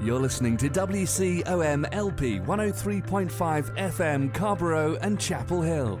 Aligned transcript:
You're 0.00 0.20
listening 0.20 0.56
to 0.58 0.68
WCOM 0.68 1.88
LP 1.92 2.38
103.5 2.38 3.76
FM 3.76 4.32
Carrboro 4.32 4.96
and 5.02 5.18
Chapel 5.18 5.60
Hill. 5.60 6.00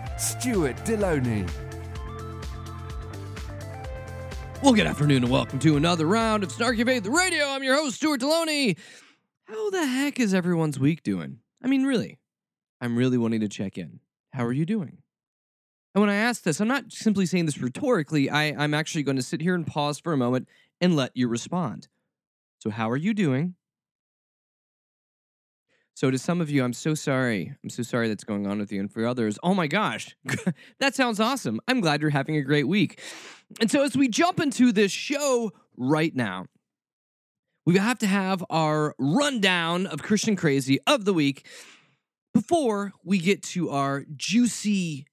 Stuart 0.21 0.75
Delony. 0.85 1.49
Well, 4.61 4.73
good 4.73 4.85
afternoon 4.85 5.23
and 5.23 5.31
welcome 5.31 5.57
to 5.57 5.77
another 5.77 6.05
round 6.05 6.43
of 6.43 6.51
Snarky 6.51 6.85
Faith 6.85 7.07
Radio. 7.07 7.47
I'm 7.47 7.63
your 7.63 7.75
host, 7.75 7.95
Stuart 7.95 8.21
Delony. 8.21 8.77
How 9.45 9.71
the 9.71 9.83
heck 9.83 10.19
is 10.19 10.35
everyone's 10.35 10.79
week 10.79 11.01
doing? 11.01 11.39
I 11.63 11.67
mean, 11.67 11.85
really, 11.85 12.19
I'm 12.79 12.95
really 12.95 13.17
wanting 13.17 13.39
to 13.39 13.49
check 13.49 13.79
in. 13.79 13.99
How 14.31 14.45
are 14.45 14.53
you 14.53 14.63
doing? 14.63 14.99
And 15.95 16.01
when 16.01 16.11
I 16.11 16.15
ask 16.17 16.43
this, 16.43 16.59
I'm 16.59 16.67
not 16.67 16.91
simply 16.91 17.25
saying 17.25 17.47
this 17.47 17.57
rhetorically. 17.57 18.29
I, 18.29 18.53
I'm 18.63 18.75
actually 18.75 19.01
going 19.01 19.17
to 19.17 19.23
sit 19.23 19.41
here 19.41 19.55
and 19.55 19.65
pause 19.65 19.99
for 19.99 20.13
a 20.13 20.17
moment 20.17 20.47
and 20.79 20.95
let 20.95 21.17
you 21.17 21.29
respond. 21.29 21.87
So, 22.59 22.69
how 22.69 22.91
are 22.91 22.97
you 22.97 23.15
doing? 23.15 23.55
So, 25.93 26.09
to 26.09 26.17
some 26.17 26.41
of 26.41 26.49
you, 26.49 26.63
I'm 26.63 26.73
so 26.73 26.95
sorry. 26.95 27.53
I'm 27.63 27.69
so 27.69 27.83
sorry 27.83 28.07
that's 28.07 28.23
going 28.23 28.47
on 28.47 28.59
with 28.59 28.71
you. 28.71 28.79
And 28.79 28.91
for 28.91 29.05
others, 29.05 29.37
oh 29.43 29.53
my 29.53 29.67
gosh, 29.67 30.15
that 30.79 30.95
sounds 30.95 31.19
awesome. 31.19 31.59
I'm 31.67 31.81
glad 31.81 32.01
you're 32.01 32.09
having 32.09 32.37
a 32.37 32.41
great 32.41 32.67
week. 32.67 33.01
And 33.59 33.69
so, 33.69 33.83
as 33.83 33.95
we 33.95 34.07
jump 34.07 34.39
into 34.39 34.71
this 34.71 34.91
show 34.91 35.51
right 35.77 36.15
now, 36.15 36.45
we 37.65 37.77
have 37.77 37.99
to 37.99 38.07
have 38.07 38.43
our 38.49 38.95
rundown 38.97 39.85
of 39.85 40.01
Christian 40.01 40.35
Crazy 40.35 40.79
of 40.87 41.05
the 41.05 41.13
week 41.13 41.45
before 42.33 42.93
we 43.03 43.19
get 43.19 43.43
to 43.43 43.69
our 43.69 44.05
juicy 44.15 45.05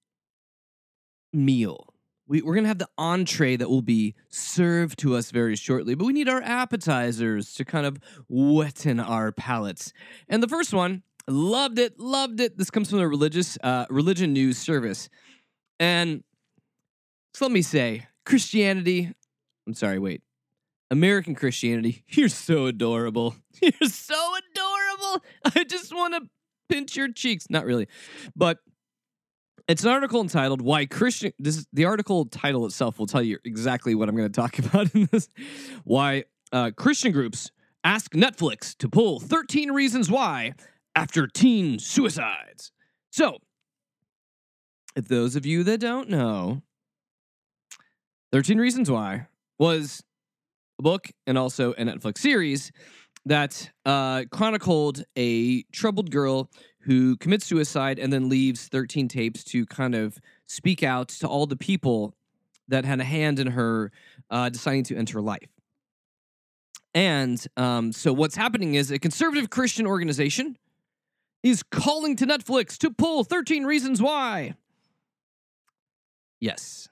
meal. 1.33 1.88
We, 2.29 2.43
we're 2.43 2.55
going 2.55 2.65
to 2.65 2.69
have 2.69 2.79
the 2.79 2.91
entree 2.99 3.57
that 3.57 3.71
will 3.71 3.83
be 3.83 4.15
served 4.29 4.99
to 5.01 5.17
us 5.17 5.31
very 5.31 5.57
shortly, 5.57 5.95
but 5.95 6.05
we 6.05 6.13
need 6.13 6.29
our 6.29 6.43
appetizers 6.43 7.55
to 7.55 7.65
kind 7.65 7.87
of 7.87 7.99
wetten 8.31 9.01
our 9.01 9.33
palates. 9.33 9.93
And 10.29 10.43
the 10.43 10.49
first 10.49 10.75
one, 10.75 11.03
loved 11.27 11.79
it, 11.79 11.99
loved 11.99 12.41
it. 12.41 12.59
This 12.59 12.71
comes 12.71 12.91
from 12.91 12.99
the 12.99 13.09
religious 13.09 13.57
uh, 13.63 13.87
religion 13.89 14.35
news 14.35 14.59
service, 14.59 15.09
and 15.81 16.23
so 17.35 17.47
let 17.47 17.53
me 17.53 17.63
say, 17.63 18.07
Christianity. 18.27 19.13
I'm 19.67 19.75
sorry, 19.75 19.99
wait. 19.99 20.23
American 20.91 21.35
Christianity, 21.35 22.03
you're 22.09 22.29
so 22.29 22.67
adorable. 22.67 23.37
You're 23.63 23.91
so 23.91 24.15
adorable. 24.15 25.25
I 25.45 25.65
just 25.65 25.95
want 25.95 26.15
to 26.15 26.23
pinch 26.69 26.97
your 26.97 27.13
cheeks. 27.13 27.47
Not 27.51 27.65
really, 27.65 27.89
but 28.35 28.59
it's 29.69 29.85
an 29.85 29.91
article 29.91 30.21
entitled 30.21 30.63
"Why 30.63 30.87
Christian." 30.87 31.33
This 31.39 31.59
is 31.59 31.67
the 31.73 31.85
article 31.85 32.25
title 32.25 32.67
itself 32.67 32.99
will 32.99 33.07
tell 33.07 33.23
you 33.23 33.39
exactly 33.45 33.95
what 33.95 34.09
I'm 34.09 34.17
going 34.17 34.31
to 34.31 34.41
talk 34.41 34.59
about 34.59 34.95
in 34.95 35.09
this. 35.13 35.29
Why 35.85 36.25
uh, 36.53 36.71
Christian 36.77 37.13
groups 37.13 37.51
ask 37.85 38.13
Netflix 38.13 38.77
to 38.79 38.89
pull 38.89 39.21
13 39.21 39.71
reasons 39.71 40.11
why 40.11 40.55
after 40.97 41.27
teen 41.27 41.79
suicides. 41.79 42.73
So, 43.11 43.39
if 44.97 45.07
those 45.07 45.37
of 45.37 45.47
you 45.47 45.63
that 45.65 45.79
don't 45.79 46.09
know, 46.09 46.63
13 48.33 48.59
Reasons 48.59 48.91
Why 48.91 49.29
was 49.59 50.03
a 50.79 50.83
book 50.83 51.09
and 51.27 51.39
also 51.39 51.73
a 51.73 51.85
Netflix 51.85 52.19
series 52.19 52.73
that 53.25 53.71
uh, 53.85 54.25
chronicled 54.31 55.05
a 55.17 55.63
troubled 55.73 56.11
girl 56.11 56.51
who 56.81 57.17
commits 57.17 57.47
suicide 57.47 57.99
and 57.99 58.13
then 58.13 58.29
leaves 58.29 58.69
13 58.69 59.09
tapes 59.09 59.45
to 59.45 59.67
kind 59.67 59.95
of 59.95 60.19
speak 60.47 60.83
out 60.83 61.09
to 61.09 61.27
all 61.27 61.47
the 61.47 61.57
people 61.57 62.15
that 62.69 62.85
had 62.85 63.01
a 63.01 63.05
hand 63.05 63.39
in 63.39 63.49
her 63.49 63.91
uh, 64.31 64.49
deciding 64.49 64.85
to 64.85 64.97
enter 64.97 65.21
life. 65.21 65.49
And 66.95 67.45
um, 67.57 67.93
so, 67.93 68.13
what's 68.13 68.37
happening 68.37 68.75
is 68.75 68.91
a 68.91 68.99
conservative 68.99 69.51
Christian 69.51 69.87
organization 69.87 70.57
is 71.43 71.63
calling 71.63 72.17
to 72.17 72.27
Netflix 72.27 72.77
to 72.79 72.91
pull 72.91 73.25
13 73.25 73.65
Reasons 73.65 74.03
Why. 74.03 74.55
Yes. 76.41 76.89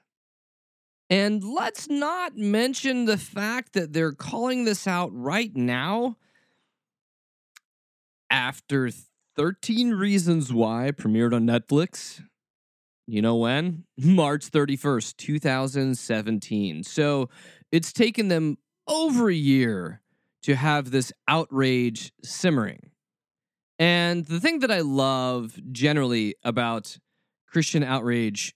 And 1.09 1.43
let's 1.43 1.89
not 1.89 2.35
mention 2.35 3.05
the 3.05 3.17
fact 3.17 3.73
that 3.73 3.93
they're 3.93 4.11
calling 4.11 4.65
this 4.65 4.87
out 4.87 5.09
right 5.13 5.55
now 5.55 6.17
after 8.29 8.89
13 9.37 9.91
Reasons 9.91 10.51
Why 10.51 10.89
premiered 10.91 11.31
on 11.31 11.45
Netflix. 11.45 12.23
You 13.05 13.21
know 13.21 13.35
when? 13.35 13.83
March 13.97 14.49
31st, 14.49 15.15
2017. 15.15 16.83
So 16.83 17.29
it's 17.71 17.93
taken 17.93 18.29
them 18.29 18.57
over 18.87 19.29
a 19.29 19.35
year 19.35 20.01
to 20.41 20.55
have 20.55 20.89
this 20.89 21.13
outrage 21.27 22.11
simmering. 22.23 22.89
And 23.77 24.25
the 24.25 24.39
thing 24.39 24.59
that 24.59 24.71
I 24.71 24.81
love 24.81 25.59
generally 25.71 26.33
about 26.43 26.97
Christian 27.47 27.83
outrage 27.83 28.55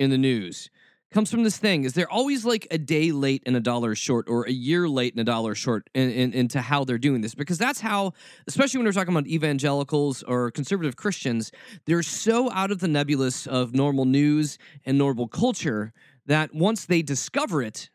in 0.00 0.10
the 0.10 0.18
news 0.18 0.70
comes 1.10 1.30
from 1.30 1.42
this 1.42 1.56
thing 1.56 1.84
is 1.84 1.92
they're 1.92 2.10
always 2.10 2.44
like 2.44 2.66
a 2.70 2.78
day 2.78 3.10
late 3.12 3.42
and 3.46 3.56
a 3.56 3.60
dollar 3.60 3.94
short 3.94 4.28
or 4.28 4.44
a 4.46 4.52
year 4.52 4.88
late 4.88 5.12
and 5.12 5.20
a 5.20 5.24
dollar 5.24 5.54
short 5.54 5.88
in, 5.94 6.10
in, 6.10 6.32
into 6.32 6.60
how 6.60 6.84
they're 6.84 6.98
doing 6.98 7.20
this 7.20 7.34
because 7.34 7.58
that's 7.58 7.80
how 7.80 8.12
especially 8.46 8.78
when 8.78 8.86
we're 8.86 8.92
talking 8.92 9.12
about 9.14 9.26
evangelicals 9.26 10.22
or 10.24 10.50
conservative 10.50 10.96
christians 10.96 11.50
they're 11.86 12.02
so 12.02 12.50
out 12.52 12.70
of 12.70 12.78
the 12.80 12.88
nebulous 12.88 13.46
of 13.46 13.74
normal 13.74 14.04
news 14.04 14.58
and 14.86 14.96
normal 14.96 15.26
culture 15.26 15.92
that 16.26 16.54
once 16.54 16.86
they 16.86 17.02
discover 17.02 17.60
it 17.62 17.90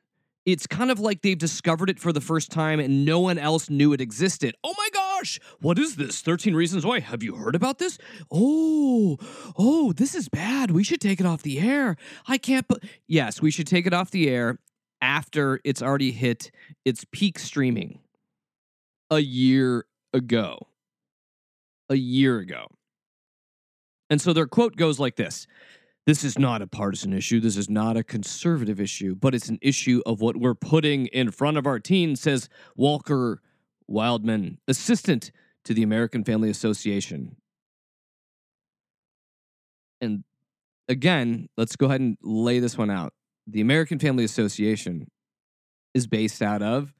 it's 0.45 0.67
kind 0.67 0.91
of 0.91 0.99
like 0.99 1.21
they've 1.21 1.37
discovered 1.37 1.89
it 1.89 1.99
for 1.99 2.13
the 2.13 2.21
first 2.21 2.51
time 2.51 2.79
and 2.79 3.03
no 3.03 3.19
one 3.19 3.39
else 3.39 3.69
knew 3.69 3.93
it 3.93 4.01
existed. 4.01 4.55
Oh 4.63 4.75
my 4.77 4.84
gosh, 5.25 5.39
what 5.59 5.79
is 5.79 5.95
this? 5.95 6.21
13 6.21 6.55
Reasons 6.55 6.85
Why. 6.85 6.99
Have 6.99 7.23
you 7.23 7.35
heard 7.35 7.55
about 7.55 7.79
this? 7.79 7.97
Oh, 8.31 9.17
oh, 9.57 9.91
this 9.93 10.13
is 10.13 10.29
bad. 10.29 10.71
We 10.71 10.83
should 10.83 11.01
take 11.01 11.19
it 11.19 11.25
off 11.25 11.41
the 11.41 11.59
air. 11.59 11.97
I 12.27 12.37
can't. 12.37 12.67
Bu-. 12.67 12.79
Yes, 13.07 13.41
we 13.41 13.49
should 13.49 13.67
take 13.67 13.87
it 13.87 13.93
off 13.93 14.11
the 14.11 14.29
air 14.29 14.59
after 15.01 15.59
it's 15.63 15.81
already 15.81 16.11
hit 16.11 16.51
its 16.83 17.05
peak 17.11 17.39
streaming 17.39 17.99
a 19.09 19.19
year 19.19 19.85
ago. 20.13 20.67
A 21.89 21.95
year 21.95 22.39
ago. 22.39 22.67
And 24.09 24.21
so 24.21 24.33
their 24.33 24.47
quote 24.47 24.75
goes 24.75 24.99
like 24.99 25.15
this 25.15 25.47
this 26.05 26.23
is 26.23 26.37
not 26.37 26.61
a 26.61 26.67
partisan 26.67 27.13
issue. 27.13 27.39
This 27.39 27.57
is 27.57 27.67
not 27.67 27.97
a 27.97 28.03
conservative 28.03 28.79
issue, 28.79 29.15
but 29.15 29.33
it's 29.33 29.49
an 29.49 29.57
issue 29.59 30.03
of 30.05 30.21
what 30.21 30.37
we're 30.37 30.53
putting 30.53 31.07
in 31.07 31.31
front 31.31 31.57
of 31.57 31.65
our 31.65 31.79
teens, 31.79 32.21
says 32.21 32.47
Walker 32.75 33.41
Wildmon, 33.89 34.57
assistant 34.67 35.31
to 35.65 35.73
the 35.73 35.83
American 35.83 36.23
Family 36.23 36.49
Association. 36.49 37.35
And 40.01 40.23
again, 40.87 41.49
let's 41.57 41.75
go 41.75 41.87
ahead 41.87 42.01
and 42.01 42.17
lay 42.21 42.59
this 42.59 42.77
one 42.77 42.89
out. 42.89 43.13
The 43.47 43.61
American 43.61 43.99
Family 43.99 44.23
Association 44.23 45.07
is 45.93 46.07
based 46.07 46.41
out 46.41 46.61
of, 46.61 46.93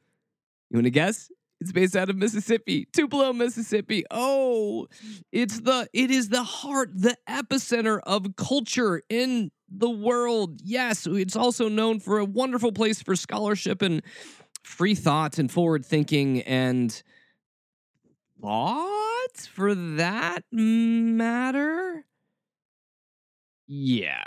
you 0.69 0.77
want 0.77 0.85
to 0.85 0.91
guess? 0.91 1.29
It's 1.61 1.71
based 1.71 1.95
out 1.95 2.09
of 2.09 2.17
Mississippi, 2.17 2.87
Tupelo, 2.91 3.31
Mississippi. 3.31 4.03
Oh, 4.11 4.87
it's 5.31 5.61
the 5.61 5.87
it 5.93 6.11
is 6.11 6.29
the 6.29 6.43
heart, 6.43 6.89
the 6.93 7.15
epicenter 7.29 7.99
of 8.03 8.35
culture 8.35 9.01
in 9.09 9.51
the 9.69 9.89
world. 9.89 10.59
Yes, 10.63 11.07
it's 11.07 11.35
also 11.35 11.69
known 11.69 11.99
for 12.01 12.19
a 12.19 12.25
wonderful 12.25 12.71
place 12.71 13.01
for 13.01 13.15
scholarship 13.15 13.81
and 13.81 14.03
free 14.65 14.95
thought 14.95 15.37
and 15.37 15.51
forward 15.51 15.85
thinking 15.85 16.41
and 16.41 17.03
thought 18.41 19.37
for 19.49 19.75
that 19.75 20.43
matter. 20.51 22.05
Yeah. 23.67 24.23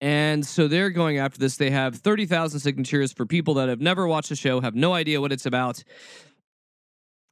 And 0.00 0.44
so 0.44 0.68
they're 0.68 0.90
going 0.90 1.18
after 1.18 1.38
this. 1.38 1.56
They 1.56 1.70
have 1.70 1.96
30,000 1.96 2.60
signatures 2.60 3.12
for 3.12 3.24
people 3.24 3.54
that 3.54 3.68
have 3.68 3.80
never 3.80 4.06
watched 4.06 4.28
the 4.28 4.36
show, 4.36 4.60
have 4.60 4.74
no 4.74 4.92
idea 4.92 5.20
what 5.20 5.32
it's 5.32 5.46
about. 5.46 5.82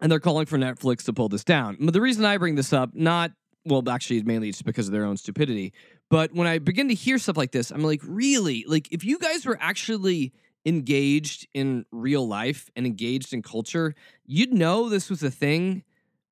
And 0.01 0.11
they're 0.11 0.21
calling 0.21 0.47
for 0.47 0.57
Netflix 0.57 1.05
to 1.05 1.13
pull 1.13 1.29
this 1.29 1.45
down. 1.45 1.77
But 1.81 1.93
the 1.93 2.01
reason 2.01 2.25
I 2.25 2.39
bring 2.39 2.55
this 2.55 2.73
up, 2.73 2.91
not, 2.95 3.33
well, 3.65 3.87
actually, 3.89 4.23
mainly 4.23 4.51
just 4.51 4.65
because 4.65 4.87
of 4.87 4.93
their 4.93 5.05
own 5.05 5.17
stupidity. 5.17 5.73
But 6.11 6.33
when 6.33 6.47
I 6.47 6.59
begin 6.59 6.89
to 6.89 6.95
hear 6.95 7.19
stuff 7.19 7.37
like 7.37 7.53
this, 7.53 7.71
I'm 7.71 7.83
like, 7.83 8.01
really? 8.05 8.65
Like, 8.67 8.89
if 8.93 9.05
you 9.05 9.19
guys 9.19 9.45
were 9.45 9.59
actually 9.61 10.33
engaged 10.67 11.47
in 11.55 11.85
real 11.93 12.27
life 12.27 12.71
and 12.77 12.87
engaged 12.87 13.33
in 13.33 13.43
culture, 13.43 13.95
you'd 14.25 14.53
know 14.53 14.89
this 14.89 15.11
was 15.11 15.23
a 15.23 15.31
thing 15.31 15.83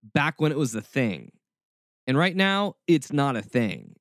back 0.03 0.41
when 0.41 0.53
it 0.53 0.59
was 0.59 0.75
a 0.75 0.81
thing. 0.81 1.33
And 2.07 2.17
right 2.17 2.35
now, 2.35 2.77
it's 2.87 3.13
not 3.13 3.37
a 3.37 3.43
thing. 3.43 3.95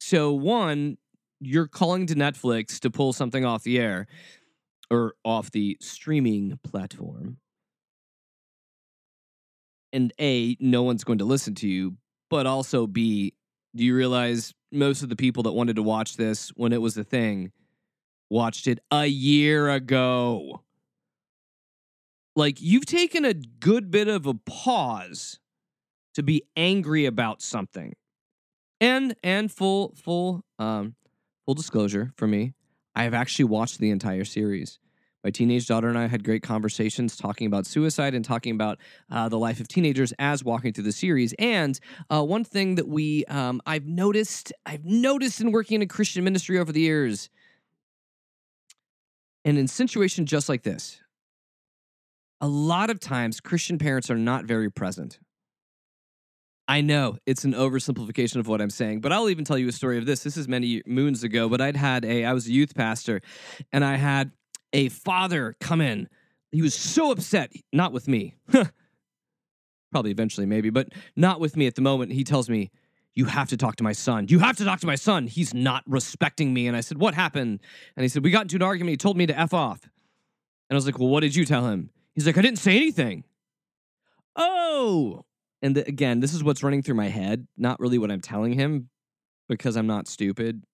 So, 0.00 0.32
one, 0.32 0.98
you're 1.40 1.68
calling 1.68 2.06
to 2.06 2.14
Netflix 2.14 2.80
to 2.80 2.90
pull 2.90 3.12
something 3.12 3.44
off 3.44 3.62
the 3.62 3.78
air 3.78 4.06
or 4.90 5.14
off 5.24 5.50
the 5.50 5.76
streaming 5.80 6.58
platform. 6.64 7.38
And 9.92 10.12
A, 10.20 10.56
no 10.58 10.82
one's 10.82 11.04
going 11.04 11.18
to 11.18 11.24
listen 11.24 11.54
to 11.56 11.68
you. 11.68 11.96
But 12.28 12.46
also, 12.46 12.86
B, 12.86 13.34
do 13.76 13.84
you 13.84 13.94
realize 13.94 14.52
most 14.72 15.02
of 15.02 15.08
the 15.08 15.16
people 15.16 15.44
that 15.44 15.52
wanted 15.52 15.76
to 15.76 15.82
watch 15.82 16.16
this 16.16 16.48
when 16.50 16.72
it 16.72 16.80
was 16.80 16.96
a 16.96 17.04
thing 17.04 17.52
watched 18.30 18.66
it 18.66 18.78
a 18.90 19.06
year 19.06 19.70
ago? 19.70 20.62
Like, 22.36 22.60
you've 22.60 22.86
taken 22.86 23.24
a 23.24 23.34
good 23.34 23.90
bit 23.90 24.08
of 24.08 24.26
a 24.26 24.34
pause 24.34 25.38
to 26.14 26.22
be 26.22 26.42
angry 26.56 27.06
about 27.06 27.42
something. 27.42 27.94
And 28.80 29.14
and 29.22 29.50
full 29.50 29.94
full 29.94 30.44
um 30.58 30.96
full 31.44 31.54
disclosure 31.54 32.12
for 32.16 32.26
me, 32.26 32.54
I 32.94 33.04
have 33.04 33.14
actually 33.14 33.46
watched 33.46 33.78
the 33.78 33.90
entire 33.90 34.24
series. 34.24 34.78
My 35.22 35.30
teenage 35.30 35.66
daughter 35.66 35.88
and 35.88 35.96
I 35.96 36.06
had 36.06 36.22
great 36.22 36.42
conversations 36.42 37.16
talking 37.16 37.46
about 37.46 37.64
suicide 37.64 38.14
and 38.14 38.22
talking 38.22 38.54
about 38.54 38.78
uh, 39.10 39.26
the 39.30 39.38
life 39.38 39.58
of 39.58 39.68
teenagers 39.68 40.12
as 40.18 40.44
walking 40.44 40.74
through 40.74 40.84
the 40.84 40.92
series. 40.92 41.32
And 41.38 41.80
uh, 42.10 42.22
one 42.22 42.44
thing 42.44 42.74
that 42.74 42.86
we 42.86 43.24
um, 43.26 43.62
I've 43.64 43.86
noticed 43.86 44.52
I've 44.66 44.84
noticed 44.84 45.40
in 45.40 45.50
working 45.50 45.76
in 45.76 45.82
a 45.82 45.86
Christian 45.86 46.24
ministry 46.24 46.58
over 46.58 46.72
the 46.72 46.82
years, 46.82 47.30
and 49.44 49.58
in 49.58 49.68
situations 49.68 50.30
just 50.30 50.48
like 50.48 50.62
this, 50.62 51.00
a 52.40 52.48
lot 52.48 52.90
of 52.90 53.00
times 53.00 53.40
Christian 53.40 53.78
parents 53.78 54.10
are 54.10 54.16
not 54.16 54.44
very 54.44 54.70
present. 54.70 55.18
I 56.66 56.80
know 56.80 57.18
it's 57.26 57.44
an 57.44 57.52
oversimplification 57.52 58.36
of 58.36 58.48
what 58.48 58.60
I'm 58.60 58.70
saying, 58.70 59.00
but 59.00 59.12
I'll 59.12 59.28
even 59.28 59.44
tell 59.44 59.58
you 59.58 59.68
a 59.68 59.72
story 59.72 59.98
of 59.98 60.06
this. 60.06 60.22
This 60.22 60.36
is 60.36 60.48
many 60.48 60.82
moons 60.86 61.22
ago, 61.22 61.48
but 61.48 61.60
I'd 61.60 61.76
had 61.76 62.04
a, 62.04 62.24
I 62.24 62.32
was 62.32 62.46
a 62.46 62.52
youth 62.52 62.74
pastor, 62.74 63.20
and 63.70 63.84
I 63.84 63.96
had 63.96 64.32
a 64.72 64.88
father 64.88 65.56
come 65.60 65.80
in. 65.80 66.08
He 66.52 66.62
was 66.62 66.74
so 66.74 67.10
upset, 67.10 67.52
not 67.72 67.92
with 67.92 68.08
me, 68.08 68.34
probably 69.92 70.10
eventually, 70.10 70.46
maybe, 70.46 70.70
but 70.70 70.88
not 71.16 71.38
with 71.38 71.56
me 71.56 71.66
at 71.66 71.74
the 71.74 71.82
moment. 71.82 72.12
He 72.12 72.24
tells 72.24 72.48
me, 72.48 72.70
You 73.14 73.26
have 73.26 73.48
to 73.50 73.56
talk 73.56 73.76
to 73.76 73.84
my 73.84 73.92
son. 73.92 74.26
You 74.28 74.40
have 74.40 74.56
to 74.56 74.64
talk 74.64 74.80
to 74.80 74.86
my 74.86 74.96
son. 74.96 75.26
He's 75.26 75.54
not 75.54 75.84
respecting 75.86 76.52
me. 76.52 76.66
And 76.66 76.76
I 76.76 76.80
said, 76.80 76.98
What 76.98 77.14
happened? 77.14 77.60
And 77.96 78.02
he 78.02 78.08
said, 78.08 78.24
We 78.24 78.30
got 78.30 78.42
into 78.42 78.56
an 78.56 78.62
argument. 78.62 78.90
He 78.90 78.96
told 78.96 79.16
me 79.16 79.26
to 79.26 79.38
F 79.38 79.54
off. 79.54 79.82
And 79.84 80.74
I 80.74 80.74
was 80.74 80.86
like, 80.86 80.98
Well, 80.98 81.08
what 81.08 81.20
did 81.20 81.36
you 81.36 81.44
tell 81.44 81.68
him? 81.68 81.90
He's 82.14 82.26
like, 82.26 82.38
I 82.38 82.42
didn't 82.42 82.58
say 82.58 82.76
anything. 82.76 83.24
Oh, 84.36 85.24
and 85.62 85.76
the, 85.76 85.86
again, 85.86 86.20
this 86.20 86.34
is 86.34 86.42
what's 86.42 86.62
running 86.62 86.82
through 86.82 86.96
my 86.96 87.08
head, 87.08 87.46
not 87.56 87.78
really 87.80 87.98
what 87.98 88.10
I'm 88.10 88.20
telling 88.20 88.52
him 88.52 88.90
because 89.48 89.76
I'm 89.76 89.86
not 89.86 90.08
stupid. 90.08 90.64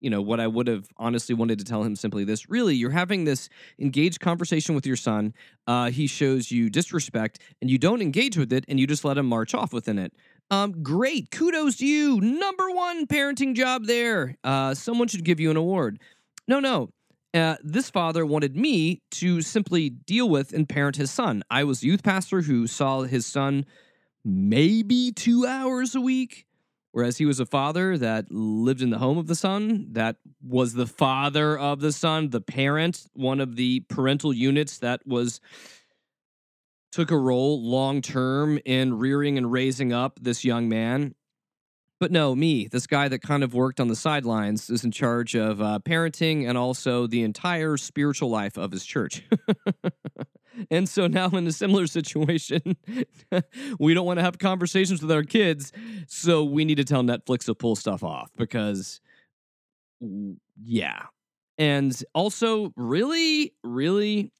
You 0.00 0.10
know, 0.10 0.20
what 0.20 0.40
I 0.40 0.46
would 0.46 0.66
have 0.66 0.86
honestly 0.96 1.34
wanted 1.34 1.58
to 1.58 1.64
tell 1.64 1.82
him 1.82 1.96
simply 1.96 2.24
this 2.24 2.48
really, 2.50 2.74
you're 2.74 2.90
having 2.90 3.24
this 3.24 3.48
engaged 3.78 4.20
conversation 4.20 4.74
with 4.74 4.86
your 4.86 4.96
son. 4.96 5.32
Uh, 5.66 5.90
he 5.90 6.06
shows 6.06 6.50
you 6.50 6.68
disrespect 6.68 7.40
and 7.60 7.70
you 7.70 7.78
don't 7.78 8.02
engage 8.02 8.36
with 8.36 8.52
it 8.52 8.64
and 8.68 8.78
you 8.78 8.86
just 8.86 9.04
let 9.04 9.18
him 9.18 9.26
march 9.26 9.54
off 9.54 9.72
within 9.72 9.98
it. 9.98 10.12
Um, 10.50 10.82
great. 10.82 11.30
Kudos 11.30 11.76
to 11.76 11.86
you. 11.86 12.20
Number 12.20 12.70
one 12.70 13.06
parenting 13.06 13.54
job 13.54 13.86
there. 13.86 14.36
Uh, 14.44 14.74
someone 14.74 15.08
should 15.08 15.24
give 15.24 15.40
you 15.40 15.50
an 15.50 15.56
award. 15.56 15.98
No, 16.46 16.60
no. 16.60 16.90
Uh, 17.34 17.56
this 17.62 17.90
father 17.90 18.24
wanted 18.24 18.56
me 18.56 19.02
to 19.10 19.42
simply 19.42 19.90
deal 19.90 20.28
with 20.28 20.52
and 20.52 20.68
parent 20.68 20.96
his 20.96 21.10
son. 21.10 21.42
I 21.50 21.64
was 21.64 21.82
a 21.82 21.86
youth 21.86 22.02
pastor 22.02 22.42
who 22.42 22.66
saw 22.66 23.02
his 23.02 23.26
son 23.26 23.66
maybe 24.24 25.12
two 25.12 25.46
hours 25.46 25.94
a 25.94 26.00
week. 26.00 26.46
Whereas 26.96 27.18
he 27.18 27.26
was 27.26 27.40
a 27.40 27.44
father 27.44 27.98
that 27.98 28.32
lived 28.32 28.80
in 28.80 28.88
the 28.88 28.96
home 28.96 29.18
of 29.18 29.26
the 29.26 29.34
son, 29.34 29.88
that 29.92 30.16
was 30.42 30.72
the 30.72 30.86
father 30.86 31.58
of 31.58 31.80
the 31.80 31.92
son, 31.92 32.30
the 32.30 32.40
parent, 32.40 33.04
one 33.12 33.38
of 33.38 33.56
the 33.56 33.80
parental 33.80 34.32
units 34.32 34.78
that 34.78 35.06
was 35.06 35.42
took 36.92 37.10
a 37.10 37.18
role 37.18 37.62
long 37.62 38.00
term 38.00 38.58
in 38.64 38.96
rearing 38.96 39.36
and 39.36 39.52
raising 39.52 39.92
up 39.92 40.18
this 40.22 40.42
young 40.42 40.70
man. 40.70 41.14
But 41.98 42.12
no, 42.12 42.34
me, 42.34 42.68
this 42.68 42.86
guy 42.86 43.08
that 43.08 43.22
kind 43.22 43.42
of 43.42 43.54
worked 43.54 43.80
on 43.80 43.88
the 43.88 43.96
sidelines, 43.96 44.68
is 44.68 44.84
in 44.84 44.90
charge 44.90 45.34
of 45.34 45.62
uh, 45.62 45.78
parenting 45.82 46.46
and 46.46 46.58
also 46.58 47.06
the 47.06 47.22
entire 47.22 47.78
spiritual 47.78 48.28
life 48.28 48.58
of 48.58 48.70
his 48.70 48.84
church. 48.84 49.22
and 50.70 50.86
so 50.86 51.06
now 51.06 51.28
in 51.30 51.46
a 51.46 51.52
similar 51.52 51.86
situation, 51.86 52.76
we 53.78 53.94
don't 53.94 54.04
want 54.04 54.18
to 54.18 54.22
have 54.22 54.38
conversations 54.38 55.00
with 55.00 55.10
our 55.10 55.22
kids. 55.22 55.72
So 56.06 56.44
we 56.44 56.66
need 56.66 56.76
to 56.76 56.84
tell 56.84 57.02
Netflix 57.02 57.46
to 57.46 57.54
pull 57.54 57.76
stuff 57.76 58.04
off 58.04 58.30
because, 58.36 59.00
yeah. 60.62 61.04
And 61.56 61.98
also, 62.12 62.74
really, 62.76 63.54
really, 63.64 64.32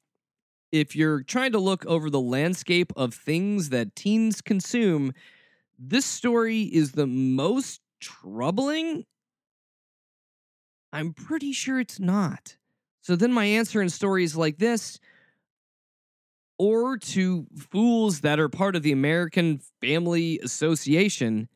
if 0.73 0.95
you're 0.95 1.23
trying 1.23 1.53
to 1.53 1.59
look 1.59 1.87
over 1.87 2.11
the 2.11 2.21
landscape 2.21 2.93
of 2.97 3.15
things 3.15 3.71
that 3.71 3.97
teens 3.97 4.43
consume, 4.43 5.15
this 5.79 6.07
story 6.07 6.63
is 6.63 6.93
the 6.93 7.07
most 7.07 7.81
troubling? 8.01 9.05
I'm 10.93 11.13
pretty 11.13 11.53
sure 11.53 11.81
it's 11.81 12.01
not. 12.01 12.57
So 13.03 13.17
then 13.17 13.33
my 13.33 13.45
answer 13.45 13.83
in 13.83 13.89
stories 13.89 14.37
like 14.37 14.59
this, 14.59 14.99
or 16.59 16.97
to 16.97 17.47
fools 17.71 18.23
that 18.23 18.41
are 18.41 18.49
part 18.49 18.77
of 18.77 18.83
the 18.83 18.93
American 18.93 19.61
Family 19.81 20.39
Association, 20.43 21.49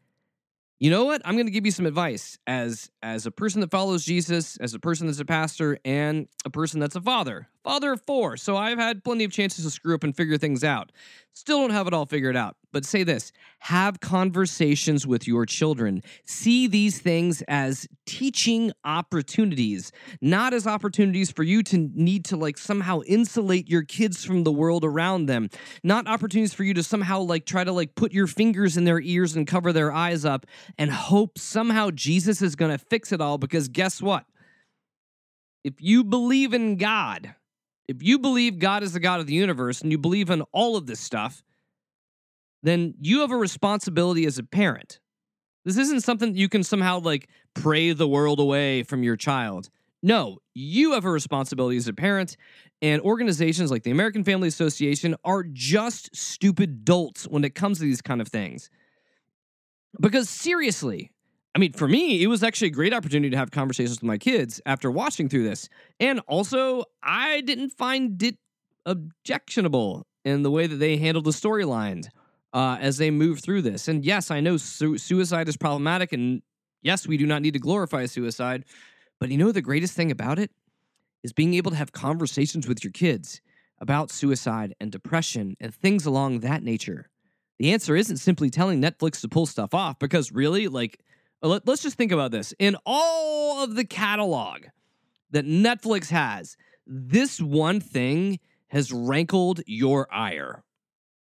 you 0.78 0.90
know 0.90 1.04
what? 1.04 1.22
I'm 1.24 1.34
going 1.34 1.46
to 1.46 1.52
give 1.52 1.66
you 1.66 1.72
some 1.72 1.86
advice 1.86 2.38
as 2.46 2.90
as 3.02 3.26
a 3.26 3.30
person 3.30 3.60
that 3.60 3.70
follows 3.70 4.04
Jesus, 4.04 4.56
as 4.58 4.74
a 4.74 4.78
person 4.78 5.06
that's 5.06 5.20
a 5.20 5.24
pastor, 5.24 5.78
and 5.84 6.26
a 6.44 6.50
person 6.50 6.80
that's 6.80 6.96
a 6.96 7.00
father. 7.00 7.48
Father 7.62 7.92
of 7.92 8.00
four. 8.02 8.36
So 8.36 8.56
I've 8.56 8.78
had 8.78 9.04
plenty 9.04 9.24
of 9.24 9.32
chances 9.32 9.64
to 9.64 9.70
screw 9.70 9.94
up 9.94 10.02
and 10.02 10.16
figure 10.16 10.38
things 10.38 10.64
out. 10.64 10.92
Still 11.34 11.58
don't 11.58 11.70
have 11.70 11.86
it 11.86 11.94
all 11.94 12.06
figured 12.06 12.36
out. 12.36 12.56
But 12.72 12.84
say 12.84 13.02
this 13.02 13.32
have 13.58 14.00
conversations 14.00 15.06
with 15.06 15.26
your 15.26 15.44
children. 15.44 16.02
See 16.24 16.66
these 16.66 17.00
things 17.00 17.42
as 17.48 17.86
teaching 18.06 18.72
opportunities, 18.84 19.92
not 20.20 20.54
as 20.54 20.66
opportunities 20.66 21.30
for 21.30 21.42
you 21.42 21.62
to 21.64 21.90
need 21.94 22.24
to 22.26 22.36
like 22.36 22.56
somehow 22.56 23.00
insulate 23.06 23.68
your 23.68 23.82
kids 23.82 24.24
from 24.24 24.44
the 24.44 24.52
world 24.52 24.84
around 24.84 25.26
them, 25.26 25.50
not 25.82 26.06
opportunities 26.06 26.54
for 26.54 26.64
you 26.64 26.74
to 26.74 26.82
somehow 26.82 27.20
like 27.20 27.44
try 27.44 27.64
to 27.64 27.72
like 27.72 27.94
put 27.94 28.12
your 28.12 28.26
fingers 28.26 28.76
in 28.76 28.84
their 28.84 29.00
ears 29.00 29.36
and 29.36 29.46
cover 29.46 29.72
their 29.72 29.92
eyes 29.92 30.24
up 30.24 30.46
and 30.78 30.90
hope 30.90 31.38
somehow 31.38 31.90
Jesus 31.90 32.40
is 32.40 32.56
going 32.56 32.70
to 32.70 32.78
fix 32.78 33.12
it 33.12 33.20
all. 33.20 33.38
Because 33.38 33.68
guess 33.68 34.00
what? 34.00 34.24
If 35.62 35.74
you 35.78 36.04
believe 36.04 36.54
in 36.54 36.76
God, 36.76 37.34
if 37.90 38.04
you 38.04 38.20
believe 38.20 38.60
God 38.60 38.84
is 38.84 38.92
the 38.92 39.00
God 39.00 39.18
of 39.18 39.26
the 39.26 39.34
universe 39.34 39.82
and 39.82 39.90
you 39.90 39.98
believe 39.98 40.30
in 40.30 40.42
all 40.52 40.76
of 40.76 40.86
this 40.86 41.00
stuff, 41.00 41.42
then 42.62 42.94
you 43.00 43.22
have 43.22 43.32
a 43.32 43.36
responsibility 43.36 44.26
as 44.26 44.38
a 44.38 44.44
parent. 44.44 45.00
This 45.64 45.76
isn't 45.76 46.02
something 46.02 46.36
you 46.36 46.48
can 46.48 46.62
somehow 46.62 47.00
like 47.00 47.28
pray 47.52 47.92
the 47.92 48.06
world 48.06 48.38
away 48.38 48.84
from 48.84 49.02
your 49.02 49.16
child. 49.16 49.70
No, 50.04 50.38
you 50.54 50.92
have 50.92 51.04
a 51.04 51.10
responsibility 51.10 51.76
as 51.78 51.88
a 51.88 51.92
parent, 51.92 52.36
and 52.80 53.02
organizations 53.02 53.72
like 53.72 53.82
the 53.82 53.90
American 53.90 54.22
Family 54.22 54.46
Association 54.46 55.16
are 55.24 55.42
just 55.42 56.14
stupid 56.14 56.84
dolts 56.84 57.24
when 57.24 57.42
it 57.42 57.56
comes 57.56 57.78
to 57.78 57.84
these 57.84 58.00
kind 58.00 58.20
of 58.20 58.28
things. 58.28 58.70
Because 60.00 60.30
seriously, 60.30 61.10
I 61.54 61.58
mean, 61.58 61.72
for 61.72 61.88
me, 61.88 62.22
it 62.22 62.28
was 62.28 62.42
actually 62.42 62.68
a 62.68 62.72
great 62.72 62.94
opportunity 62.94 63.30
to 63.30 63.36
have 63.36 63.50
conversations 63.50 63.98
with 63.98 64.04
my 64.04 64.18
kids 64.18 64.60
after 64.66 64.90
watching 64.90 65.28
through 65.28 65.44
this. 65.44 65.68
And 65.98 66.20
also, 66.28 66.84
I 67.02 67.40
didn't 67.40 67.70
find 67.70 68.22
it 68.22 68.36
objectionable 68.86 70.06
in 70.24 70.42
the 70.42 70.50
way 70.50 70.66
that 70.66 70.76
they 70.76 70.96
handled 70.96 71.24
the 71.24 71.32
storyline 71.32 72.06
uh, 72.52 72.78
as 72.80 72.98
they 72.98 73.10
move 73.10 73.40
through 73.40 73.62
this. 73.62 73.88
And 73.88 74.04
yes, 74.04 74.30
I 74.30 74.40
know 74.40 74.56
su- 74.56 74.98
suicide 74.98 75.48
is 75.48 75.56
problematic. 75.56 76.12
And 76.12 76.42
yes, 76.82 77.06
we 77.06 77.16
do 77.16 77.26
not 77.26 77.42
need 77.42 77.54
to 77.54 77.60
glorify 77.60 78.06
suicide. 78.06 78.64
But 79.18 79.30
you 79.30 79.36
know, 79.36 79.50
the 79.50 79.62
greatest 79.62 79.94
thing 79.94 80.10
about 80.10 80.38
it 80.38 80.52
is 81.22 81.32
being 81.32 81.54
able 81.54 81.72
to 81.72 81.76
have 81.76 81.92
conversations 81.92 82.68
with 82.68 82.84
your 82.84 82.92
kids 82.92 83.40
about 83.80 84.10
suicide 84.10 84.74
and 84.80 84.92
depression 84.92 85.56
and 85.58 85.74
things 85.74 86.06
along 86.06 86.40
that 86.40 86.62
nature. 86.62 87.08
The 87.58 87.72
answer 87.72 87.96
isn't 87.96 88.18
simply 88.18 88.50
telling 88.50 88.80
Netflix 88.80 89.20
to 89.20 89.28
pull 89.28 89.46
stuff 89.46 89.74
off 89.74 89.98
because 89.98 90.32
really, 90.32 90.68
like, 90.68 91.00
Uh, 91.42 91.48
let, 91.48 91.68
us 91.68 91.82
just 91.82 91.96
think 91.96 92.12
about 92.12 92.30
this. 92.30 92.54
In 92.58 92.76
all 92.84 93.64
of 93.64 93.74
the 93.74 93.84
catalog 93.84 94.64
that 95.30 95.46
Netflix 95.46 96.10
has, 96.10 96.56
this 96.86 97.40
one 97.40 97.80
thing 97.80 98.38
has 98.68 98.92
rankled 98.92 99.60
your 99.66 100.12
ire. 100.12 100.64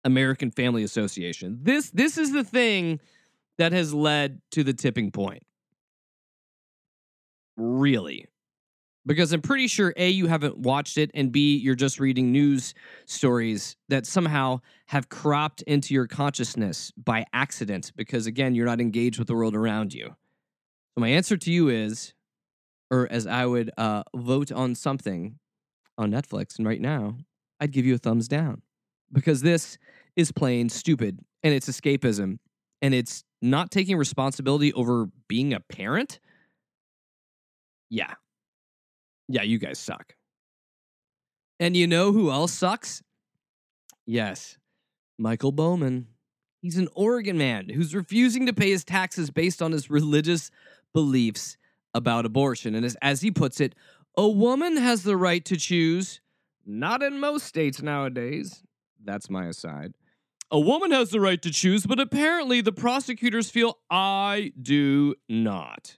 American 0.04 0.52
Family 0.52 0.84
Association. 0.84 1.58
This 1.62 1.90
this 1.90 2.16
is 2.16 2.32
the 2.32 2.44
thing 2.44 3.00
that 3.58 3.72
has 3.72 3.92
led 3.92 4.40
to 4.52 4.62
the 4.62 4.72
tipping 4.72 5.10
point. 5.10 5.42
Really. 7.56 8.26
Because 9.06 9.32
I'm 9.32 9.40
pretty 9.40 9.68
sure 9.68 9.94
A, 9.96 10.10
you 10.10 10.26
haven't 10.26 10.58
watched 10.58 10.98
it, 10.98 11.10
and 11.14 11.30
B, 11.30 11.56
you're 11.56 11.76
just 11.76 12.00
reading 12.00 12.32
news 12.32 12.74
stories 13.06 13.76
that 13.88 14.04
somehow 14.04 14.60
have 14.86 15.08
cropped 15.08 15.62
into 15.62 15.94
your 15.94 16.06
consciousness 16.06 16.92
by 16.96 17.24
accident 17.32 17.92
because, 17.96 18.26
again, 18.26 18.54
you're 18.54 18.66
not 18.66 18.80
engaged 18.80 19.18
with 19.18 19.28
the 19.28 19.34
world 19.34 19.54
around 19.54 19.94
you. 19.94 20.08
So, 20.08 21.00
my 21.00 21.08
answer 21.08 21.36
to 21.36 21.52
you 21.52 21.68
is, 21.68 22.14
or 22.90 23.06
as 23.10 23.26
I 23.26 23.46
would 23.46 23.70
uh, 23.78 24.02
vote 24.14 24.50
on 24.50 24.74
something 24.74 25.38
on 25.96 26.10
Netflix, 26.10 26.58
and 26.58 26.66
right 26.66 26.80
now, 26.80 27.16
I'd 27.60 27.72
give 27.72 27.86
you 27.86 27.94
a 27.94 27.98
thumbs 27.98 28.28
down 28.28 28.62
because 29.12 29.40
this 29.40 29.78
is 30.16 30.32
plain 30.32 30.68
stupid 30.68 31.20
and 31.42 31.54
it's 31.54 31.68
escapism 31.68 32.38
and 32.82 32.92
it's 32.92 33.24
not 33.40 33.70
taking 33.70 33.96
responsibility 33.96 34.72
over 34.72 35.06
being 35.28 35.54
a 35.54 35.60
parent. 35.60 36.20
Yeah, 37.88 38.14
yeah, 39.28 39.42
you 39.42 39.58
guys 39.58 39.78
suck. 39.78 40.14
And 41.58 41.76
you 41.76 41.86
know 41.86 42.12
who 42.12 42.30
else 42.30 42.52
sucks? 42.52 43.02
Yes, 44.04 44.58
Michael 45.18 45.52
Bowman. 45.52 46.08
He's 46.60 46.78
an 46.78 46.88
Oregon 46.94 47.38
man 47.38 47.68
who's 47.68 47.94
refusing 47.94 48.46
to 48.46 48.52
pay 48.52 48.70
his 48.70 48.84
taxes 48.84 49.30
based 49.30 49.62
on 49.62 49.72
his 49.72 49.88
religious 49.90 50.50
beliefs 50.92 51.56
about 51.94 52.26
abortion. 52.26 52.74
And 52.74 52.84
as, 52.84 52.96
as 53.00 53.20
he 53.20 53.30
puts 53.30 53.60
it, 53.60 53.74
a 54.16 54.28
woman 54.28 54.76
has 54.76 55.02
the 55.02 55.16
right 55.16 55.44
to 55.44 55.56
choose, 55.56 56.20
not 56.64 57.02
in 57.02 57.20
most 57.20 57.46
states 57.46 57.82
nowadays. 57.82 58.62
That's 59.04 59.30
my 59.30 59.46
aside. 59.46 59.94
A 60.50 60.60
woman 60.60 60.90
has 60.92 61.10
the 61.10 61.20
right 61.20 61.40
to 61.42 61.50
choose, 61.50 61.86
but 61.86 62.00
apparently 62.00 62.60
the 62.60 62.72
prosecutors 62.72 63.50
feel 63.50 63.78
I 63.90 64.52
do 64.60 65.14
not. 65.28 65.96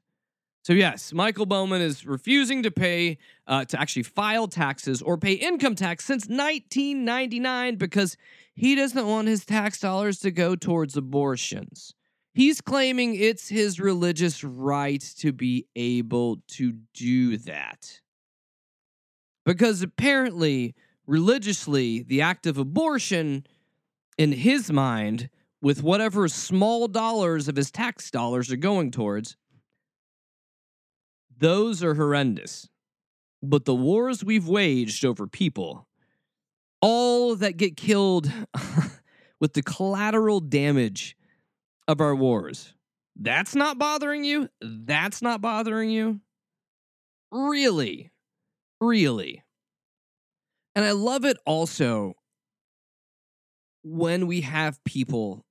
So, 0.68 0.74
yes, 0.74 1.14
Michael 1.14 1.46
Bowman 1.46 1.80
is 1.80 2.04
refusing 2.04 2.62
to 2.64 2.70
pay, 2.70 3.16
uh, 3.46 3.64
to 3.64 3.80
actually 3.80 4.02
file 4.02 4.46
taxes 4.46 5.00
or 5.00 5.16
pay 5.16 5.32
income 5.32 5.74
tax 5.74 6.04
since 6.04 6.26
1999 6.26 7.76
because 7.76 8.18
he 8.54 8.74
doesn't 8.74 9.06
want 9.06 9.28
his 9.28 9.46
tax 9.46 9.80
dollars 9.80 10.18
to 10.18 10.30
go 10.30 10.56
towards 10.56 10.94
abortions. 10.94 11.94
He's 12.34 12.60
claiming 12.60 13.14
it's 13.14 13.48
his 13.48 13.80
religious 13.80 14.44
right 14.44 15.00
to 15.20 15.32
be 15.32 15.64
able 15.74 16.42
to 16.48 16.74
do 16.92 17.38
that. 17.38 18.02
Because 19.46 19.80
apparently, 19.80 20.74
religiously, 21.06 22.02
the 22.02 22.20
act 22.20 22.46
of 22.46 22.58
abortion, 22.58 23.46
in 24.18 24.32
his 24.32 24.70
mind, 24.70 25.30
with 25.62 25.82
whatever 25.82 26.28
small 26.28 26.88
dollars 26.88 27.48
of 27.48 27.56
his 27.56 27.70
tax 27.70 28.10
dollars 28.10 28.52
are 28.52 28.56
going 28.56 28.90
towards, 28.90 29.34
those 31.38 31.82
are 31.82 31.94
horrendous. 31.94 32.68
But 33.42 33.64
the 33.64 33.74
wars 33.74 34.24
we've 34.24 34.48
waged 34.48 35.04
over 35.04 35.26
people, 35.26 35.86
all 36.80 37.36
that 37.36 37.56
get 37.56 37.76
killed 37.76 38.30
with 39.40 39.52
the 39.52 39.62
collateral 39.62 40.40
damage 40.40 41.16
of 41.86 42.00
our 42.00 42.14
wars, 42.14 42.74
that's 43.16 43.54
not 43.54 43.78
bothering 43.78 44.24
you? 44.24 44.48
That's 44.60 45.22
not 45.22 45.40
bothering 45.40 45.90
you? 45.90 46.20
Really? 47.30 48.10
Really? 48.80 49.44
And 50.74 50.84
I 50.84 50.92
love 50.92 51.24
it 51.24 51.36
also 51.44 52.14
when 53.82 54.26
we 54.26 54.42
have 54.42 54.82
people 54.84 55.44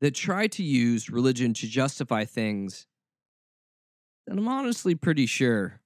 that 0.00 0.14
try 0.14 0.46
to 0.48 0.62
use 0.62 1.10
religion 1.10 1.54
to 1.54 1.66
justify 1.66 2.24
things 2.24 2.86
that 4.26 4.38
I'm 4.38 4.48
honestly 4.48 4.94
pretty 4.94 5.26
sure 5.26 5.80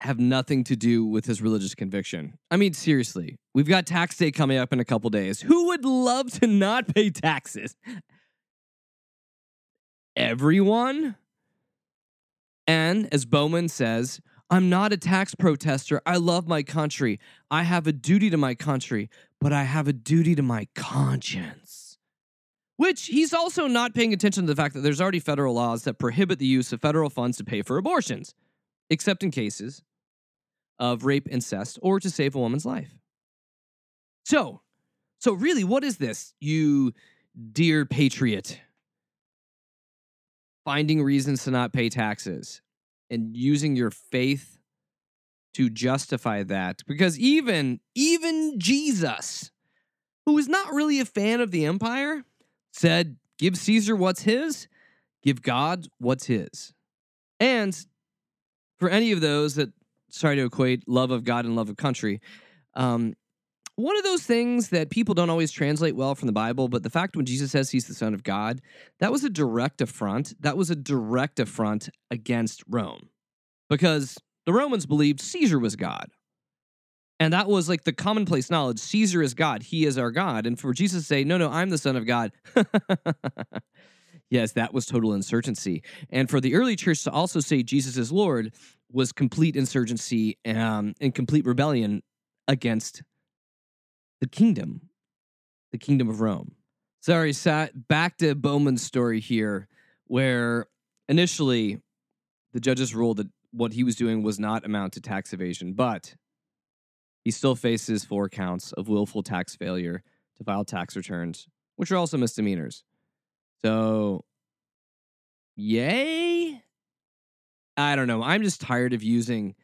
have 0.00 0.18
nothing 0.20 0.62
to 0.64 0.76
do 0.76 1.04
with 1.04 1.26
his 1.26 1.42
religious 1.42 1.74
conviction. 1.74 2.38
I 2.50 2.56
mean, 2.56 2.72
seriously, 2.72 3.36
we've 3.54 3.68
got 3.68 3.86
tax 3.86 4.16
day 4.16 4.30
coming 4.30 4.56
up 4.56 4.72
in 4.72 4.78
a 4.80 4.84
couple 4.84 5.10
days. 5.10 5.40
Who 5.40 5.66
would 5.66 5.84
love 5.84 6.30
to 6.40 6.46
not 6.46 6.94
pay 6.94 7.10
taxes? 7.10 7.74
Everyone? 10.14 11.16
And 12.66 13.08
as 13.12 13.24
Bowman 13.24 13.68
says, 13.68 14.20
I'm 14.50 14.68
not 14.70 14.92
a 14.92 14.96
tax 14.96 15.34
protester. 15.34 16.00
I 16.06 16.16
love 16.16 16.46
my 16.46 16.62
country. 16.62 17.18
I 17.50 17.64
have 17.64 17.86
a 17.86 17.92
duty 17.92 18.30
to 18.30 18.36
my 18.36 18.54
country, 18.54 19.10
but 19.40 19.52
I 19.52 19.64
have 19.64 19.88
a 19.88 19.92
duty 19.92 20.34
to 20.34 20.42
my 20.42 20.68
conscience. 20.74 21.87
Which 22.78 23.06
he's 23.06 23.34
also 23.34 23.66
not 23.66 23.92
paying 23.92 24.12
attention 24.12 24.46
to 24.46 24.54
the 24.54 24.60
fact 24.60 24.74
that 24.74 24.80
there's 24.80 25.00
already 25.00 25.18
federal 25.18 25.54
laws 25.54 25.82
that 25.82 25.98
prohibit 25.98 26.38
the 26.38 26.46
use 26.46 26.72
of 26.72 26.80
federal 26.80 27.10
funds 27.10 27.36
to 27.36 27.44
pay 27.44 27.60
for 27.60 27.76
abortions, 27.76 28.34
except 28.88 29.22
in 29.22 29.32
cases 29.32 29.82
of 30.78 31.04
rape, 31.04 31.28
incest, 31.28 31.78
or 31.82 31.98
to 31.98 32.08
save 32.08 32.36
a 32.36 32.38
woman's 32.38 32.64
life. 32.64 32.94
So, 34.24 34.60
so 35.18 35.32
really, 35.32 35.64
what 35.64 35.82
is 35.82 35.98
this, 35.98 36.34
you 36.40 36.92
dear 37.52 37.84
patriot? 37.84 38.60
Finding 40.64 41.02
reasons 41.02 41.44
to 41.44 41.50
not 41.50 41.72
pay 41.72 41.88
taxes 41.88 42.60
and 43.10 43.36
using 43.36 43.74
your 43.74 43.90
faith 43.90 44.58
to 45.54 45.68
justify 45.68 46.44
that 46.44 46.82
because 46.86 47.18
even 47.18 47.80
even 47.96 48.60
Jesus 48.60 49.50
who 50.26 50.38
is 50.38 50.46
not 50.46 50.72
really 50.72 51.00
a 51.00 51.04
fan 51.04 51.40
of 51.40 51.50
the 51.50 51.64
empire 51.64 52.22
said, 52.78 53.16
Give 53.38 53.56
Caesar 53.56 53.94
what's 53.94 54.22
his, 54.22 54.68
give 55.22 55.42
God 55.42 55.86
what's 55.98 56.26
his. 56.26 56.74
And 57.38 57.76
for 58.78 58.88
any 58.88 59.12
of 59.12 59.20
those 59.20 59.54
that 59.54 59.72
try 60.12 60.34
to 60.34 60.44
equate 60.44 60.88
love 60.88 61.10
of 61.10 61.24
God 61.24 61.44
and 61.44 61.54
love 61.54 61.68
of 61.68 61.76
country, 61.76 62.20
um, 62.74 63.14
one 63.76 63.96
of 63.96 64.02
those 64.02 64.24
things 64.24 64.70
that 64.70 64.90
people 64.90 65.14
don't 65.14 65.30
always 65.30 65.52
translate 65.52 65.94
well 65.94 66.16
from 66.16 66.26
the 66.26 66.32
Bible, 66.32 66.66
but 66.66 66.82
the 66.82 66.90
fact 66.90 67.14
when 67.14 67.26
Jesus 67.26 67.52
says 67.52 67.70
he's 67.70 67.86
the 67.86 67.94
Son 67.94 68.12
of 68.12 68.24
God, 68.24 68.60
that 68.98 69.12
was 69.12 69.22
a 69.22 69.30
direct 69.30 69.80
affront. 69.80 70.34
That 70.42 70.56
was 70.56 70.68
a 70.68 70.74
direct 70.74 71.38
affront 71.38 71.88
against 72.10 72.64
Rome 72.68 73.10
because 73.70 74.18
the 74.46 74.52
Romans 74.52 74.84
believed 74.84 75.20
Caesar 75.20 75.60
was 75.60 75.76
God. 75.76 76.10
And 77.20 77.32
that 77.32 77.48
was 77.48 77.68
like 77.68 77.84
the 77.84 77.92
commonplace 77.92 78.50
knowledge 78.50 78.78
Caesar 78.78 79.22
is 79.22 79.34
God, 79.34 79.62
he 79.64 79.84
is 79.84 79.98
our 79.98 80.10
God. 80.10 80.46
And 80.46 80.58
for 80.58 80.72
Jesus 80.72 81.02
to 81.02 81.06
say, 81.06 81.24
no, 81.24 81.36
no, 81.36 81.50
I'm 81.50 81.70
the 81.70 81.78
Son 81.78 81.96
of 81.96 82.06
God. 82.06 82.32
yes, 84.30 84.52
that 84.52 84.72
was 84.72 84.86
total 84.86 85.14
insurgency. 85.14 85.82
And 86.10 86.30
for 86.30 86.40
the 86.40 86.54
early 86.54 86.76
church 86.76 87.02
to 87.04 87.10
also 87.10 87.40
say 87.40 87.62
Jesus 87.62 87.96
is 87.96 88.12
Lord 88.12 88.52
was 88.90 89.12
complete 89.12 89.56
insurgency 89.56 90.38
um, 90.46 90.94
and 91.00 91.14
complete 91.14 91.44
rebellion 91.44 92.02
against 92.46 93.02
the 94.20 94.28
kingdom, 94.28 94.88
the 95.72 95.78
kingdom 95.78 96.08
of 96.08 96.20
Rome. 96.20 96.52
Sorry, 97.00 97.32
sat 97.32 97.88
back 97.88 98.18
to 98.18 98.34
Bowman's 98.34 98.82
story 98.82 99.20
here, 99.20 99.68
where 100.06 100.66
initially 101.08 101.80
the 102.52 102.60
judges 102.60 102.94
ruled 102.94 103.18
that 103.18 103.28
what 103.52 103.72
he 103.72 103.84
was 103.84 103.96
doing 103.96 104.22
was 104.22 104.38
not 104.38 104.64
amount 104.64 104.94
to 104.94 105.00
tax 105.00 105.32
evasion, 105.32 105.74
but 105.74 106.14
he 107.28 107.32
still 107.32 107.54
faces 107.54 108.06
four 108.06 108.26
counts 108.26 108.72
of 108.72 108.88
willful 108.88 109.22
tax 109.22 109.54
failure 109.54 110.02
to 110.38 110.44
file 110.44 110.64
tax 110.64 110.96
returns, 110.96 111.46
which 111.76 111.92
are 111.92 111.96
also 111.98 112.16
misdemeanors. 112.16 112.84
So, 113.60 114.24
yay? 115.54 116.62
I 117.76 117.96
don't 117.96 118.06
know. 118.06 118.22
I'm 118.22 118.42
just 118.42 118.62
tired 118.62 118.94
of 118.94 119.02
using 119.02 119.54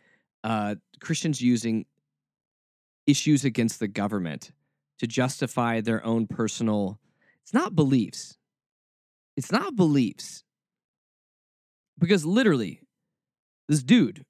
uh, 0.43 0.75
Christians 1.01 1.41
using 1.41 1.87
issues 3.07 3.47
against 3.47 3.81
the 3.81 3.89
government 3.89 4.53
to 4.99 5.07
justify 5.07 5.81
their 5.81 6.05
own 6.05 6.27
personal. 6.27 7.01
It's 7.45 7.55
not 7.55 7.75
beliefs. 7.75 8.37
It's 9.39 9.51
not 9.51 9.75
beliefs. 9.75 10.45
Because 11.99 12.27
literally, 12.27 12.83
this 13.69 13.83
dude 13.83 14.27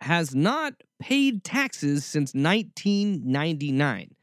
has 0.00 0.34
not 0.34 0.74
paid 1.00 1.44
taxes 1.44 2.04
since 2.04 2.34
1999. 2.34 4.14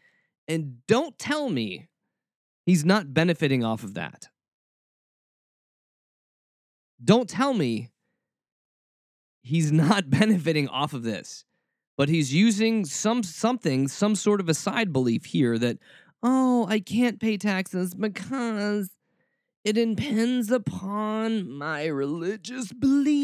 And 0.48 0.86
don't 0.88 1.18
tell 1.18 1.50
me 1.50 1.88
he's 2.66 2.86
not 2.86 3.14
benefiting 3.14 3.64
off 3.64 3.84
of 3.84 3.94
that. 3.96 4.30
Don't 7.04 7.30
tell 7.30 7.54
me 7.54 7.90
he's 9.42 9.72
not 9.72 10.10
benefiting 10.10 10.68
off 10.70 10.94
of 10.94 11.04
this. 11.04 11.46
But 11.98 12.10
he's 12.10 12.34
using 12.34 12.84
some 12.84 13.24
something, 13.24 13.88
some 13.88 14.16
sort 14.16 14.42
of 14.42 14.50
a 14.50 14.54
side 14.54 14.92
belief 14.92 15.24
here 15.26 15.58
that, 15.58 15.78
oh, 16.22 16.68
I 16.68 16.82
can't 16.82 17.22
pay 17.22 17.38
taxes 17.38 17.94
because 17.94 18.90
it 19.64 19.78
impends 19.78 20.52
upon 20.52 21.50
my 21.50 21.86
religious 21.86 22.74
beliefs. 22.74 23.16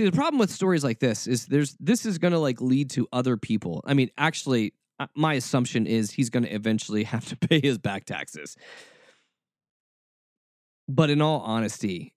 See, 0.00 0.06
the 0.06 0.12
problem 0.16 0.38
with 0.38 0.50
stories 0.50 0.82
like 0.82 0.98
this 0.98 1.26
is 1.26 1.44
there's 1.44 1.76
this 1.78 2.06
is 2.06 2.16
going 2.16 2.32
to 2.32 2.38
like 2.38 2.62
lead 2.62 2.88
to 2.92 3.06
other 3.12 3.36
people. 3.36 3.82
I 3.84 3.92
mean, 3.92 4.08
actually, 4.16 4.72
uh, 4.98 5.08
my 5.14 5.34
assumption 5.34 5.86
is 5.86 6.10
he's 6.10 6.30
going 6.30 6.44
to 6.44 6.48
eventually 6.48 7.04
have 7.12 7.26
to 7.26 7.36
pay 7.36 7.60
his 7.60 7.76
back 7.76 8.06
taxes. 8.06 8.56
But 10.88 11.10
in 11.10 11.20
all 11.20 11.40
honesty, 11.40 12.14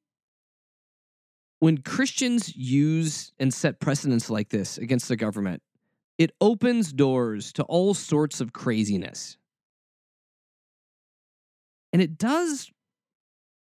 when 1.60 1.80
Christians 1.80 2.56
use 2.56 3.34
and 3.38 3.54
set 3.54 3.82
precedents 3.82 4.30
like 4.30 4.48
this 4.48 4.78
against 4.78 5.10
the 5.10 5.18
government, 5.18 5.62
it 6.18 6.32
opens 6.40 6.94
doors 6.94 7.52
to 7.52 7.64
all 7.64 7.94
sorts 7.94 8.40
of 8.40 8.54
craziness. 8.54 9.36
And 11.92 12.02
it 12.02 12.18
does 12.18 12.72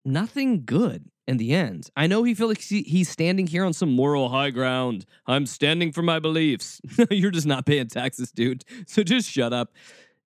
nothing 0.06 0.66
good 0.66 1.10
in 1.28 1.38
the 1.38 1.54
end. 1.54 1.90
I 1.96 2.08
know 2.08 2.24
he 2.24 2.34
feels 2.34 2.50
like 2.50 2.62
he's 2.62 3.10
standing 3.10 3.48
here 3.48 3.64
on 3.64 3.74
some 3.74 3.92
moral 3.92 4.30
high 4.30 4.50
ground. 4.50 5.06
I'm 5.26 5.46
standing 5.46 5.92
for 5.92 6.02
my 6.02 6.20
beliefs. 6.20 6.82
You're 7.12 7.32
just 7.32 7.48
not 7.48 7.66
paying 7.66 7.88
taxes, 7.88 8.32
dude. 8.32 8.64
So 8.88 9.02
just 9.04 9.30
shut 9.30 9.54
up 9.54 9.74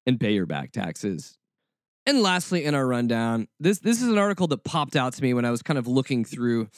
and 0.06 0.20
pay 0.20 0.34
your 0.34 0.46
back 0.46 0.72
taxes. 0.72 1.38
And 2.06 2.22
lastly, 2.22 2.66
in 2.66 2.74
our 2.74 2.88
rundown, 2.88 3.48
this 3.60 3.80
this 3.80 4.02
is 4.02 4.08
an 4.08 4.18
article 4.18 4.48
that 4.48 4.64
popped 4.64 4.96
out 4.96 5.14
to 5.14 5.22
me 5.22 5.34
when 5.34 5.46
I 5.46 5.52
was 5.52 5.62
kind 5.62 5.78
of 5.78 5.88
looking 5.88 6.26
through 6.26 6.70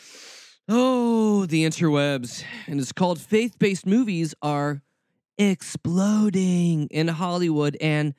oh 0.67 1.45
the 1.45 1.65
interwebs, 1.65 2.43
and 2.67 2.79
it's 2.79 2.91
called 2.91 3.19
"Faith-based 3.19 3.85
movies 3.85 4.35
are 4.41 4.81
exploding 5.37 6.87
in 6.87 7.07
Hollywood 7.07 7.77
and 7.79 8.13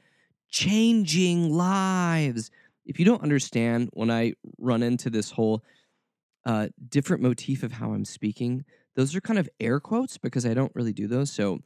changing 0.49 1.53
lives." 1.53 2.51
If 2.87 2.99
you 2.99 3.05
don't 3.05 3.23
understand 3.23 3.91
when 3.93 4.11
I 4.11 4.35
run 4.59 4.83
into 4.83 5.11
this 5.11 5.33
whole 5.33 5.65
uh, 6.45 6.69
different 6.89 7.23
motif 7.23 7.63
of 7.63 7.73
how 7.73 7.93
I'm 7.93 8.05
speaking, 8.05 8.65
those 8.97 9.15
are 9.15 9.21
kind 9.21 9.39
of 9.39 9.49
air 9.61 9.81
quotes 9.81 10.19
because 10.19 10.45
I 10.47 10.55
don't 10.55 10.73
really 10.75 10.93
do 10.93 11.07
those. 11.07 11.31
So 11.31 11.61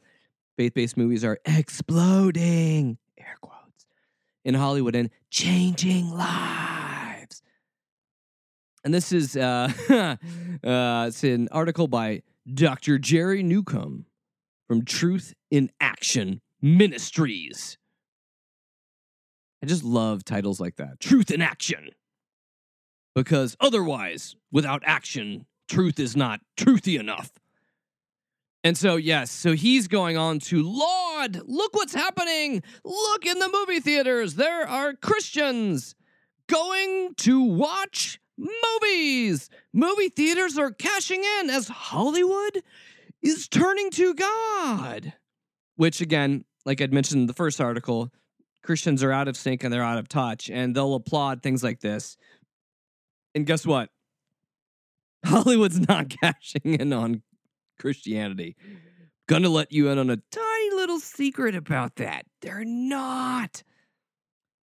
faith-based 0.57 0.97
movies 0.97 1.23
are 1.23 1.39
exploding 1.45 2.97
air 3.17 3.37
quotes 3.41 3.85
in 4.43 4.53
Hollywood 4.53 4.95
and 4.95 5.09
changing 5.29 6.09
lives. 6.11 7.41
And 8.83 8.93
this 8.93 9.11
is 9.11 9.35
uh, 9.35 9.71
uh, 10.63 11.05
it's 11.07 11.23
an 11.23 11.49
article 11.51 11.87
by 11.87 12.21
Dr. 12.51 12.99
Jerry 12.99 13.41
Newcombe 13.41 14.05
from 14.67 14.85
Truth 14.85 15.33
in 15.49 15.71
Action 15.81 16.41
Ministries. 16.61 17.77
I 19.63 19.65
just 19.65 19.83
love 19.83 20.23
titles 20.23 20.59
like 20.59 20.75
that. 20.75 20.99
Truth 20.99 21.31
in 21.31 21.41
Action. 21.41 21.89
Because 23.15 23.55
otherwise, 23.59 24.35
without 24.51 24.83
action, 24.85 25.45
truth 25.67 25.99
is 25.99 26.15
not 26.15 26.41
truthy 26.57 26.99
enough. 26.99 27.31
And 28.63 28.77
so, 28.77 28.95
yes, 28.95 29.31
so 29.31 29.53
he's 29.53 29.87
going 29.87 30.17
on 30.17 30.39
to, 30.39 30.61
Lord, 30.61 31.39
look 31.45 31.75
what's 31.75 31.93
happening. 31.93 32.63
Look 32.83 33.25
in 33.25 33.39
the 33.39 33.47
movie 33.47 33.79
theaters. 33.79 34.35
There 34.35 34.67
are 34.67 34.93
Christians 34.93 35.95
going 36.47 37.13
to 37.17 37.41
watch 37.41 38.19
movies. 38.37 39.49
Movie 39.71 40.09
theaters 40.09 40.57
are 40.57 40.71
cashing 40.71 41.23
in 41.39 41.49
as 41.49 41.67
Hollywood 41.67 42.63
is 43.21 43.47
turning 43.47 43.91
to 43.91 44.13
God. 44.13 45.13
Which, 45.75 46.01
again, 46.01 46.43
like 46.65 46.81
I'd 46.81 46.93
mentioned 46.93 47.21
in 47.21 47.27
the 47.27 47.33
first 47.33 47.61
article, 47.61 48.11
Christians 48.63 49.03
are 49.03 49.11
out 49.11 49.27
of 49.27 49.37
sync 49.37 49.63
and 49.63 49.71
they're 49.71 49.83
out 49.83 49.99
of 49.99 50.09
touch, 50.09 50.49
and 50.49 50.75
they'll 50.75 50.95
applaud 50.95 51.43
things 51.43 51.63
like 51.63 51.81
this. 51.81 52.17
And 53.35 53.45
guess 53.45 53.65
what? 53.65 53.89
Hollywood's 55.25 55.79
not 55.87 56.09
cashing 56.21 56.75
in 56.79 56.93
on 56.93 57.21
Christianity. 57.79 58.55
Gonna 59.27 59.49
let 59.49 59.71
you 59.71 59.89
in 59.89 59.99
on 59.99 60.09
a 60.09 60.17
tiny 60.31 60.75
little 60.75 60.99
secret 60.99 61.55
about 61.55 61.97
that. 61.97 62.25
They're 62.41 62.65
not. 62.65 63.63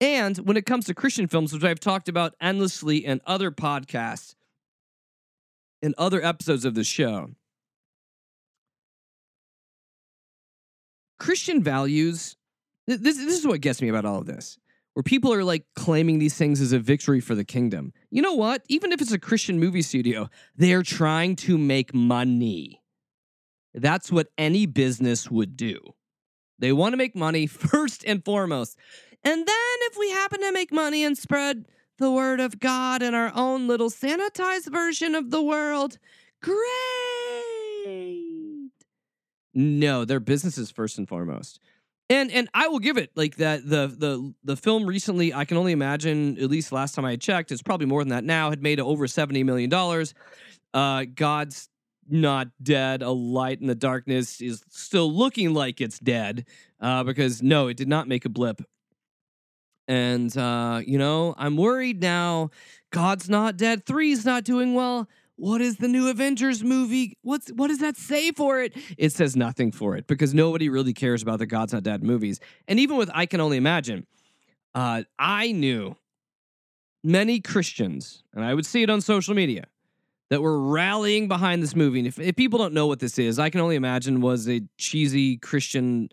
And 0.02 0.38
when 0.38 0.58
it 0.58 0.66
comes 0.66 0.86
to 0.86 0.94
Christian 0.94 1.28
films, 1.28 1.54
which 1.54 1.64
I've 1.64 1.80
talked 1.80 2.10
about 2.10 2.36
endlessly 2.42 2.98
in 2.98 3.22
other 3.26 3.52
podcasts, 3.52 4.36
in 5.82 5.96
other 5.98 6.24
episodes 6.24 6.66
of 6.66 6.74
the 6.76 6.84
show, 6.84 7.30
Christian 11.20 11.62
values 11.64 12.36
this, 12.98 13.18
this 13.18 13.40
is 13.40 13.46
what 13.48 13.62
gets 13.62 13.82
me 13.82 13.90
about 13.90 14.06
all 14.06 14.20
of 14.20 14.26
this, 14.26 14.58
where 14.94 15.04
people 15.04 15.34
are 15.34 15.44
like 15.44 15.66
claiming 15.76 16.20
these 16.20 16.36
things 16.36 16.62
as 16.62 16.72
a 16.72 16.80
victory 16.80 17.20
for 17.20 17.36
the 17.36 17.46
kingdom. 17.46 17.94
You 18.10 18.22
know 18.22 18.34
what? 18.34 18.64
Even 18.68 18.92
if 18.92 19.02
it's 19.02 19.12
a 19.12 19.20
Christian 19.20 19.60
movie 19.60 19.82
studio, 19.82 20.30
they're 20.56 20.84
trying 20.84 21.36
to 21.38 21.58
make 21.58 21.94
money. 21.94 22.82
That's 23.74 24.12
what 24.12 24.28
any 24.38 24.66
business 24.66 25.30
would 25.30 25.56
do. 25.56 25.80
They 26.58 26.74
want 26.74 26.94
to 26.94 26.98
make 26.98 27.16
money 27.16 27.48
first 27.48 28.04
and 28.06 28.24
foremost. 28.24 28.78
And 29.24 29.46
then 29.46 29.78
if 29.82 29.98
we 29.98 30.12
happen 30.12 30.42
to 30.42 30.52
make 30.52 30.72
money 30.72 31.04
and 31.04 31.18
spread 31.18 31.66
the 31.98 32.12
word 32.12 32.40
of 32.40 32.60
God 32.60 33.02
in 33.02 33.14
our 33.14 33.32
own 33.36 33.68
little 33.68 33.90
sanitized 33.90 34.72
version 34.72 35.16
of 35.16 35.32
the 35.32 35.42
world, 35.42 35.98
great. 36.42 36.60
No, 39.54 40.06
their 40.06 40.22
business 40.22 40.58
is 40.58 40.72
first 40.72 40.98
and 40.98 41.08
foremost. 41.08 41.60
And 42.10 42.32
and 42.32 42.50
I 42.54 42.68
will 42.68 42.80
give 42.80 42.98
it 42.98 43.12
like 43.16 43.36
that 43.36 43.68
the 43.70 43.88
the 43.88 44.34
the 44.44 44.56
film 44.58 44.86
recently 44.86 45.34
I 45.34 45.46
can 45.46 45.58
only 45.58 45.72
imagine 45.72 46.38
at 46.40 46.50
least 46.50 46.72
last 46.72 46.96
time 46.96 47.06
I 47.06 47.16
checked 47.16 47.52
it's 47.52 47.62
probably 47.62 47.86
more 47.86 48.02
than 48.02 48.10
that 48.10 48.24
now 48.24 48.50
had 48.50 48.64
made 48.64 48.80
over 48.80 49.08
70 49.08 49.44
million 49.44 49.70
dollars. 49.70 50.16
Uh 50.74 51.06
God's 51.14 51.70
not 52.10 52.48
dead. 52.64 53.04
A 53.04 53.12
light 53.12 53.62
in 53.62 53.68
the 53.68 53.76
darkness 53.76 54.42
is 54.42 54.64
still 54.70 55.12
looking 55.12 55.54
like 55.54 55.82
it's 55.82 56.00
dead 56.00 56.48
uh 56.82 57.04
because 57.04 57.44
no 57.44 57.68
it 57.68 57.78
did 57.78 57.88
not 57.88 58.08
make 58.08 58.26
a 58.26 58.30
blip. 58.30 58.62
And 59.88 60.36
uh 60.36 60.82
you 60.84 60.98
know, 60.98 61.36
I'm 61.38 61.58
worried 61.58 62.02
now 62.02 62.50
God's 62.92 63.30
not 63.30 63.56
dead. 63.56 63.86
3's 63.86 64.26
not 64.26 64.44
doing 64.44 64.74
well 64.74 65.08
what 65.40 65.62
is 65.62 65.78
the 65.78 65.88
new 65.88 66.10
Avengers 66.10 66.64
movie? 66.64 67.18
What's 67.22 67.50
what 67.50 67.70
does 67.70 67.80
that 67.80 67.96
say 67.96 68.32
for 68.32 68.62
it? 68.62 68.74
It 68.98 69.14
says 69.14 69.36
nothing 69.36 69.72
for 69.72 69.96
it 69.96 70.06
because 70.06 70.34
nobody 70.34 70.68
really 70.68 70.94
cares 70.94 71.24
about 71.24 71.40
the 71.40 71.46
God's 71.46 71.72
Not 71.74 71.84
Dead 71.84 72.04
movies. 72.04 72.40
And 72.68 72.80
even 72.80 72.98
with 72.98 73.10
I 73.14 73.26
Can 73.26 73.40
Only 73.40 73.58
Imagine, 73.58 74.06
uh, 74.76 75.04
I 75.18 75.54
knew 75.54 75.96
many 77.04 77.40
Christians, 77.40 78.24
and 78.34 78.44
I 78.44 78.54
would 78.54 78.66
see 78.66 78.84
it 78.84 78.90
on 78.90 79.00
social 79.00 79.34
media, 79.34 79.68
that 80.30 80.42
were 80.42 80.60
rallying 80.60 81.30
behind 81.30 81.64
this 81.64 81.76
movie. 81.76 82.00
And 82.00 82.08
if, 82.08 82.20
if 82.20 82.36
people 82.36 82.60
don't 82.60 82.74
know 82.74 82.88
what 82.88 83.00
this 83.00 83.18
is, 83.18 83.40
I 83.40 83.50
Can 83.50 83.62
Only 83.62 83.78
Imagine 83.78 84.20
was 84.20 84.48
a 84.50 84.62
cheesy 84.78 85.38
Christian 85.38 86.10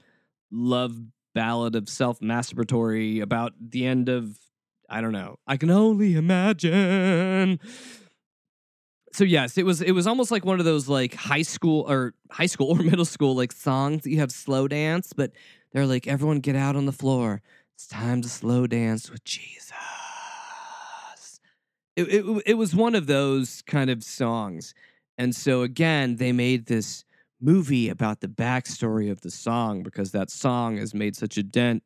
love 0.52 0.96
ballad 1.34 1.74
of 1.74 1.88
self 1.88 2.20
masturbatory 2.20 3.20
about 3.20 3.54
the 3.60 3.86
end 3.86 4.08
of 4.08 4.38
I 4.88 5.00
don't 5.00 5.12
know. 5.12 5.40
I 5.48 5.56
can 5.56 5.70
only 5.70 6.14
imagine 6.14 7.58
so 9.16 9.24
yes, 9.24 9.56
it 9.56 9.64
was 9.64 9.80
it 9.80 9.92
was 9.92 10.06
almost 10.06 10.30
like 10.30 10.44
one 10.44 10.58
of 10.58 10.66
those 10.66 10.88
like 10.88 11.14
high 11.14 11.42
school 11.42 11.86
or 11.88 12.12
high 12.30 12.46
school 12.46 12.70
or 12.78 12.82
middle 12.82 13.06
school 13.06 13.34
like 13.34 13.50
songs 13.50 14.02
that 14.02 14.10
you 14.10 14.18
have 14.18 14.30
slow 14.30 14.68
dance, 14.68 15.14
but 15.14 15.32
they're 15.72 15.86
like 15.86 16.06
everyone 16.06 16.40
get 16.40 16.54
out 16.54 16.76
on 16.76 16.84
the 16.84 16.92
floor. 16.92 17.40
It's 17.74 17.86
time 17.86 18.20
to 18.22 18.28
slow 18.28 18.66
dance 18.66 19.10
with 19.10 19.24
Jesus. 19.24 19.72
It, 21.96 22.08
it, 22.08 22.42
it 22.44 22.54
was 22.54 22.74
one 22.74 22.94
of 22.94 23.06
those 23.06 23.62
kind 23.62 23.88
of 23.88 24.04
songs. 24.04 24.74
And 25.16 25.34
so 25.34 25.62
again, 25.62 26.16
they 26.16 26.30
made 26.32 26.66
this 26.66 27.04
movie 27.40 27.88
about 27.88 28.20
the 28.20 28.28
backstory 28.28 29.10
of 29.10 29.22
the 29.22 29.30
song 29.30 29.82
because 29.82 30.12
that 30.12 30.30
song 30.30 30.76
has 30.76 30.92
made 30.92 31.16
such 31.16 31.38
a 31.38 31.42
dent 31.42 31.82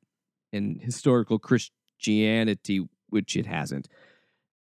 in 0.53 0.81
historical 0.81 1.39
Christianity, 1.39 2.89
which 3.09 3.37
it 3.37 3.47
hasn't. 3.47 3.89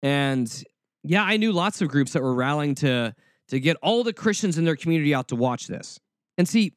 And 0.00 0.64
yeah, 1.02 1.24
I 1.24 1.36
knew 1.36 1.52
lots 1.52 1.80
of 1.80 1.88
groups 1.88 2.12
that 2.12 2.22
were 2.22 2.34
rallying 2.34 2.74
to 2.76 3.14
to 3.48 3.60
get 3.60 3.76
all 3.82 4.04
the 4.04 4.12
Christians 4.12 4.56
in 4.56 4.64
their 4.64 4.76
community 4.76 5.14
out 5.14 5.28
to 5.28 5.36
watch 5.36 5.66
this. 5.66 5.98
And 6.38 6.48
see, 6.48 6.74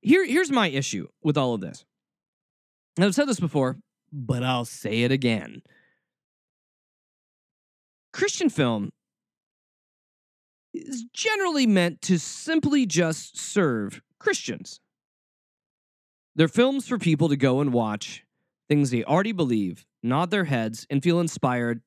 here 0.00 0.24
here's 0.24 0.50
my 0.50 0.68
issue 0.68 1.08
with 1.22 1.36
all 1.36 1.54
of 1.54 1.60
this. 1.60 1.84
I've 2.98 3.14
said 3.14 3.28
this 3.28 3.40
before, 3.40 3.78
but 4.12 4.42
I'll 4.42 4.64
say 4.64 5.02
it 5.02 5.12
again. 5.12 5.62
Christian 8.12 8.50
film 8.50 8.90
is 10.74 11.04
generally 11.12 11.66
meant 11.66 12.02
to 12.02 12.18
simply 12.18 12.86
just 12.86 13.38
serve 13.38 14.02
Christians. 14.18 14.80
They're 16.34 16.48
films 16.48 16.88
for 16.88 16.98
people 16.98 17.28
to 17.28 17.36
go 17.36 17.60
and 17.60 17.72
watch 17.72 18.24
things 18.68 18.90
they 18.90 19.04
already 19.04 19.32
believe, 19.32 19.86
nod 20.02 20.30
their 20.30 20.44
heads, 20.44 20.86
and 20.90 21.02
feel 21.02 21.20
inspired 21.20 21.80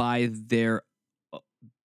by 0.00 0.30
their 0.32 0.80
uh, 1.30 1.38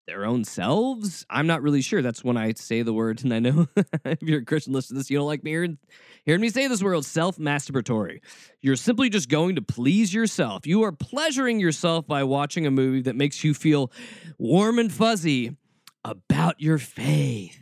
their 0.05 0.25
own 0.25 0.43
selves. 0.43 1.25
I'm 1.29 1.47
not 1.47 1.61
really 1.61 1.81
sure. 1.81 2.01
That's 2.01 2.25
when 2.25 2.35
I 2.35 2.51
say 2.51 2.81
the 2.81 2.91
word, 2.91 3.23
and 3.23 3.33
I 3.33 3.39
know 3.39 3.69
if 4.03 4.21
you're 4.21 4.41
a 4.41 4.45
Christian 4.45 4.73
listening 4.73 4.97
to 4.97 4.99
this, 4.99 5.09
you 5.09 5.17
don't 5.17 5.27
like 5.27 5.45
me 5.45 5.51
hearing, 5.51 5.77
hearing 6.25 6.41
me 6.41 6.49
say 6.49 6.67
this 6.67 6.83
word 6.83 7.05
self 7.05 7.37
masturbatory. 7.37 8.19
You're 8.61 8.75
simply 8.75 9.09
just 9.09 9.29
going 9.29 9.55
to 9.55 9.61
please 9.61 10.13
yourself. 10.13 10.67
You 10.67 10.83
are 10.83 10.91
pleasuring 10.91 11.61
yourself 11.61 12.05
by 12.05 12.25
watching 12.25 12.65
a 12.65 12.71
movie 12.71 13.01
that 13.03 13.15
makes 13.15 13.45
you 13.45 13.53
feel 13.53 13.93
warm 14.37 14.77
and 14.77 14.91
fuzzy 14.91 15.55
about 16.03 16.59
your 16.59 16.79
faith. 16.79 17.60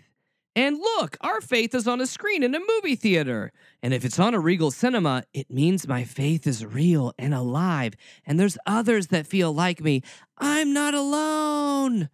And 0.59 0.77
look, 0.77 1.15
our 1.21 1.39
faith 1.39 1.73
is 1.73 1.87
on 1.87 2.01
a 2.01 2.05
screen 2.05 2.43
in 2.43 2.53
a 2.53 2.59
movie 2.59 2.97
theater. 2.97 3.53
And 3.81 3.93
if 3.93 4.03
it's 4.03 4.19
on 4.19 4.33
a 4.33 4.41
Regal 4.41 4.71
cinema, 4.71 5.23
it 5.33 5.49
means 5.49 5.87
my 5.87 6.03
faith 6.03 6.45
is 6.45 6.65
real 6.65 7.13
and 7.17 7.33
alive. 7.33 7.93
And 8.25 8.37
there's 8.37 8.57
others 8.65 9.07
that 9.07 9.25
feel 9.25 9.53
like 9.53 9.79
me. 9.79 10.01
I'm 10.37 10.73
not 10.73 10.93
alone. 10.93 12.09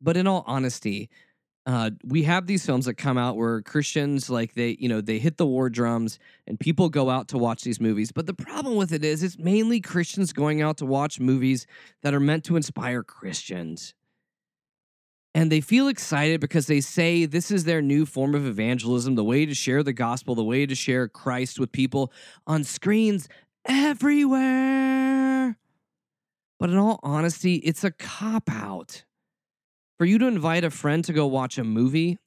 But 0.00 0.16
in 0.16 0.26
all 0.26 0.44
honesty, 0.46 1.10
uh, 1.66 1.90
we 2.04 2.22
have 2.22 2.46
these 2.46 2.64
films 2.64 2.86
that 2.86 2.94
come 2.94 3.18
out 3.18 3.36
where 3.36 3.60
Christians 3.60 4.30
like 4.30 4.54
they, 4.54 4.78
you 4.80 4.88
know, 4.88 5.02
they 5.02 5.18
hit 5.18 5.36
the 5.36 5.44
war 5.44 5.68
drums 5.68 6.18
and 6.46 6.58
people 6.58 6.88
go 6.88 7.10
out 7.10 7.28
to 7.28 7.38
watch 7.38 7.64
these 7.64 7.82
movies. 7.82 8.12
But 8.12 8.24
the 8.24 8.32
problem 8.32 8.76
with 8.76 8.94
it 8.94 9.04
is 9.04 9.22
it's 9.22 9.38
mainly 9.38 9.82
Christians 9.82 10.32
going 10.32 10.62
out 10.62 10.78
to 10.78 10.86
watch 10.86 11.20
movies 11.20 11.66
that 12.00 12.14
are 12.14 12.20
meant 12.20 12.44
to 12.44 12.56
inspire 12.56 13.02
Christians. 13.02 13.92
And 15.34 15.50
they 15.50 15.62
feel 15.62 15.88
excited 15.88 16.40
because 16.40 16.66
they 16.66 16.80
say 16.80 17.24
this 17.24 17.50
is 17.50 17.64
their 17.64 17.80
new 17.80 18.04
form 18.04 18.34
of 18.34 18.46
evangelism, 18.46 19.14
the 19.14 19.24
way 19.24 19.46
to 19.46 19.54
share 19.54 19.82
the 19.82 19.94
gospel, 19.94 20.34
the 20.34 20.44
way 20.44 20.66
to 20.66 20.74
share 20.74 21.08
Christ 21.08 21.58
with 21.58 21.72
people 21.72 22.12
on 22.46 22.64
screens 22.64 23.28
everywhere. 23.64 25.56
But 26.60 26.70
in 26.70 26.76
all 26.76 27.00
honesty, 27.02 27.56
it's 27.56 27.82
a 27.82 27.90
cop 27.90 28.50
out. 28.50 29.04
For 29.98 30.04
you 30.04 30.18
to 30.18 30.26
invite 30.26 30.64
a 30.64 30.70
friend 30.70 31.04
to 31.04 31.12
go 31.12 31.26
watch 31.26 31.58
a 31.58 31.64
movie 31.64 32.18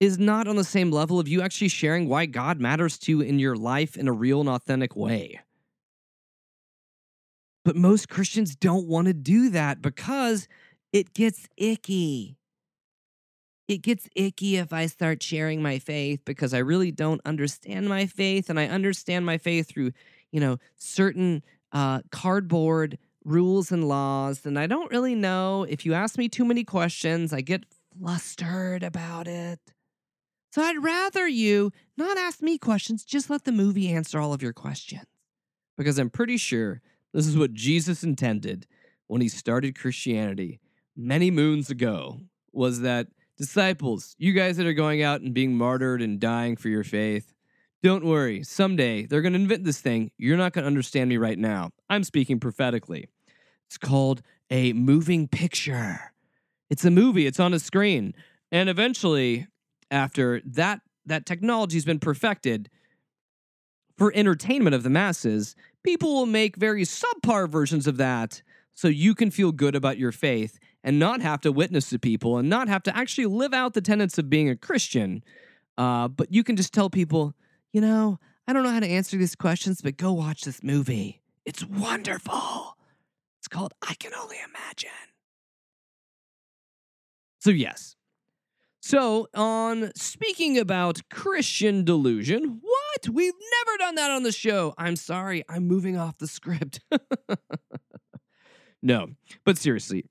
is 0.00 0.18
not 0.18 0.46
on 0.48 0.56
the 0.56 0.64
same 0.64 0.90
level 0.90 1.18
of 1.18 1.28
you 1.28 1.42
actually 1.42 1.68
sharing 1.68 2.08
why 2.08 2.26
God 2.26 2.60
matters 2.60 2.98
to 3.00 3.12
you 3.12 3.20
in 3.20 3.38
your 3.38 3.56
life 3.56 3.96
in 3.96 4.08
a 4.08 4.12
real 4.12 4.40
and 4.40 4.48
authentic 4.48 4.96
way. 4.96 5.40
But 7.64 7.76
most 7.76 8.08
Christians 8.08 8.54
don't 8.54 8.86
want 8.86 9.06
to 9.06 9.14
do 9.14 9.50
that 9.50 9.82
because 9.82 10.48
it 10.96 11.12
gets 11.12 11.46
icky. 11.58 12.38
It 13.68 13.82
gets 13.82 14.08
icky 14.16 14.56
if 14.56 14.72
I 14.72 14.86
start 14.86 15.22
sharing 15.22 15.60
my 15.60 15.78
faith 15.78 16.22
because 16.24 16.54
I 16.54 16.58
really 16.58 16.90
don't 16.90 17.20
understand 17.26 17.86
my 17.86 18.06
faith 18.06 18.48
and 18.48 18.58
I 18.58 18.66
understand 18.68 19.26
my 19.26 19.36
faith 19.36 19.68
through, 19.68 19.92
you 20.32 20.40
know, 20.40 20.56
certain 20.76 21.42
uh, 21.70 22.00
cardboard 22.10 22.96
rules 23.26 23.70
and 23.70 23.86
laws. 23.86 24.46
And 24.46 24.58
I 24.58 24.66
don't 24.66 24.90
really 24.90 25.14
know 25.14 25.66
if 25.68 25.84
you 25.84 25.92
ask 25.92 26.16
me 26.16 26.30
too 26.30 26.46
many 26.46 26.64
questions, 26.64 27.30
I 27.30 27.42
get 27.42 27.64
flustered 27.98 28.82
about 28.82 29.28
it. 29.28 29.60
So 30.50 30.62
I'd 30.62 30.82
rather 30.82 31.28
you 31.28 31.72
not 31.98 32.16
ask 32.16 32.40
me 32.40 32.56
questions, 32.56 33.04
just 33.04 33.28
let 33.28 33.44
the 33.44 33.52
movie 33.52 33.92
answer 33.92 34.18
all 34.18 34.32
of 34.32 34.40
your 34.40 34.54
questions. 34.54 35.04
Because 35.76 35.98
I'm 35.98 36.08
pretty 36.08 36.38
sure 36.38 36.80
this 37.12 37.26
is 37.26 37.36
what 37.36 37.52
Jesus 37.52 38.02
intended 38.02 38.66
when 39.08 39.20
he 39.20 39.28
started 39.28 39.78
Christianity 39.78 40.58
many 40.96 41.30
moons 41.30 41.70
ago 41.70 42.20
was 42.52 42.80
that 42.80 43.08
disciples, 43.36 44.14
you 44.18 44.32
guys 44.32 44.56
that 44.56 44.66
are 44.66 44.72
going 44.72 45.02
out 45.02 45.20
and 45.20 45.34
being 45.34 45.56
martyred 45.56 46.00
and 46.02 46.18
dying 46.18 46.56
for 46.56 46.68
your 46.68 46.84
faith, 46.84 47.34
don't 47.82 48.04
worry. 48.04 48.42
Someday 48.42 49.06
they're 49.06 49.22
going 49.22 49.34
to 49.34 49.38
invent 49.38 49.64
this 49.64 49.80
thing. 49.80 50.10
You're 50.16 50.38
not 50.38 50.52
going 50.52 50.62
to 50.62 50.68
understand 50.68 51.08
me 51.08 51.18
right 51.18 51.38
now. 51.38 51.70
I'm 51.90 52.04
speaking 52.04 52.40
prophetically. 52.40 53.08
It's 53.66 53.78
called 53.78 54.22
a 54.50 54.72
moving 54.72 55.28
picture. 55.28 56.12
It's 56.70 56.84
a 56.84 56.90
movie, 56.90 57.26
it's 57.26 57.40
on 57.40 57.54
a 57.54 57.58
screen. 57.58 58.14
And 58.50 58.68
eventually, 58.68 59.46
after 59.90 60.40
that 60.44 60.80
that 61.04 61.26
technology's 61.26 61.84
been 61.84 62.00
perfected 62.00 62.68
for 63.96 64.12
entertainment 64.14 64.74
of 64.74 64.82
the 64.82 64.90
masses, 64.90 65.54
people 65.84 66.12
will 66.12 66.26
make 66.26 66.56
very 66.56 66.82
subpar 66.82 67.48
versions 67.48 67.86
of 67.86 67.96
that 67.96 68.42
so 68.74 68.88
you 68.88 69.14
can 69.14 69.30
feel 69.30 69.52
good 69.52 69.74
about 69.74 69.98
your 69.98 70.12
faith 70.12 70.58
and 70.86 71.00
not 71.00 71.20
have 71.20 71.40
to 71.40 71.50
witness 71.50 71.90
to 71.90 71.98
people 71.98 72.38
and 72.38 72.48
not 72.48 72.68
have 72.68 72.84
to 72.84 72.96
actually 72.96 73.26
live 73.26 73.52
out 73.52 73.74
the 73.74 73.80
tenets 73.80 74.18
of 74.18 74.30
being 74.30 74.48
a 74.48 74.54
Christian. 74.54 75.22
Uh, 75.76 76.06
but 76.06 76.32
you 76.32 76.44
can 76.44 76.54
just 76.54 76.72
tell 76.72 76.88
people, 76.88 77.34
you 77.72 77.80
know, 77.80 78.20
I 78.46 78.52
don't 78.52 78.62
know 78.62 78.70
how 78.70 78.80
to 78.80 78.86
answer 78.86 79.16
these 79.16 79.34
questions, 79.34 79.82
but 79.82 79.96
go 79.96 80.12
watch 80.12 80.42
this 80.42 80.62
movie. 80.62 81.20
It's 81.44 81.66
wonderful. 81.66 82.76
It's 83.40 83.48
called 83.48 83.74
I 83.82 83.94
Can 83.94 84.12
Only 84.14 84.36
Imagine. 84.48 84.90
So, 87.40 87.50
yes. 87.50 87.96
So, 88.80 89.26
on 89.34 89.90
speaking 89.96 90.56
about 90.56 91.00
Christian 91.10 91.84
delusion, 91.84 92.60
what? 92.62 93.08
We've 93.08 93.34
never 93.34 93.78
done 93.78 93.96
that 93.96 94.12
on 94.12 94.22
the 94.22 94.30
show. 94.30 94.74
I'm 94.78 94.94
sorry. 94.94 95.42
I'm 95.48 95.66
moving 95.66 95.96
off 95.96 96.18
the 96.18 96.28
script. 96.28 96.80
no, 98.82 99.08
but 99.44 99.58
seriously, 99.58 100.04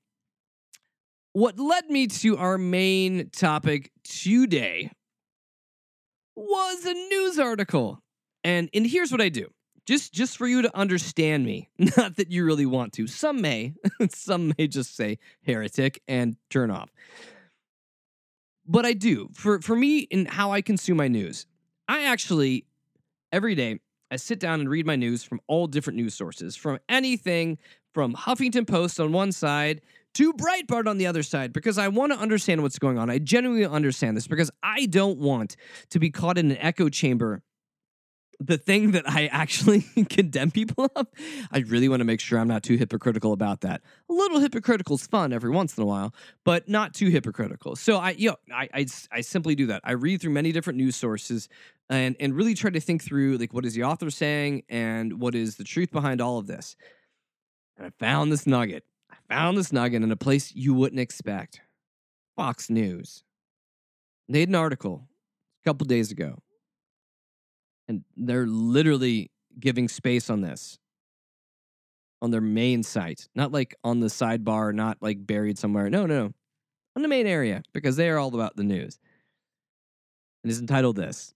what 1.36 1.58
led 1.58 1.90
me 1.90 2.06
to 2.06 2.38
our 2.38 2.56
main 2.56 3.28
topic 3.28 3.92
today 4.04 4.90
was 6.34 6.86
a 6.86 6.94
news 6.94 7.38
article. 7.38 8.00
And 8.42 8.70
and 8.72 8.86
here's 8.86 9.12
what 9.12 9.20
I 9.20 9.28
do. 9.28 9.48
Just 9.84 10.14
just 10.14 10.38
for 10.38 10.46
you 10.46 10.62
to 10.62 10.74
understand 10.74 11.44
me. 11.44 11.68
Not 11.78 12.16
that 12.16 12.30
you 12.30 12.42
really 12.42 12.64
want 12.64 12.94
to. 12.94 13.06
Some 13.06 13.42
may. 13.42 13.74
Some 14.08 14.54
may 14.56 14.66
just 14.66 14.96
say 14.96 15.18
heretic 15.42 16.02
and 16.08 16.36
turn 16.48 16.70
off. 16.70 16.88
But 18.66 18.86
I 18.86 18.94
do. 18.94 19.28
For 19.34 19.60
for 19.60 19.76
me 19.76 19.98
in 19.98 20.24
how 20.24 20.52
I 20.52 20.62
consume 20.62 20.96
my 20.96 21.08
news. 21.08 21.44
I 21.86 22.04
actually 22.04 22.64
every 23.30 23.54
day 23.54 23.80
I 24.10 24.16
sit 24.16 24.40
down 24.40 24.60
and 24.60 24.70
read 24.70 24.86
my 24.86 24.96
news 24.96 25.22
from 25.22 25.42
all 25.48 25.66
different 25.66 25.98
news 25.98 26.14
sources, 26.14 26.56
from 26.56 26.78
anything 26.88 27.58
from 27.92 28.14
Huffington 28.14 28.66
Post 28.66 28.98
on 29.00 29.12
one 29.12 29.32
side 29.32 29.82
to 30.16 30.32
Breitbart 30.32 30.86
on 30.88 30.96
the 30.96 31.06
other 31.06 31.22
side 31.22 31.52
because 31.52 31.76
I 31.76 31.88
want 31.88 32.10
to 32.10 32.18
understand 32.18 32.62
what's 32.62 32.78
going 32.78 32.98
on. 32.98 33.10
I 33.10 33.18
genuinely 33.18 33.66
understand 33.66 34.16
this 34.16 34.26
because 34.26 34.50
I 34.62 34.86
don't 34.86 35.18
want 35.18 35.56
to 35.90 35.98
be 35.98 36.10
caught 36.10 36.38
in 36.38 36.50
an 36.50 36.56
echo 36.58 36.88
chamber. 36.88 37.42
The 38.40 38.56
thing 38.56 38.92
that 38.92 39.08
I 39.08 39.26
actually 39.26 39.82
condemn 40.10 40.50
people 40.50 40.90
of, 40.96 41.06
I 41.52 41.58
really 41.60 41.88
want 41.88 42.00
to 42.00 42.04
make 42.04 42.20
sure 42.20 42.38
I'm 42.38 42.48
not 42.48 42.62
too 42.62 42.76
hypocritical 42.76 43.32
about 43.32 43.60
that. 43.60 43.82
A 44.10 44.12
little 44.12 44.40
hypocritical 44.40 44.96
is 44.96 45.06
fun 45.06 45.34
every 45.34 45.50
once 45.50 45.76
in 45.76 45.82
a 45.82 45.86
while, 45.86 46.14
but 46.44 46.66
not 46.66 46.94
too 46.94 47.08
hypocritical. 47.08 47.76
So 47.76 47.96
I, 47.96 48.10
you 48.10 48.30
know, 48.30 48.36
I, 48.54 48.68
I, 48.72 48.86
I 49.12 49.20
simply 49.20 49.54
do 49.54 49.66
that. 49.66 49.82
I 49.84 49.92
read 49.92 50.22
through 50.22 50.32
many 50.32 50.52
different 50.52 50.78
news 50.78 50.96
sources 50.96 51.48
and 51.88 52.16
and 52.18 52.34
really 52.34 52.54
try 52.54 52.70
to 52.70 52.80
think 52.80 53.04
through 53.04 53.36
like 53.36 53.54
what 53.54 53.64
is 53.64 53.74
the 53.74 53.84
author 53.84 54.10
saying 54.10 54.64
and 54.68 55.20
what 55.20 55.34
is 55.34 55.56
the 55.56 55.64
truth 55.64 55.90
behind 55.90 56.20
all 56.20 56.38
of 56.38 56.46
this. 56.46 56.74
And 57.76 57.86
I 57.86 57.90
found 57.98 58.32
this 58.32 58.46
nugget 58.46 58.84
found 59.28 59.56
this 59.56 59.72
nugget 59.72 60.02
in 60.02 60.10
a 60.10 60.16
place 60.16 60.54
you 60.54 60.74
wouldn't 60.74 61.00
expect. 61.00 61.60
Fox 62.36 62.68
News. 62.68 63.24
They 64.28 64.40
had 64.40 64.48
an 64.48 64.54
article 64.54 65.08
a 65.62 65.68
couple 65.68 65.86
days 65.86 66.10
ago, 66.10 66.38
and 67.88 68.04
they're 68.16 68.46
literally 68.46 69.30
giving 69.58 69.88
space 69.88 70.28
on 70.28 70.40
this 70.40 70.78
on 72.22 72.30
their 72.30 72.40
main 72.40 72.82
site, 72.82 73.28
not 73.34 73.52
like 73.52 73.74
on 73.84 74.00
the 74.00 74.06
sidebar, 74.06 74.74
not 74.74 74.98
like 75.00 75.26
buried 75.26 75.58
somewhere. 75.58 75.90
No, 75.90 76.06
no, 76.06 76.26
no. 76.26 76.32
On 76.96 77.02
the 77.02 77.08
main 77.08 77.26
area, 77.26 77.62
because 77.74 77.96
they 77.96 78.08
are 78.08 78.18
all 78.18 78.34
about 78.34 78.56
the 78.56 78.64
news. 78.64 78.98
And 80.42 80.50
it's 80.50 80.60
entitled 80.60 80.96
this 80.96 81.34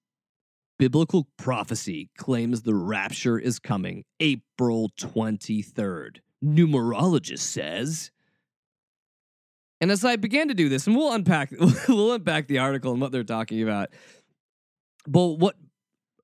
Biblical 0.78 1.28
prophecy 1.36 2.08
claims 2.16 2.62
the 2.62 2.74
rapture 2.74 3.38
is 3.38 3.58
coming 3.58 4.04
April 4.20 4.90
23rd 4.98 6.20
numerologist 6.44 7.40
says. 7.40 8.10
And 9.80 9.90
as 9.90 10.04
I 10.04 10.16
began 10.16 10.48
to 10.48 10.54
do 10.54 10.68
this, 10.68 10.86
and 10.86 10.96
we'll 10.96 11.12
unpack 11.12 11.52
we'll 11.88 12.12
unpack 12.12 12.46
the 12.48 12.58
article 12.58 12.92
and 12.92 13.00
what 13.00 13.12
they're 13.12 13.24
talking 13.24 13.62
about. 13.62 13.90
But 15.06 15.38
what 15.38 15.56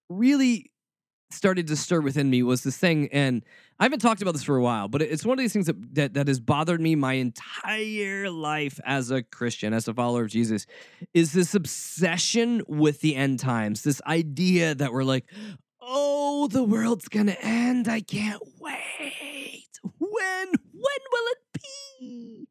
really 0.09 0.71
started 1.31 1.67
to 1.67 1.77
stir 1.77 2.01
within 2.01 2.31
me 2.31 2.43
was 2.43 2.63
this 2.63 2.77
thing, 2.77 3.09
and 3.13 3.43
I 3.79 3.85
haven't 3.85 3.99
talked 4.01 4.23
about 4.23 4.33
this 4.33 4.45
for 4.45 4.57
a 4.57 4.63
while, 4.63 4.89
but 4.89 5.03
it's 5.03 5.25
one 5.25 5.39
of 5.39 5.43
these 5.43 5.53
things 5.53 5.67
that, 5.67 5.95
that, 5.95 6.15
that 6.15 6.29
has 6.29 6.41
bothered 6.41 6.81
me 6.81 6.95
my 6.95 7.15
entire 7.15 8.31
life 8.31 8.79
as 8.85 9.11
a 9.11 9.23
Christian, 9.23 9.73
as 9.73 9.89
a 9.89 9.95
follower 9.95 10.23
of 10.23 10.31
Jesus, 10.31 10.67
is 11.15 11.33
this 11.33 11.55
obsession 11.55 12.63
with 12.69 13.01
the 13.01 13.17
end 13.17 13.41
times. 13.41 13.83
This 13.83 14.01
idea 14.07 14.75
that 14.75 14.93
we're 14.93 15.05
like, 15.05 15.27
oh, 15.81 16.49
the 16.49 16.65
world's 16.65 17.09
gonna 17.09 17.37
end. 17.41 17.89
I 17.89 18.01
can't 18.01 18.43
wait. 18.61 19.66
When? 19.99 20.49
When 20.49 21.01
will 21.13 21.33
it 21.33 21.61
be? 21.61 22.49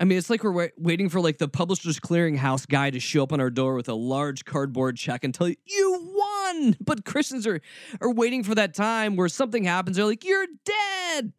I 0.00 0.04
mean, 0.04 0.16
it's 0.16 0.30
like 0.30 0.42
we're 0.42 0.52
wait- 0.52 0.72
waiting 0.78 1.10
for 1.10 1.20
like 1.20 1.36
the 1.36 1.48
Publishers 1.48 2.00
Clearinghouse 2.00 2.66
guy 2.66 2.88
to 2.90 2.98
show 2.98 3.22
up 3.22 3.34
on 3.34 3.40
our 3.40 3.50
door 3.50 3.74
with 3.74 3.88
a 3.88 3.94
large 3.94 4.46
cardboard 4.46 4.96
check 4.96 5.24
and 5.24 5.34
tell 5.34 5.48
you 5.48 5.56
you 5.66 6.14
won. 6.14 6.76
But 6.80 7.04
Christians 7.04 7.46
are 7.46 7.60
are 8.00 8.10
waiting 8.10 8.42
for 8.42 8.54
that 8.54 8.74
time 8.74 9.14
where 9.16 9.28
something 9.28 9.64
happens. 9.64 9.96
They're 9.96 10.06
like, 10.06 10.24
"You're 10.24 10.46
dead." 10.64 11.32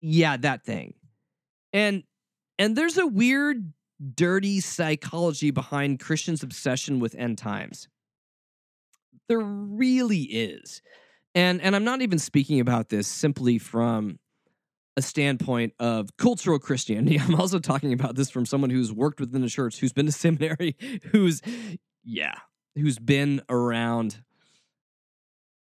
Yeah, 0.00 0.36
that 0.38 0.64
thing. 0.64 0.94
And 1.72 2.02
and 2.58 2.76
there's 2.76 2.98
a 2.98 3.06
weird, 3.06 3.72
dirty 4.14 4.60
psychology 4.60 5.52
behind 5.52 6.00
Christians' 6.00 6.42
obsession 6.42 6.98
with 6.98 7.14
end 7.14 7.38
times. 7.38 7.88
There 9.28 9.40
really 9.40 10.22
is. 10.22 10.82
And 11.34 11.62
and 11.62 11.74
I'm 11.76 11.84
not 11.84 12.02
even 12.02 12.18
speaking 12.18 12.60
about 12.60 12.88
this 12.88 13.06
simply 13.06 13.58
from 13.58 14.18
a 14.96 15.02
standpoint 15.02 15.72
of 15.78 16.16
cultural 16.16 16.58
Christianity. 16.58 17.18
I'm 17.20 17.34
also 17.34 17.58
talking 17.58 17.92
about 17.92 18.14
this 18.14 18.30
from 18.30 18.46
someone 18.46 18.70
who's 18.70 18.92
worked 18.92 19.20
within 19.20 19.42
the 19.42 19.48
church, 19.48 19.80
who's 19.80 19.92
been 19.92 20.06
to 20.06 20.12
seminary, 20.12 20.76
who's, 21.10 21.40
yeah, 22.04 22.34
who's 22.74 22.98
been 22.98 23.42
around. 23.48 24.22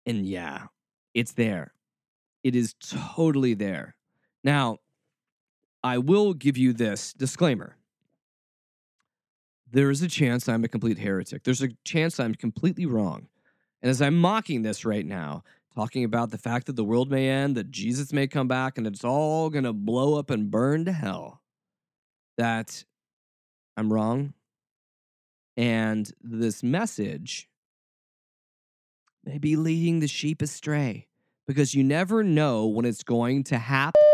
And 0.05 0.25
yeah, 0.25 0.67
it's 1.13 1.33
there. 1.33 1.73
It 2.43 2.55
is 2.55 2.73
totally 2.73 3.53
there. 3.53 3.95
Now, 4.43 4.79
I 5.83 5.97
will 5.97 6.33
give 6.33 6.57
you 6.57 6.73
this 6.73 7.13
disclaimer. 7.13 7.77
There 9.71 9.89
is 9.89 10.01
a 10.01 10.07
chance 10.07 10.47
I'm 10.47 10.63
a 10.63 10.67
complete 10.67 10.99
heretic. 10.99 11.43
There's 11.43 11.61
a 11.61 11.69
chance 11.83 12.19
I'm 12.19 12.35
completely 12.35 12.85
wrong. 12.85 13.27
And 13.81 13.89
as 13.89 14.01
I'm 14.01 14.15
mocking 14.15 14.61
this 14.61 14.85
right 14.85 15.05
now, 15.05 15.43
talking 15.75 16.03
about 16.03 16.31
the 16.31 16.37
fact 16.37 16.67
that 16.67 16.75
the 16.75 16.83
world 16.83 17.09
may 17.09 17.29
end, 17.29 17.55
that 17.55 17.71
Jesus 17.71 18.13
may 18.13 18.27
come 18.27 18.47
back, 18.47 18.77
and 18.77 18.85
it's 18.85 19.03
all 19.03 19.49
going 19.49 19.63
to 19.63 19.73
blow 19.73 20.17
up 20.17 20.29
and 20.29 20.51
burn 20.51 20.85
to 20.85 20.91
hell, 20.91 21.41
that 22.37 22.83
I'm 23.75 23.91
wrong. 23.91 24.33
And 25.57 26.11
this 26.21 26.63
message 26.63 27.49
may 29.23 29.37
be 29.37 29.55
leading 29.55 29.99
the 29.99 30.07
sheep 30.07 30.41
astray 30.41 31.07
because 31.47 31.73
you 31.73 31.83
never 31.83 32.23
know 32.23 32.65
when 32.67 32.85
it's 32.85 33.03
going 33.03 33.43
to 33.45 33.57
happen. 33.57 34.12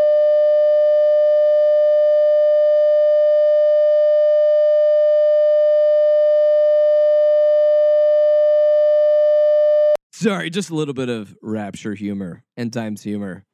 Sorry, 10.20 10.50
just 10.50 10.70
a 10.70 10.76
little 10.76 10.94
bit 10.94 11.08
of 11.08 11.34
rapture 11.42 11.96
humor, 11.96 12.44
end 12.58 12.74
times 12.74 13.02
humor. 13.02 13.46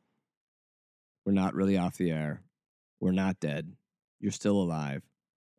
We're 1.23 1.31
not 1.31 1.53
really 1.53 1.77
off 1.77 1.95
the 1.95 2.09
air. 2.09 2.41
We're 2.99 3.11
not 3.11 3.39
dead. 3.39 3.73
You're 4.19 4.31
still 4.31 4.57
alive, 4.57 5.03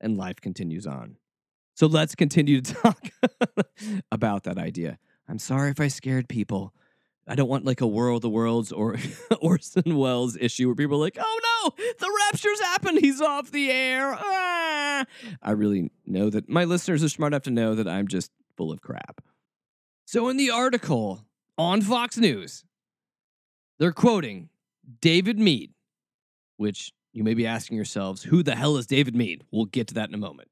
and 0.01 0.17
life 0.17 0.41
continues 0.41 0.85
on. 0.85 1.17
So 1.77 1.87
let's 1.87 2.17
continue 2.17 2.61
to 2.61 2.75
talk 2.83 3.09
about 4.11 4.43
that 4.43 4.59
idea. 4.59 4.99
I'm 5.29 5.39
sorry 5.39 5.71
if 5.71 5.79
I 5.79 5.87
scared 5.87 6.29
people. 6.29 6.75
I 7.29 7.37
don't 7.37 7.49
want 7.49 7.65
like 7.65 7.81
a 7.81 7.87
World 7.87 8.25
of 8.25 8.33
Worlds 8.33 8.73
or 8.73 8.97
Orson 9.41 9.97
Welles 9.97 10.37
issue 10.37 10.67
where 10.67 10.75
people 10.75 10.97
are 10.97 11.03
like, 11.03 11.19
oh 11.21 11.41
no, 11.79 11.85
the 12.01 12.19
rapture's 12.33 12.61
happened. 12.63 12.99
He's 12.99 13.21
off 13.21 13.53
the 13.53 13.71
air. 13.71 14.13
Ah. 14.19 15.05
I 15.41 15.53
really 15.53 15.93
know 16.05 16.31
that 16.31 16.49
my 16.49 16.65
listeners 16.65 17.05
are 17.05 17.09
smart 17.09 17.33
enough 17.33 17.45
to 17.45 17.53
know 17.53 17.77
that 17.77 17.87
I'm 17.87 18.09
just 18.09 18.33
full 18.57 18.73
of 18.73 18.81
crap. 18.83 19.21
So, 20.17 20.31
in 20.31 20.39
the 20.39 20.51
article 20.51 21.27
on 21.59 21.83
Fox 21.83 22.17
News, 22.17 22.65
they're 23.79 23.93
quoting 23.93 24.49
David 25.03 25.39
Meade, 25.39 25.75
which 26.57 26.95
you 27.13 27.23
may 27.23 27.35
be 27.35 27.47
asking 27.47 27.77
yourselves, 27.77 28.23
who 28.23 28.43
the 28.43 28.57
hell 28.57 28.79
is 28.79 28.87
David 28.87 29.15
Meade? 29.15 29.45
We'll 29.51 29.67
get 29.67 29.89
to 29.89 29.95
that 29.97 30.09
in 30.09 30.15
a 30.15 30.17
moment. 30.19 30.49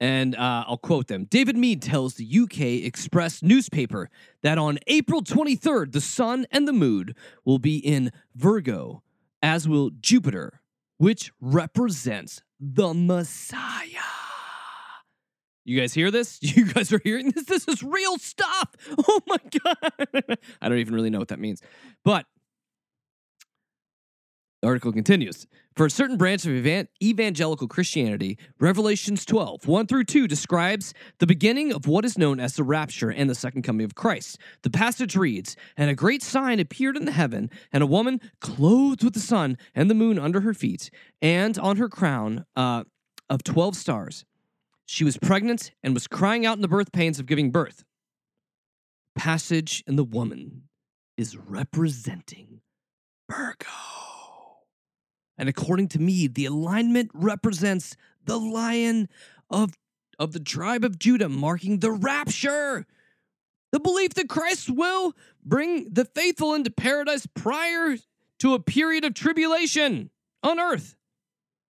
And 0.00 0.34
uh, 0.34 0.64
I'll 0.66 0.76
quote 0.76 1.06
them. 1.06 1.26
David 1.26 1.56
Meade 1.56 1.82
tells 1.82 2.14
the 2.14 2.26
UK 2.28 2.84
Express 2.84 3.44
newspaper 3.44 4.10
that 4.42 4.58
on 4.58 4.80
April 4.88 5.22
23rd, 5.22 5.92
the 5.92 6.00
sun 6.00 6.44
and 6.50 6.66
the 6.66 6.72
moon 6.72 7.14
will 7.44 7.60
be 7.60 7.76
in 7.76 8.10
Virgo, 8.34 9.04
as 9.40 9.68
will 9.68 9.90
Jupiter, 10.00 10.62
which 10.98 11.30
represents 11.40 12.42
the 12.58 12.92
Messiah. 12.92 14.23
You 15.64 15.80
guys 15.80 15.94
hear 15.94 16.10
this? 16.10 16.38
You 16.54 16.66
guys 16.66 16.92
are 16.92 17.00
hearing 17.02 17.30
this? 17.30 17.44
This 17.44 17.66
is 17.68 17.82
real 17.82 18.18
stuff. 18.18 18.70
Oh 19.08 19.20
my 19.26 19.38
God. 19.64 20.38
I 20.60 20.68
don't 20.68 20.78
even 20.78 20.94
really 20.94 21.10
know 21.10 21.18
what 21.18 21.28
that 21.28 21.38
means. 21.38 21.60
But 22.04 22.26
the 24.62 24.68
article 24.68 24.92
continues. 24.92 25.46
For 25.76 25.86
a 25.86 25.90
certain 25.90 26.16
branch 26.16 26.46
of 26.46 26.52
evan- 26.52 26.88
evangelical 27.02 27.68
Christianity, 27.68 28.38
Revelations 28.60 29.26
12, 29.26 29.66
1 29.66 29.86
through 29.86 30.04
2 30.04 30.28
describes 30.28 30.94
the 31.18 31.26
beginning 31.26 31.72
of 31.72 31.86
what 31.86 32.04
is 32.04 32.16
known 32.16 32.38
as 32.40 32.54
the 32.54 32.62
rapture 32.62 33.10
and 33.10 33.28
the 33.28 33.34
second 33.34 33.62
coming 33.62 33.84
of 33.84 33.94
Christ. 33.94 34.38
The 34.62 34.70
passage 34.70 35.16
reads 35.16 35.56
And 35.76 35.90
a 35.90 35.94
great 35.94 36.22
sign 36.22 36.60
appeared 36.60 36.96
in 36.96 37.04
the 37.04 37.12
heaven, 37.12 37.50
and 37.72 37.82
a 37.82 37.86
woman 37.86 38.20
clothed 38.40 39.02
with 39.02 39.14
the 39.14 39.20
sun 39.20 39.58
and 39.74 39.90
the 39.90 39.94
moon 39.94 40.18
under 40.18 40.40
her 40.40 40.54
feet, 40.54 40.90
and 41.20 41.58
on 41.58 41.76
her 41.76 41.88
crown 41.88 42.46
uh, 42.56 42.84
of 43.28 43.42
12 43.42 43.76
stars. 43.76 44.24
She 44.86 45.04
was 45.04 45.16
pregnant 45.16 45.72
and 45.82 45.94
was 45.94 46.06
crying 46.06 46.44
out 46.44 46.56
in 46.56 46.62
the 46.62 46.68
birth 46.68 46.92
pains 46.92 47.18
of 47.18 47.26
giving 47.26 47.50
birth. 47.50 47.84
Passage 49.16 49.82
in 49.86 49.96
the 49.96 50.04
woman 50.04 50.64
is 51.16 51.36
representing 51.36 52.60
Virgo. 53.30 53.68
And 55.38 55.48
according 55.48 55.88
to 55.88 55.98
me, 55.98 56.26
the 56.26 56.46
alignment 56.46 57.10
represents 57.14 57.96
the 58.24 58.38
lion 58.38 59.08
of, 59.50 59.76
of 60.18 60.32
the 60.32 60.40
tribe 60.40 60.84
of 60.84 60.98
Judah, 60.98 61.28
marking 61.28 61.80
the 61.80 61.90
rapture. 61.90 62.86
The 63.72 63.80
belief 63.80 64.14
that 64.14 64.28
Christ 64.28 64.70
will 64.70 65.14
bring 65.44 65.92
the 65.92 66.04
faithful 66.04 66.54
into 66.54 66.70
paradise 66.70 67.26
prior 67.26 67.96
to 68.40 68.54
a 68.54 68.60
period 68.60 69.04
of 69.04 69.14
tribulation 69.14 70.10
on 70.42 70.60
earth. 70.60 70.94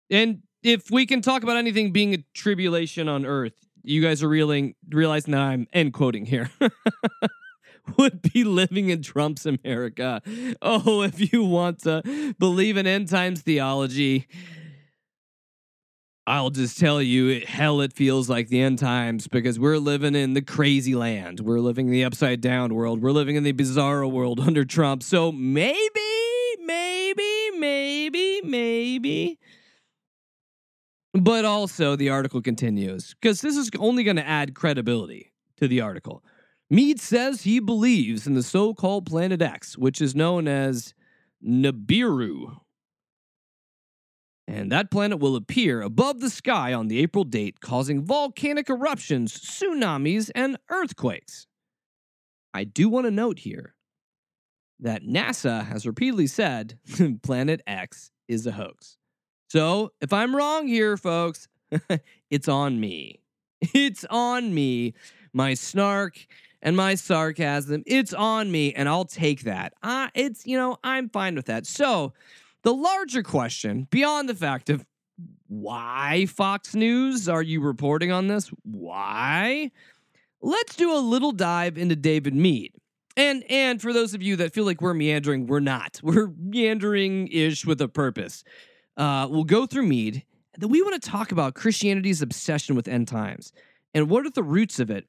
And 0.09 0.43
if 0.65 0.89
we 0.89 1.05
can 1.05 1.21
talk 1.21 1.43
about 1.43 1.57
anything 1.57 1.91
being 1.91 2.15
a 2.15 2.25
tribulation 2.33 3.07
on 3.07 3.23
earth, 3.23 3.53
you 3.83 4.01
guys 4.01 4.23
are 4.23 4.27
reeling, 4.27 4.73
realizing 4.89 5.33
that 5.33 5.41
I'm 5.41 5.67
end 5.71 5.93
quoting 5.93 6.25
here. 6.25 6.49
Would 7.99 8.23
be 8.33 8.43
living 8.43 8.89
in 8.89 9.03
Trump's 9.03 9.45
America. 9.45 10.23
Oh, 10.63 11.03
if 11.03 11.31
you 11.31 11.43
want 11.43 11.83
to 11.83 12.33
believe 12.39 12.77
in 12.77 12.87
end 12.87 13.09
times 13.09 13.43
theology, 13.43 14.25
I'll 16.25 16.49
just 16.49 16.79
tell 16.79 16.99
you, 16.99 17.45
hell, 17.45 17.81
it 17.81 17.93
feels 17.93 18.27
like 18.27 18.47
the 18.47 18.59
end 18.59 18.79
times 18.79 19.27
because 19.27 19.59
we're 19.59 19.77
living 19.77 20.15
in 20.15 20.33
the 20.33 20.41
crazy 20.41 20.95
land. 20.95 21.41
We're 21.41 21.59
living 21.59 21.85
in 21.85 21.91
the 21.91 22.05
upside 22.05 22.41
down 22.41 22.73
world. 22.73 23.03
We're 23.03 23.11
living 23.11 23.35
in 23.35 23.43
the 23.43 23.53
bizarro 23.53 24.11
world 24.11 24.39
under 24.39 24.65
Trump. 24.65 25.03
So 25.03 25.31
maybe, 25.31 25.77
maybe, 26.65 27.51
maybe, 27.59 28.41
maybe 28.43 29.37
but 31.15 31.45
also, 31.45 31.95
the 31.95 32.09
article 32.09 32.41
continues 32.41 33.13
because 33.13 33.41
this 33.41 33.55
is 33.55 33.69
only 33.79 34.03
going 34.03 34.17
to 34.17 34.27
add 34.27 34.53
credibility 34.53 35.31
to 35.57 35.67
the 35.67 35.81
article. 35.81 36.23
Meade 36.69 36.99
says 36.99 37.43
he 37.43 37.59
believes 37.59 38.27
in 38.27 38.33
the 38.33 38.43
so 38.43 38.73
called 38.73 39.05
Planet 39.05 39.41
X, 39.41 39.77
which 39.77 40.01
is 40.01 40.15
known 40.15 40.47
as 40.47 40.93
Nibiru. 41.45 42.57
And 44.47 44.71
that 44.71 44.91
planet 44.91 45.19
will 45.19 45.35
appear 45.35 45.81
above 45.81 46.19
the 46.19 46.29
sky 46.29 46.73
on 46.73 46.87
the 46.87 46.99
April 46.99 47.23
date, 47.23 47.61
causing 47.61 48.03
volcanic 48.03 48.69
eruptions, 48.69 49.33
tsunamis, 49.39 50.29
and 50.35 50.57
earthquakes. 50.69 51.47
I 52.53 52.63
do 52.63 52.89
want 52.89 53.05
to 53.05 53.11
note 53.11 53.39
here 53.39 53.75
that 54.79 55.03
NASA 55.03 55.65
has 55.65 55.87
repeatedly 55.87 56.27
said 56.27 56.77
Planet 57.23 57.61
X 57.65 58.11
is 58.27 58.45
a 58.45 58.51
hoax. 58.51 58.97
So 59.47 59.91
if 60.01 60.11
I'm 60.13 60.35
wrong 60.35 60.67
here, 60.67 60.97
folks, 60.97 61.47
it's 62.29 62.47
on 62.47 62.79
me. 62.79 63.19
It's 63.73 64.05
on 64.09 64.53
me. 64.53 64.93
My 65.33 65.53
snark 65.53 66.25
and 66.61 66.75
my 66.75 66.95
sarcasm, 66.95 67.83
it's 67.85 68.13
on 68.13 68.51
me, 68.51 68.73
and 68.73 68.89
I'll 68.89 69.05
take 69.05 69.43
that. 69.43 69.73
Uh, 69.83 70.09
it's, 70.15 70.45
you 70.47 70.57
know, 70.57 70.77
I'm 70.83 71.09
fine 71.09 71.35
with 71.35 71.45
that. 71.45 71.67
So 71.67 72.13
the 72.63 72.73
larger 72.73 73.21
question, 73.21 73.87
beyond 73.91 74.27
the 74.27 74.35
fact 74.35 74.69
of 74.69 74.85
why 75.47 76.25
Fox 76.25 76.73
News 76.73 77.29
are 77.29 77.43
you 77.43 77.61
reporting 77.61 78.11
on 78.11 78.27
this? 78.27 78.49
Why? 78.63 79.71
Let's 80.41 80.75
do 80.75 80.91
a 80.91 80.99
little 80.99 81.31
dive 81.31 81.77
into 81.77 81.95
David 81.95 82.33
Meade. 82.35 82.73
And 83.17 83.43
and 83.49 83.81
for 83.81 83.93
those 83.93 84.13
of 84.13 84.21
you 84.21 84.35
that 84.37 84.53
feel 84.53 84.65
like 84.65 84.81
we're 84.81 84.93
meandering, 84.93 85.47
we're 85.47 85.59
not. 85.59 85.99
We're 86.03 86.31
meandering 86.37 87.27
ish 87.27 87.65
with 87.65 87.79
a 87.81 87.87
purpose. 87.87 88.43
Uh, 88.97 89.27
we'll 89.29 89.43
go 89.43 89.65
through 89.65 89.85
Meade. 89.85 90.23
Then 90.57 90.69
we 90.69 90.81
want 90.81 91.01
to 91.01 91.09
talk 91.09 91.31
about 91.31 91.53
Christianity's 91.53 92.21
obsession 92.21 92.75
with 92.75 92.87
end 92.87 93.07
times 93.07 93.51
and 93.93 94.09
what 94.09 94.25
are 94.25 94.29
the 94.29 94.43
roots 94.43 94.79
of 94.79 94.89
it 94.89 95.05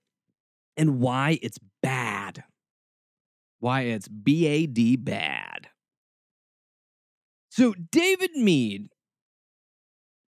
and 0.77 1.01
why 1.01 1.38
it's 1.42 1.59
bad. 1.83 2.44
Why 3.61 3.83
it's 3.83 4.09
B 4.09 4.46
A 4.46 4.66
D 4.66 4.96
bad. 4.96 5.68
So, 7.51 7.75
David 7.90 8.33
Meade 8.35 8.90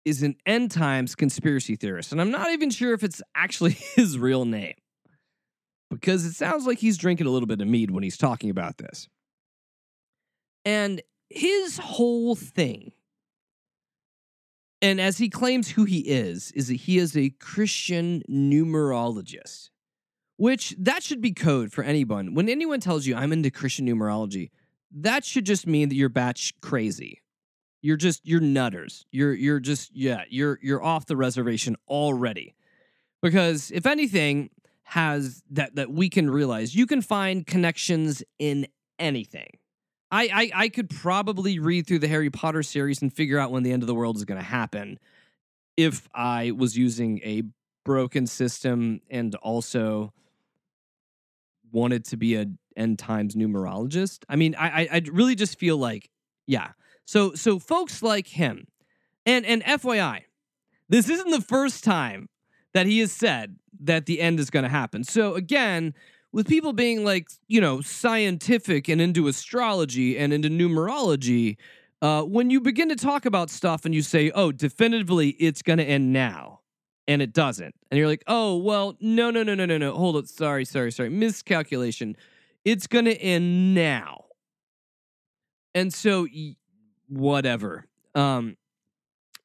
is 0.04 0.22
an 0.22 0.36
end 0.46 0.70
times 0.70 1.14
conspiracy 1.14 1.76
theorist, 1.76 2.10
and 2.12 2.20
I'm 2.20 2.30
not 2.30 2.50
even 2.52 2.70
sure 2.70 2.94
if 2.94 3.04
it's 3.04 3.20
actually 3.34 3.72
his 3.96 4.18
real 4.18 4.44
name 4.46 4.74
because 5.90 6.24
it 6.24 6.34
sounds 6.34 6.66
like 6.66 6.78
he's 6.78 6.96
drinking 6.96 7.26
a 7.26 7.30
little 7.30 7.46
bit 7.46 7.60
of 7.60 7.68
mead 7.68 7.90
when 7.90 8.02
he's 8.02 8.16
talking 8.16 8.50
about 8.50 8.78
this. 8.78 9.08
And 10.64 11.02
his 11.30 11.78
whole 11.78 12.34
thing 12.34 12.92
and 14.80 15.00
as 15.00 15.18
he 15.18 15.28
claims 15.28 15.70
who 15.70 15.84
he 15.84 16.00
is, 16.00 16.52
is 16.52 16.68
that 16.68 16.74
he 16.74 16.98
is 16.98 17.16
a 17.16 17.30
Christian 17.30 18.22
numerologist, 18.30 19.70
which 20.36 20.74
that 20.78 21.02
should 21.02 21.20
be 21.20 21.32
code 21.32 21.72
for 21.72 21.82
anyone. 21.82 22.34
When 22.34 22.48
anyone 22.48 22.80
tells 22.80 23.06
you 23.06 23.16
I'm 23.16 23.32
into 23.32 23.50
Christian 23.50 23.86
numerology, 23.86 24.50
that 24.92 25.24
should 25.24 25.44
just 25.46 25.66
mean 25.66 25.88
that 25.88 25.96
you're 25.96 26.08
batch 26.08 26.54
crazy. 26.60 27.22
You're 27.82 27.96
just 27.96 28.26
you're 28.26 28.40
nutters. 28.40 29.04
You're 29.10 29.34
you're 29.34 29.60
just 29.60 29.94
yeah, 29.94 30.24
you're 30.28 30.58
you're 30.62 30.82
off 30.82 31.06
the 31.06 31.16
reservation 31.16 31.76
already. 31.88 32.54
Because 33.20 33.72
if 33.72 33.84
anything 33.84 34.50
has 34.84 35.42
that 35.50 35.74
that 35.74 35.90
we 35.90 36.08
can 36.08 36.30
realize, 36.30 36.74
you 36.74 36.86
can 36.86 37.02
find 37.02 37.46
connections 37.46 38.22
in 38.38 38.66
anything. 38.98 39.58
I, 40.10 40.28
I 40.32 40.50
I 40.64 40.68
could 40.68 40.90
probably 40.90 41.58
read 41.58 41.86
through 41.86 41.98
the 42.00 42.08
Harry 42.08 42.30
Potter 42.30 42.62
series 42.62 43.02
and 43.02 43.12
figure 43.12 43.38
out 43.38 43.50
when 43.50 43.62
the 43.62 43.72
end 43.72 43.82
of 43.82 43.86
the 43.86 43.94
world 43.94 44.16
is 44.16 44.24
going 44.24 44.38
to 44.38 44.44
happen 44.44 44.98
if 45.76 46.08
I 46.14 46.52
was 46.52 46.76
using 46.76 47.20
a 47.22 47.42
broken 47.84 48.26
system 48.26 49.00
and 49.10 49.34
also 49.36 50.12
wanted 51.70 52.04
to 52.06 52.16
be 52.16 52.36
a 52.36 52.46
end 52.76 52.98
times 52.98 53.34
numerologist. 53.34 54.24
I 54.28 54.36
mean, 54.36 54.54
I 54.58 54.68
I, 54.68 54.88
I 54.92 55.02
really 55.10 55.34
just 55.34 55.58
feel 55.58 55.76
like 55.76 56.10
yeah. 56.46 56.72
So 57.04 57.34
so 57.34 57.58
folks 57.58 58.02
like 58.02 58.28
him, 58.28 58.66
and 59.26 59.44
and 59.44 59.62
FYI, 59.64 60.22
this 60.88 61.08
isn't 61.08 61.30
the 61.30 61.40
first 61.40 61.84
time 61.84 62.28
that 62.74 62.86
he 62.86 63.00
has 63.00 63.12
said 63.12 63.56
that 63.80 64.06
the 64.06 64.20
end 64.20 64.40
is 64.40 64.50
going 64.50 64.62
to 64.62 64.68
happen. 64.68 65.04
So 65.04 65.34
again, 65.34 65.94
with 66.32 66.46
people 66.46 66.72
being 66.72 67.04
like, 67.04 67.28
you 67.46 67.60
know, 67.60 67.80
scientific 67.80 68.88
and 68.88 69.00
into 69.00 69.28
astrology 69.28 70.18
and 70.18 70.32
into 70.32 70.48
numerology, 70.48 71.56
uh, 72.02 72.22
when 72.22 72.50
you 72.50 72.60
begin 72.60 72.88
to 72.88 72.96
talk 72.96 73.26
about 73.26 73.50
stuff 73.50 73.84
and 73.84 73.94
you 73.94 74.02
say, 74.02 74.30
oh, 74.34 74.52
definitively 74.52 75.30
it's 75.30 75.62
going 75.62 75.78
to 75.78 75.84
end 75.84 76.12
now, 76.12 76.60
and 77.06 77.22
it 77.22 77.32
doesn't, 77.32 77.74
and 77.90 77.98
you're 77.98 78.06
like, 78.06 78.22
oh, 78.26 78.56
well, 78.56 78.96
no, 79.00 79.30
no, 79.30 79.42
no, 79.42 79.54
no, 79.54 79.64
no, 79.64 79.78
no, 79.78 79.94
hold 79.94 80.16
it. 80.16 80.28
Sorry, 80.28 80.64
sorry, 80.64 80.92
sorry. 80.92 81.08
Miscalculation. 81.08 82.16
It's 82.64 82.86
going 82.86 83.06
to 83.06 83.16
end 83.16 83.74
now. 83.74 84.26
And 85.74 85.92
so, 85.92 86.26
whatever. 87.08 87.86
Um, 88.14 88.56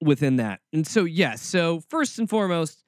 within 0.02 0.38
that. 0.38 0.60
And 0.74 0.86
so, 0.86 1.06
yes. 1.06 1.42
so 1.42 1.82
first 1.90 2.20
and 2.20 2.30
foremost, 2.30 2.84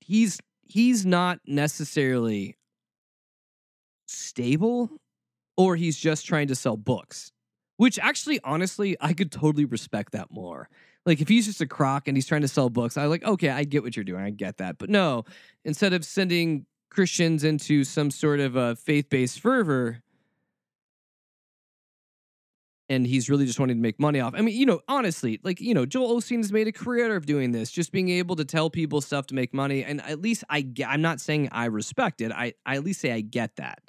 he's 0.00 0.38
he's 0.62 1.06
not 1.06 1.40
necessarily 1.46 2.57
stable 4.08 4.90
or 5.56 5.76
he's 5.76 5.98
just 5.98 6.26
trying 6.26 6.48
to 6.48 6.54
sell 6.54 6.76
books. 6.76 7.32
Which 7.76 7.98
actually, 7.98 8.40
honestly, 8.42 8.96
I 9.00 9.12
could 9.12 9.30
totally 9.30 9.64
respect 9.64 10.12
that 10.12 10.30
more. 10.30 10.68
Like 11.06 11.20
if 11.20 11.28
he's 11.28 11.46
just 11.46 11.60
a 11.60 11.66
crock 11.66 12.08
and 12.08 12.16
he's 12.16 12.26
trying 12.26 12.42
to 12.42 12.48
sell 12.48 12.70
books, 12.70 12.96
I 12.96 13.06
like, 13.06 13.24
okay, 13.24 13.50
I 13.50 13.64
get 13.64 13.82
what 13.82 13.96
you're 13.96 14.04
doing. 14.04 14.22
I 14.22 14.30
get 14.30 14.58
that. 14.58 14.78
But 14.78 14.90
no, 14.90 15.24
instead 15.64 15.92
of 15.92 16.04
sending 16.04 16.66
Christians 16.90 17.44
into 17.44 17.84
some 17.84 18.10
sort 18.10 18.40
of 18.40 18.56
a 18.56 18.76
faith-based 18.76 19.40
fervor, 19.40 20.02
and 22.88 23.06
he's 23.06 23.28
really 23.28 23.44
just 23.46 23.60
wanting 23.60 23.76
to 23.76 23.82
make 23.82 24.00
money 24.00 24.20
off. 24.20 24.34
I 24.34 24.40
mean, 24.40 24.56
you 24.56 24.66
know, 24.66 24.80
honestly, 24.88 25.40
like 25.42 25.60
you 25.60 25.74
know, 25.74 25.86
Joel 25.86 26.16
Osteen 26.16 26.38
has 26.38 26.52
made 26.52 26.68
a 26.68 26.72
career 26.72 27.14
of 27.14 27.26
doing 27.26 27.52
this, 27.52 27.70
just 27.70 27.92
being 27.92 28.08
able 28.08 28.36
to 28.36 28.44
tell 28.44 28.70
people 28.70 29.00
stuff 29.00 29.26
to 29.28 29.34
make 29.34 29.52
money. 29.52 29.84
And 29.84 30.00
at 30.02 30.20
least 30.20 30.44
I 30.48 30.62
get. 30.62 30.88
I'm 30.88 31.02
not 31.02 31.20
saying 31.20 31.50
I 31.52 31.66
respect 31.66 32.20
it. 32.20 32.32
I 32.32 32.54
I 32.64 32.76
at 32.76 32.84
least 32.84 33.00
say 33.00 33.12
I 33.12 33.20
get 33.20 33.56
that. 33.56 33.82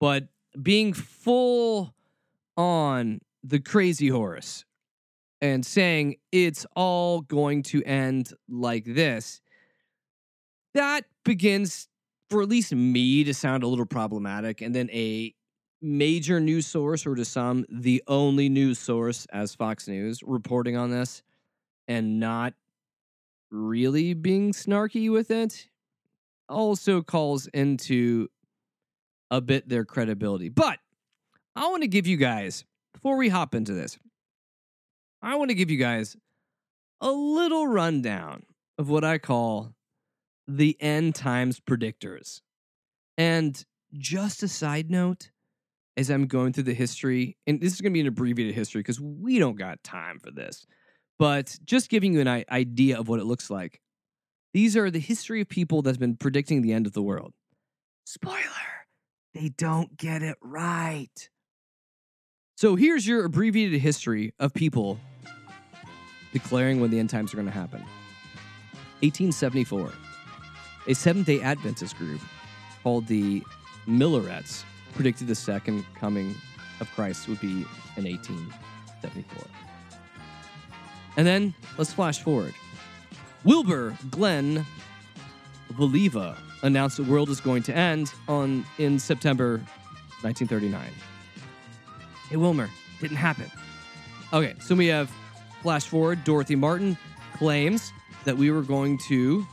But 0.00 0.28
being 0.60 0.92
full 0.92 1.94
on 2.56 3.20
the 3.42 3.60
crazy 3.60 4.08
horse 4.08 4.64
and 5.40 5.64
saying 5.64 6.16
it's 6.32 6.66
all 6.74 7.20
going 7.20 7.62
to 7.64 7.82
end 7.84 8.32
like 8.48 8.84
this, 8.84 9.40
that 10.74 11.04
begins 11.24 11.88
for 12.30 12.42
at 12.42 12.48
least 12.48 12.74
me 12.74 13.24
to 13.24 13.32
sound 13.32 13.62
a 13.62 13.66
little 13.66 13.86
problematic. 13.86 14.60
And 14.60 14.74
then 14.74 14.90
a 14.90 15.34
major 15.80 16.40
news 16.40 16.66
source, 16.66 17.06
or 17.06 17.14
to 17.14 17.24
some, 17.24 17.64
the 17.70 18.02
only 18.06 18.48
news 18.48 18.78
source 18.78 19.26
as 19.32 19.54
Fox 19.54 19.88
News 19.88 20.22
reporting 20.22 20.76
on 20.76 20.90
this 20.90 21.22
and 21.86 22.20
not 22.20 22.54
really 23.50 24.12
being 24.12 24.52
snarky 24.52 25.10
with 25.10 25.30
it 25.30 25.68
also 26.48 27.02
calls 27.02 27.46
into 27.48 28.28
a 29.30 29.40
bit 29.40 29.68
their 29.68 29.84
credibility. 29.84 30.48
But 30.48 30.78
I 31.56 31.68
want 31.68 31.82
to 31.82 31.88
give 31.88 32.06
you 32.06 32.16
guys, 32.16 32.64
before 32.94 33.16
we 33.16 33.28
hop 33.28 33.54
into 33.54 33.74
this, 33.74 33.98
I 35.22 35.36
want 35.36 35.50
to 35.50 35.54
give 35.54 35.70
you 35.70 35.78
guys 35.78 36.16
a 37.00 37.10
little 37.10 37.66
rundown 37.66 38.44
of 38.78 38.88
what 38.88 39.04
I 39.04 39.18
call 39.18 39.74
the 40.46 40.76
end 40.80 41.14
times 41.14 41.60
predictors. 41.60 42.40
And 43.16 43.62
just 43.92 44.42
a 44.42 44.48
side 44.48 44.90
note, 44.90 45.30
as 45.96 46.10
I'm 46.10 46.26
going 46.26 46.52
through 46.52 46.64
the 46.64 46.74
history, 46.74 47.36
and 47.46 47.60
this 47.60 47.72
is 47.72 47.80
going 47.80 47.92
to 47.92 47.94
be 47.94 48.00
an 48.00 48.06
abbreviated 48.06 48.54
history 48.54 48.80
because 48.80 49.00
we 49.00 49.38
don't 49.38 49.58
got 49.58 49.82
time 49.82 50.20
for 50.20 50.30
this, 50.30 50.66
but 51.18 51.58
just 51.64 51.90
giving 51.90 52.14
you 52.14 52.20
an 52.20 52.44
idea 52.50 52.98
of 52.98 53.08
what 53.08 53.18
it 53.18 53.24
looks 53.24 53.50
like. 53.50 53.80
These 54.54 54.76
are 54.76 54.90
the 54.90 55.00
history 55.00 55.40
of 55.40 55.48
people 55.48 55.82
that's 55.82 55.98
been 55.98 56.16
predicting 56.16 56.62
the 56.62 56.72
end 56.72 56.86
of 56.86 56.92
the 56.92 57.02
world. 57.02 57.32
Spoiler, 58.04 58.38
they 59.38 59.50
don't 59.50 59.96
get 59.96 60.22
it 60.22 60.36
right. 60.42 61.28
So 62.56 62.74
here's 62.74 63.06
your 63.06 63.24
abbreviated 63.24 63.80
history 63.80 64.34
of 64.40 64.52
people 64.52 64.98
declaring 66.32 66.80
when 66.80 66.90
the 66.90 66.98
end 66.98 67.10
times 67.10 67.32
are 67.32 67.36
going 67.36 67.46
to 67.46 67.52
happen. 67.52 67.80
1874, 69.00 69.92
a 70.88 70.94
Seventh 70.94 71.26
day 71.26 71.40
Adventist 71.40 71.96
group 71.96 72.20
called 72.82 73.06
the 73.06 73.44
Millerites 73.86 74.64
predicted 74.94 75.28
the 75.28 75.36
second 75.36 75.84
coming 75.94 76.34
of 76.80 76.90
Christ 76.96 77.28
would 77.28 77.40
be 77.40 77.64
in 77.96 78.04
1874. 78.04 79.44
And 81.16 81.26
then 81.26 81.54
let's 81.76 81.92
flash 81.92 82.20
forward. 82.20 82.54
Wilbur 83.44 83.96
Glenn 84.10 84.66
Voliva 85.74 86.36
announced 86.62 86.96
the 86.96 87.04
world 87.04 87.28
is 87.30 87.40
going 87.40 87.62
to 87.64 87.76
end 87.76 88.12
on 88.28 88.64
in 88.78 88.98
September 88.98 89.58
1939. 90.22 90.82
Hey 92.28 92.36
Wilmer, 92.36 92.68
didn't 93.00 93.16
happen. 93.16 93.50
Okay, 94.32 94.54
so 94.60 94.74
we 94.74 94.86
have 94.88 95.10
flash 95.62 95.86
forward. 95.86 96.22
Dorothy 96.24 96.56
Martin 96.56 96.98
claims 97.34 97.92
that 98.24 98.36
we 98.36 98.50
were 98.50 98.62
going 98.62 98.98
to 99.08 99.46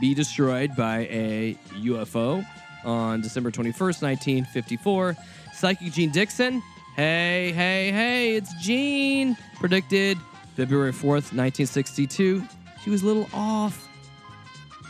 be 0.00 0.14
destroyed 0.14 0.76
by 0.76 1.00
a 1.10 1.56
UFO 1.80 2.46
on 2.84 3.20
December 3.20 3.50
21st, 3.50 4.02
1954. 4.02 5.16
Psychic 5.54 5.92
Jeane 5.92 6.10
Dixon, 6.10 6.62
hey, 6.94 7.52
hey, 7.52 7.90
hey, 7.90 8.36
it's 8.36 8.52
Jeane, 8.62 9.36
predicted 9.54 10.18
February 10.54 10.92
4th, 10.92 11.32
1962. 11.32 12.44
She 12.84 12.90
was 12.90 13.02
a 13.02 13.06
little 13.06 13.28
off. 13.32 13.85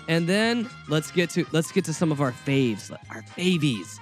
And 0.09 0.29
then 0.29 0.69
let's 0.89 1.11
get 1.11 1.31
to 1.31 1.45
let's 1.53 1.73
get 1.73 1.85
to 1.87 1.93
some 1.93 2.13
of 2.13 2.21
our 2.21 2.33
faves, 2.33 2.91
our 3.11 3.23
favies. 3.23 3.99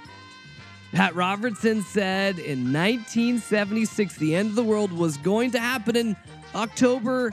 Pat 0.92 1.14
Robertson 1.14 1.82
said 1.82 2.38
in 2.38 2.72
1976 2.72 4.16
the 4.16 4.36
end 4.36 4.50
of 4.50 4.54
the 4.54 4.62
world 4.62 4.92
was 4.92 5.16
going 5.16 5.50
to 5.52 5.58
happen 5.58 5.96
in 5.96 6.16
October 6.54 7.32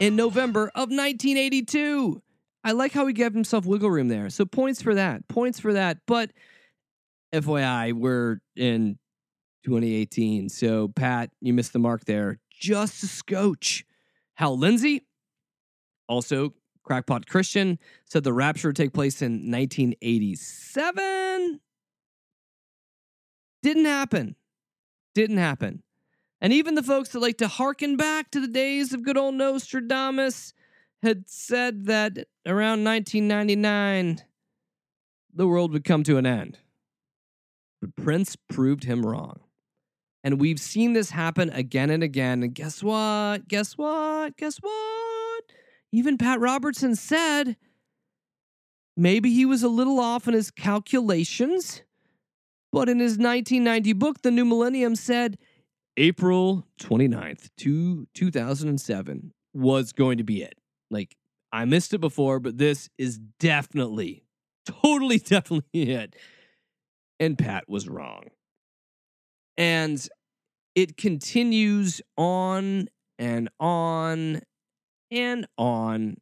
and 0.00 0.16
November 0.16 0.68
of 0.68 0.90
1982. 0.90 2.22
I 2.64 2.72
like 2.72 2.92
how 2.92 3.06
he 3.06 3.12
gave 3.12 3.34
himself 3.34 3.66
wiggle 3.66 3.90
room 3.90 4.08
there. 4.08 4.30
So 4.30 4.44
points 4.44 4.80
for 4.80 4.94
that. 4.94 5.26
Points 5.28 5.60
for 5.60 5.72
that. 5.74 5.98
But 6.06 6.30
FYI, 7.34 7.92
we're 7.92 8.38
in 8.56 8.98
2018. 9.64 10.48
So 10.48 10.88
Pat, 10.88 11.30
you 11.40 11.52
missed 11.52 11.72
the 11.72 11.78
mark 11.78 12.04
there. 12.04 12.38
Just 12.50 13.02
a 13.02 13.06
scotch. 13.06 13.84
Hal 14.34 14.56
Lindsey, 14.56 15.04
also 16.08 16.54
crackpot 16.88 17.26
Christian, 17.26 17.78
said 18.06 18.24
the 18.24 18.32
rapture 18.32 18.70
would 18.70 18.76
take 18.76 18.94
place 18.94 19.22
in 19.22 19.50
1987. 19.50 21.60
Didn't 23.62 23.84
happen. 23.84 24.36
Didn't 25.14 25.36
happen. 25.36 25.82
And 26.40 26.52
even 26.52 26.74
the 26.74 26.82
folks 26.82 27.10
that 27.10 27.20
like 27.20 27.38
to 27.38 27.48
harken 27.48 27.96
back 27.96 28.30
to 28.30 28.40
the 28.40 28.48
days 28.48 28.92
of 28.92 29.02
good 29.02 29.18
old 29.18 29.34
Nostradamus 29.34 30.54
had 31.02 31.28
said 31.28 31.86
that 31.86 32.26
around 32.46 32.84
1999 32.84 34.20
the 35.34 35.46
world 35.46 35.72
would 35.72 35.84
come 35.84 36.02
to 36.04 36.16
an 36.16 36.26
end. 36.26 36.58
But 37.80 37.94
Prince 37.96 38.36
proved 38.48 38.84
him 38.84 39.04
wrong. 39.04 39.40
And 40.24 40.40
we've 40.40 40.58
seen 40.58 40.94
this 40.94 41.10
happen 41.10 41.50
again 41.50 41.90
and 41.90 42.02
again. 42.02 42.42
And 42.42 42.54
guess 42.54 42.82
what? 42.82 43.46
Guess 43.46 43.78
what? 43.78 44.36
Guess 44.36 44.58
what? 44.58 44.97
Even 45.92 46.18
Pat 46.18 46.40
Robertson 46.40 46.94
said 46.94 47.56
maybe 48.96 49.32
he 49.32 49.44
was 49.44 49.62
a 49.62 49.68
little 49.68 49.98
off 49.98 50.28
in 50.28 50.34
his 50.34 50.50
calculations. 50.50 51.82
But 52.70 52.88
in 52.88 52.98
his 52.98 53.12
1990 53.12 53.94
book, 53.94 54.20
The 54.22 54.30
New 54.30 54.44
Millennium 54.44 54.94
said 54.94 55.38
April 55.96 56.66
29th, 56.80 57.48
2007 57.56 59.32
was 59.54 59.92
going 59.92 60.18
to 60.18 60.24
be 60.24 60.42
it. 60.42 60.54
Like 60.90 61.16
I 61.52 61.64
missed 61.64 61.94
it 61.94 62.00
before, 62.00 62.40
but 62.40 62.58
this 62.58 62.88
is 62.98 63.18
definitely, 63.40 64.24
totally, 64.66 65.18
definitely 65.18 65.90
it. 65.90 66.14
And 67.18 67.38
Pat 67.38 67.64
was 67.68 67.88
wrong. 67.88 68.24
And 69.56 70.06
it 70.74 70.96
continues 70.96 72.00
on 72.16 72.88
and 73.18 73.48
on 73.58 74.42
and 75.10 75.46
on. 75.56 76.16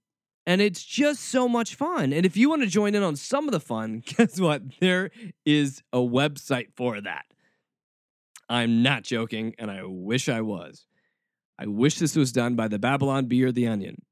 And 0.47 0.61
it's 0.61 0.85
just 0.85 1.23
so 1.23 1.49
much 1.49 1.75
fun. 1.75 2.13
And 2.13 2.25
if 2.25 2.37
you 2.37 2.49
want 2.49 2.63
to 2.63 2.69
join 2.69 2.95
in 2.95 3.03
on 3.03 3.17
some 3.17 3.49
of 3.49 3.53
the 3.53 3.59
fun, 3.61 4.03
guess 4.17 4.39
what? 4.39 4.63
There 4.81 5.11
is 5.45 5.83
a 5.93 5.99
website 5.99 6.69
for 6.77 7.01
that. 7.01 7.25
I'm 8.49 8.81
not 8.83 9.03
joking, 9.03 9.55
and 9.59 9.73
I 9.73 9.83
wish 9.85 10.29
I 10.29 10.41
was. 10.41 10.87
I 11.59 11.67
wish 11.67 11.99
this 11.99 12.15
was 12.15 12.31
done 12.33 12.55
by 12.55 12.69
the 12.69 12.79
Babylon 12.79 13.27
Bee 13.27 13.43
or 13.43 13.51
the 13.51 13.67
Onion, 13.67 14.03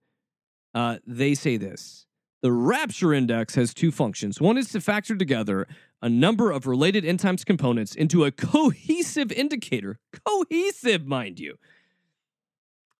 uh, 0.74 0.98
they 1.06 1.34
say 1.34 1.56
this. 1.56 2.06
The 2.42 2.52
Rapture 2.52 3.12
Index 3.14 3.54
has 3.54 3.72
two 3.72 3.92
functions. 3.92 4.40
One 4.40 4.58
is 4.58 4.68
to 4.70 4.80
factor 4.80 5.14
together 5.14 5.68
a 6.02 6.08
number 6.08 6.50
of 6.50 6.66
related 6.66 7.04
end 7.04 7.20
times 7.20 7.44
components 7.44 7.94
into 7.94 8.24
a 8.24 8.32
cohesive 8.32 9.30
indicator. 9.30 10.00
Cohesive, 10.26 11.06
mind 11.06 11.38
you. 11.38 11.56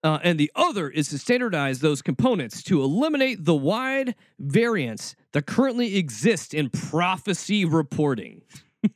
Uh, 0.04 0.18
and 0.22 0.38
the 0.38 0.50
other 0.54 0.88
is 0.88 1.08
to 1.08 1.18
standardize 1.18 1.80
those 1.80 2.02
components 2.02 2.62
to 2.64 2.82
eliminate 2.82 3.44
the 3.44 3.54
wide 3.54 4.14
variance 4.38 5.14
that 5.32 5.46
currently 5.46 5.96
exists 5.96 6.54
in 6.54 6.70
prophecy 6.70 7.64
reporting. 7.64 8.42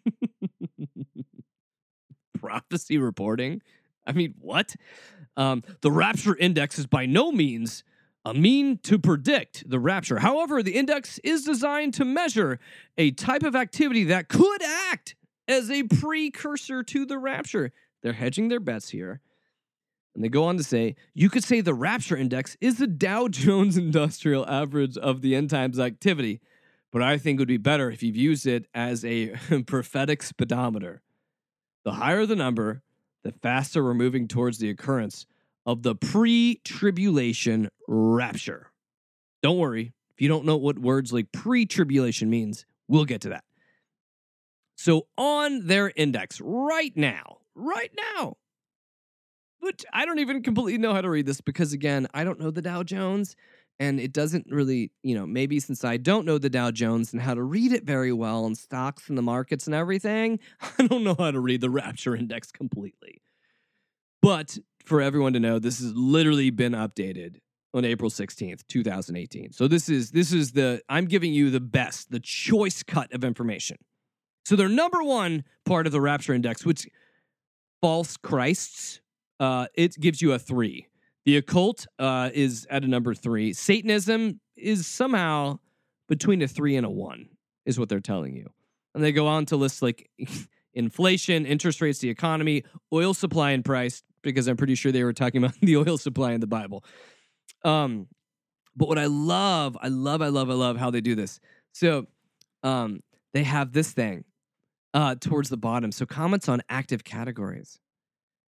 prophecy 2.40 2.98
reporting? 2.98 3.62
I 4.06 4.12
mean, 4.12 4.34
what? 4.40 4.74
Um, 5.36 5.62
the 5.80 5.90
Rapture 5.90 6.36
Index 6.36 6.78
is 6.78 6.86
by 6.86 7.06
no 7.06 7.30
means 7.30 7.84
a 8.26 8.34
mean 8.34 8.78
to 8.78 8.98
predict 8.98 9.70
the 9.70 9.78
rapture. 9.78 10.18
However, 10.18 10.60
the 10.60 10.72
index 10.72 11.20
is 11.22 11.44
designed 11.44 11.94
to 11.94 12.04
measure 12.04 12.58
a 12.98 13.12
type 13.12 13.44
of 13.44 13.54
activity 13.54 14.02
that 14.04 14.28
could 14.28 14.62
act 14.64 15.14
as 15.46 15.70
a 15.70 15.84
precursor 15.84 16.82
to 16.82 17.06
the 17.06 17.18
rapture. 17.18 17.70
They're 18.02 18.14
hedging 18.14 18.48
their 18.48 18.58
bets 18.58 18.88
here. 18.88 19.20
And 20.16 20.24
they 20.24 20.28
go 20.28 20.42
on 20.42 20.56
to 20.56 20.64
say, 20.64 20.96
you 21.14 21.30
could 21.30 21.44
say 21.44 21.60
the 21.60 21.72
rapture 21.72 22.16
index 22.16 22.56
is 22.60 22.78
the 22.78 22.88
Dow 22.88 23.28
Jones 23.30 23.76
Industrial 23.76 24.44
Average 24.48 24.98
of 24.98 25.22
the 25.22 25.36
end 25.36 25.50
times 25.50 25.78
activity, 25.78 26.40
but 26.90 27.02
I 27.02 27.18
think 27.18 27.38
it 27.38 27.42
would 27.42 27.48
be 27.48 27.58
better 27.58 27.92
if 27.92 28.02
you've 28.02 28.16
used 28.16 28.44
it 28.44 28.66
as 28.74 29.04
a 29.04 29.36
prophetic 29.66 30.24
speedometer. 30.24 31.00
The 31.84 31.92
higher 31.92 32.26
the 32.26 32.34
number, 32.34 32.82
the 33.22 33.30
faster 33.30 33.84
we're 33.84 33.94
moving 33.94 34.26
towards 34.26 34.58
the 34.58 34.68
occurrence 34.68 35.26
of 35.66 35.82
the 35.82 35.94
pre 35.94 36.60
tribulation 36.64 37.68
rapture. 37.88 38.70
Don't 39.42 39.58
worry, 39.58 39.92
if 40.16 40.22
you 40.22 40.28
don't 40.28 40.46
know 40.46 40.56
what 40.56 40.78
words 40.78 41.12
like 41.12 41.32
pre 41.32 41.66
tribulation 41.66 42.30
means, 42.30 42.64
we'll 42.88 43.04
get 43.04 43.20
to 43.22 43.28
that. 43.30 43.44
So, 44.76 45.08
on 45.18 45.66
their 45.66 45.92
index 45.96 46.40
right 46.40 46.96
now, 46.96 47.38
right 47.54 47.90
now, 48.14 48.36
which 49.60 49.84
I 49.92 50.04
don't 50.04 50.20
even 50.20 50.42
completely 50.42 50.78
know 50.78 50.94
how 50.94 51.00
to 51.00 51.10
read 51.10 51.26
this 51.26 51.40
because, 51.40 51.72
again, 51.72 52.06
I 52.14 52.24
don't 52.24 52.40
know 52.40 52.50
the 52.50 52.62
Dow 52.62 52.82
Jones. 52.82 53.36
And 53.78 54.00
it 54.00 54.14
doesn't 54.14 54.46
really, 54.48 54.90
you 55.02 55.14
know, 55.14 55.26
maybe 55.26 55.60
since 55.60 55.84
I 55.84 55.98
don't 55.98 56.24
know 56.24 56.38
the 56.38 56.48
Dow 56.48 56.70
Jones 56.70 57.12
and 57.12 57.20
how 57.20 57.34
to 57.34 57.42
read 57.42 57.72
it 57.72 57.84
very 57.84 58.12
well 58.12 58.46
and 58.46 58.56
stocks 58.56 59.10
and 59.10 59.18
the 59.18 59.22
markets 59.22 59.66
and 59.66 59.74
everything, 59.74 60.38
I 60.78 60.86
don't 60.86 61.04
know 61.04 61.16
how 61.18 61.30
to 61.30 61.40
read 61.40 61.60
the 61.60 61.68
Rapture 61.68 62.16
Index 62.16 62.50
completely. 62.50 63.20
But 64.22 64.58
for 64.86 65.02
everyone 65.02 65.32
to 65.34 65.40
know, 65.40 65.58
this 65.58 65.80
has 65.80 65.92
literally 65.94 66.50
been 66.50 66.72
updated 66.72 67.40
on 67.74 67.84
April 67.84 68.10
16th, 68.10 68.66
2018. 68.68 69.52
So 69.52 69.68
this 69.68 69.88
is 69.88 70.10
this 70.12 70.32
is 70.32 70.52
the 70.52 70.80
I'm 70.88 71.06
giving 71.06 71.32
you 71.32 71.50
the 71.50 71.60
best, 71.60 72.10
the 72.10 72.20
choice 72.20 72.82
cut 72.82 73.12
of 73.12 73.24
information. 73.24 73.76
So 74.44 74.56
their 74.56 74.68
number 74.68 75.02
one 75.02 75.44
part 75.64 75.86
of 75.86 75.92
the 75.92 76.00
Rapture 76.00 76.32
Index, 76.32 76.64
which 76.64 76.86
false 77.82 78.16
Christs, 78.16 79.00
uh, 79.40 79.66
it 79.74 79.98
gives 79.98 80.22
you 80.22 80.32
a 80.32 80.38
three. 80.38 80.86
The 81.24 81.36
occult 81.36 81.86
uh, 81.98 82.30
is 82.32 82.66
at 82.70 82.84
a 82.84 82.86
number 82.86 83.12
three. 83.12 83.52
Satanism 83.52 84.40
is 84.56 84.86
somehow 84.86 85.58
between 86.08 86.40
a 86.42 86.48
three 86.48 86.76
and 86.76 86.86
a 86.86 86.90
one, 86.90 87.28
is 87.66 87.78
what 87.78 87.88
they're 87.88 87.98
telling 88.00 88.36
you. 88.36 88.48
And 88.94 89.02
they 89.02 89.12
go 89.12 89.26
on 89.26 89.46
to 89.46 89.56
list 89.56 89.82
like 89.82 90.08
inflation, 90.76 91.44
interest 91.46 91.80
rates, 91.80 91.98
the 91.98 92.10
economy, 92.10 92.62
oil 92.92 93.14
supply 93.14 93.50
and 93.50 93.64
price, 93.64 94.02
because 94.22 94.46
I'm 94.46 94.56
pretty 94.56 94.76
sure 94.76 94.92
they 94.92 95.02
were 95.02 95.12
talking 95.12 95.42
about 95.44 95.58
the 95.60 95.76
oil 95.78 95.98
supply 95.98 96.32
in 96.32 96.40
the 96.40 96.46
Bible. 96.46 96.84
Um, 97.64 98.06
but 98.76 98.88
what 98.88 98.98
I 98.98 99.06
love, 99.06 99.76
I 99.80 99.88
love, 99.88 100.22
I 100.22 100.28
love, 100.28 100.50
I 100.50 100.54
love 100.54 100.76
how 100.76 100.90
they 100.90 101.00
do 101.00 101.14
this. 101.14 101.40
So 101.72 102.06
um, 102.62 103.00
they 103.32 103.42
have 103.42 103.72
this 103.72 103.90
thing 103.90 104.24
uh, 104.94 105.14
towards 105.14 105.48
the 105.48 105.56
bottom. 105.56 105.90
So 105.90 106.06
comments 106.06 106.48
on 106.48 106.62
active 106.68 107.02
categories. 107.02 107.80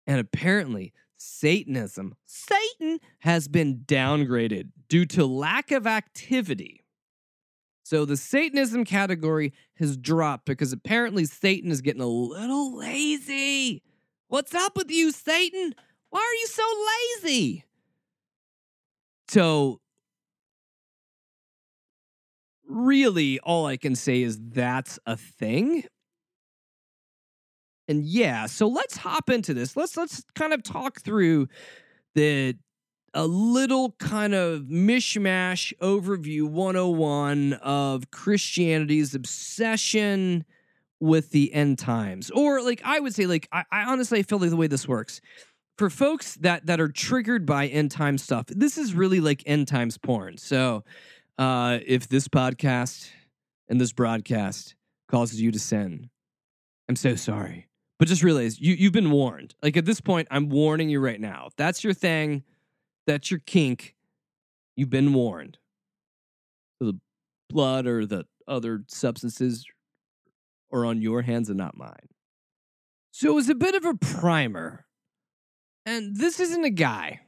And 0.07 0.19
apparently, 0.19 0.93
Satanism, 1.17 2.15
Satan 2.25 2.99
has 3.19 3.47
been 3.47 3.83
downgraded 3.85 4.69
due 4.89 5.05
to 5.07 5.25
lack 5.25 5.71
of 5.71 5.87
activity. 5.87 6.82
So 7.93 8.05
the 8.05 8.17
Satanism 8.17 8.85
category 8.85 9.53
has 9.75 9.97
dropped 9.97 10.47
because 10.47 10.73
apparently 10.73 11.25
Satan 11.25 11.69
is 11.69 11.81
getting 11.81 12.01
a 12.01 12.07
little 12.07 12.75
lazy. 12.75 13.83
What's 14.29 14.55
up 14.55 14.75
with 14.75 14.89
you, 14.89 15.11
Satan? 15.11 15.75
Why 16.09 16.19
are 16.19 16.33
you 16.33 16.47
so 16.47 16.63
lazy? 17.21 17.65
So, 19.27 19.79
really, 22.67 23.39
all 23.41 23.67
I 23.67 23.77
can 23.77 23.93
say 23.95 24.23
is 24.23 24.39
that's 24.41 24.97
a 25.05 25.15
thing. 25.15 25.83
And 27.87 28.03
yeah, 28.03 28.47
so 28.47 28.67
let's 28.69 28.97
hop 28.97 29.29
into 29.29 29.53
this. 29.53 29.77
Let's 29.77 29.95
let's 29.95 30.23
kind 30.33 30.51
of 30.51 30.63
talk 30.63 30.99
through 31.01 31.47
the 32.15 32.55
a 33.13 33.27
little 33.27 33.91
kind 33.99 34.33
of 34.33 34.63
mishmash 34.63 35.73
overview 35.77 36.43
101 36.43 37.53
of 37.53 38.09
Christianity's 38.11 39.13
obsession 39.13 40.45
with 40.99 41.31
the 41.31 41.53
end 41.53 41.77
times. 41.77 42.31
Or 42.31 42.61
like 42.61 42.81
i 42.85 42.99
would 42.99 43.13
say 43.13 43.25
like 43.25 43.47
i, 43.51 43.63
I 43.71 43.83
honestly 43.83 44.23
feel 44.23 44.39
like 44.39 44.49
the 44.49 44.55
way 44.55 44.67
this 44.67 44.87
works. 44.87 45.21
For 45.77 45.89
folks 45.89 46.35
that 46.35 46.65
that 46.65 46.79
are 46.79 46.87
triggered 46.87 47.45
by 47.45 47.67
end 47.67 47.91
time 47.91 48.17
stuff 48.17 48.45
this 48.47 48.77
is 48.77 48.93
really 48.93 49.19
like 49.19 49.43
end 49.45 49.67
times 49.67 49.97
porn. 49.97 50.37
So 50.37 50.83
uh 51.37 51.79
if 51.85 52.07
this 52.07 52.27
podcast 52.27 53.09
and 53.69 53.79
this 53.79 53.91
broadcast 53.91 54.75
causes 55.09 55.41
you 55.41 55.51
to 55.51 55.59
sin 55.59 56.09
i'm 56.89 56.95
so 56.95 57.15
sorry. 57.15 57.67
But 57.99 58.07
just 58.07 58.23
realize 58.23 58.59
you 58.59 58.73
you've 58.73 58.93
been 58.93 59.11
warned. 59.11 59.55
Like 59.61 59.75
at 59.75 59.85
this 59.85 59.99
point 59.99 60.29
i'm 60.31 60.49
warning 60.49 60.89
you 60.89 60.99
right 61.01 61.19
now. 61.19 61.45
If 61.47 61.55
that's 61.57 61.83
your 61.83 61.93
thing 61.93 62.43
that's 63.05 63.31
your 63.31 63.41
kink 63.45 63.95
you've 64.75 64.89
been 64.89 65.13
warned 65.13 65.57
the 66.79 66.99
blood 67.49 67.87
or 67.87 68.05
the 68.05 68.25
other 68.47 68.83
substances 68.87 69.65
are 70.71 70.85
on 70.85 71.01
your 71.01 71.21
hands 71.21 71.49
and 71.49 71.57
not 71.57 71.77
mine. 71.77 72.09
So 73.11 73.29
it 73.29 73.35
was 73.35 73.49
a 73.49 73.55
bit 73.55 73.75
of 73.75 73.85
a 73.85 73.93
primer. 73.93 74.85
And 75.85 76.15
this 76.15 76.39
isn't 76.39 76.63
a 76.63 76.69
guy. 76.69 77.21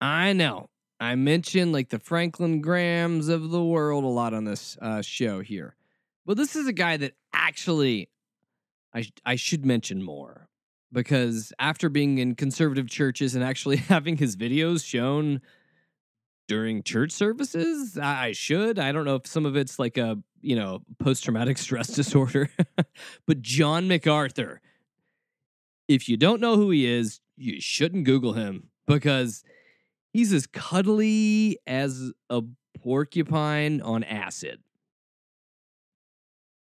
I 0.00 0.32
know. 0.32 0.70
I 0.98 1.14
mentioned 1.14 1.72
like 1.72 1.90
the 1.90 1.98
Franklin 1.98 2.60
Grahams 2.60 3.28
of 3.28 3.50
the 3.50 3.62
world 3.62 4.04
a 4.04 4.08
lot 4.08 4.34
on 4.34 4.44
this 4.44 4.76
uh, 4.80 5.02
show 5.02 5.40
here. 5.40 5.76
But 6.24 6.36
this 6.36 6.56
is 6.56 6.66
a 6.66 6.72
guy 6.72 6.96
that 6.98 7.14
actually 7.32 8.08
I, 8.92 9.02
sh- 9.02 9.12
I 9.24 9.36
should 9.36 9.66
mention 9.66 10.02
more 10.02 10.48
because 10.92 11.52
after 11.58 11.88
being 11.88 12.18
in 12.18 12.34
conservative 12.34 12.88
churches 12.88 13.34
and 13.34 13.44
actually 13.44 13.76
having 13.88 14.16
his 14.16 14.36
videos 14.36 14.84
shown 14.84 15.40
during 16.48 16.82
church 16.82 17.12
services, 17.12 17.96
I 17.96 18.32
should. 18.32 18.78
I 18.78 18.90
don't 18.90 19.04
know 19.04 19.14
if 19.16 19.26
some 19.26 19.46
of 19.46 19.56
it's 19.56 19.78
like 19.78 19.96
a 19.96 20.18
you 20.42 20.56
know, 20.56 20.82
post 20.98 21.24
traumatic 21.24 21.58
stress 21.58 21.88
disorder. 21.88 22.50
but 23.26 23.42
John 23.42 23.88
MacArthur, 23.88 24.60
if 25.88 26.08
you 26.08 26.16
don't 26.16 26.40
know 26.40 26.56
who 26.56 26.70
he 26.70 26.86
is, 26.86 27.20
you 27.36 27.60
shouldn't 27.60 28.04
Google 28.04 28.34
him 28.34 28.68
because 28.86 29.42
he's 30.12 30.32
as 30.32 30.46
cuddly 30.46 31.58
as 31.66 32.12
a 32.28 32.42
porcupine 32.82 33.80
on 33.80 34.04
acid 34.04 34.60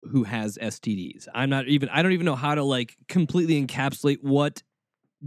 who 0.10 0.24
has 0.24 0.58
STDs. 0.62 1.28
I'm 1.34 1.50
not 1.50 1.68
even, 1.68 1.90
I 1.90 2.02
don't 2.02 2.12
even 2.12 2.26
know 2.26 2.36
how 2.36 2.56
to 2.56 2.64
like 2.64 2.96
completely 3.08 3.64
encapsulate 3.64 4.22
what 4.22 4.62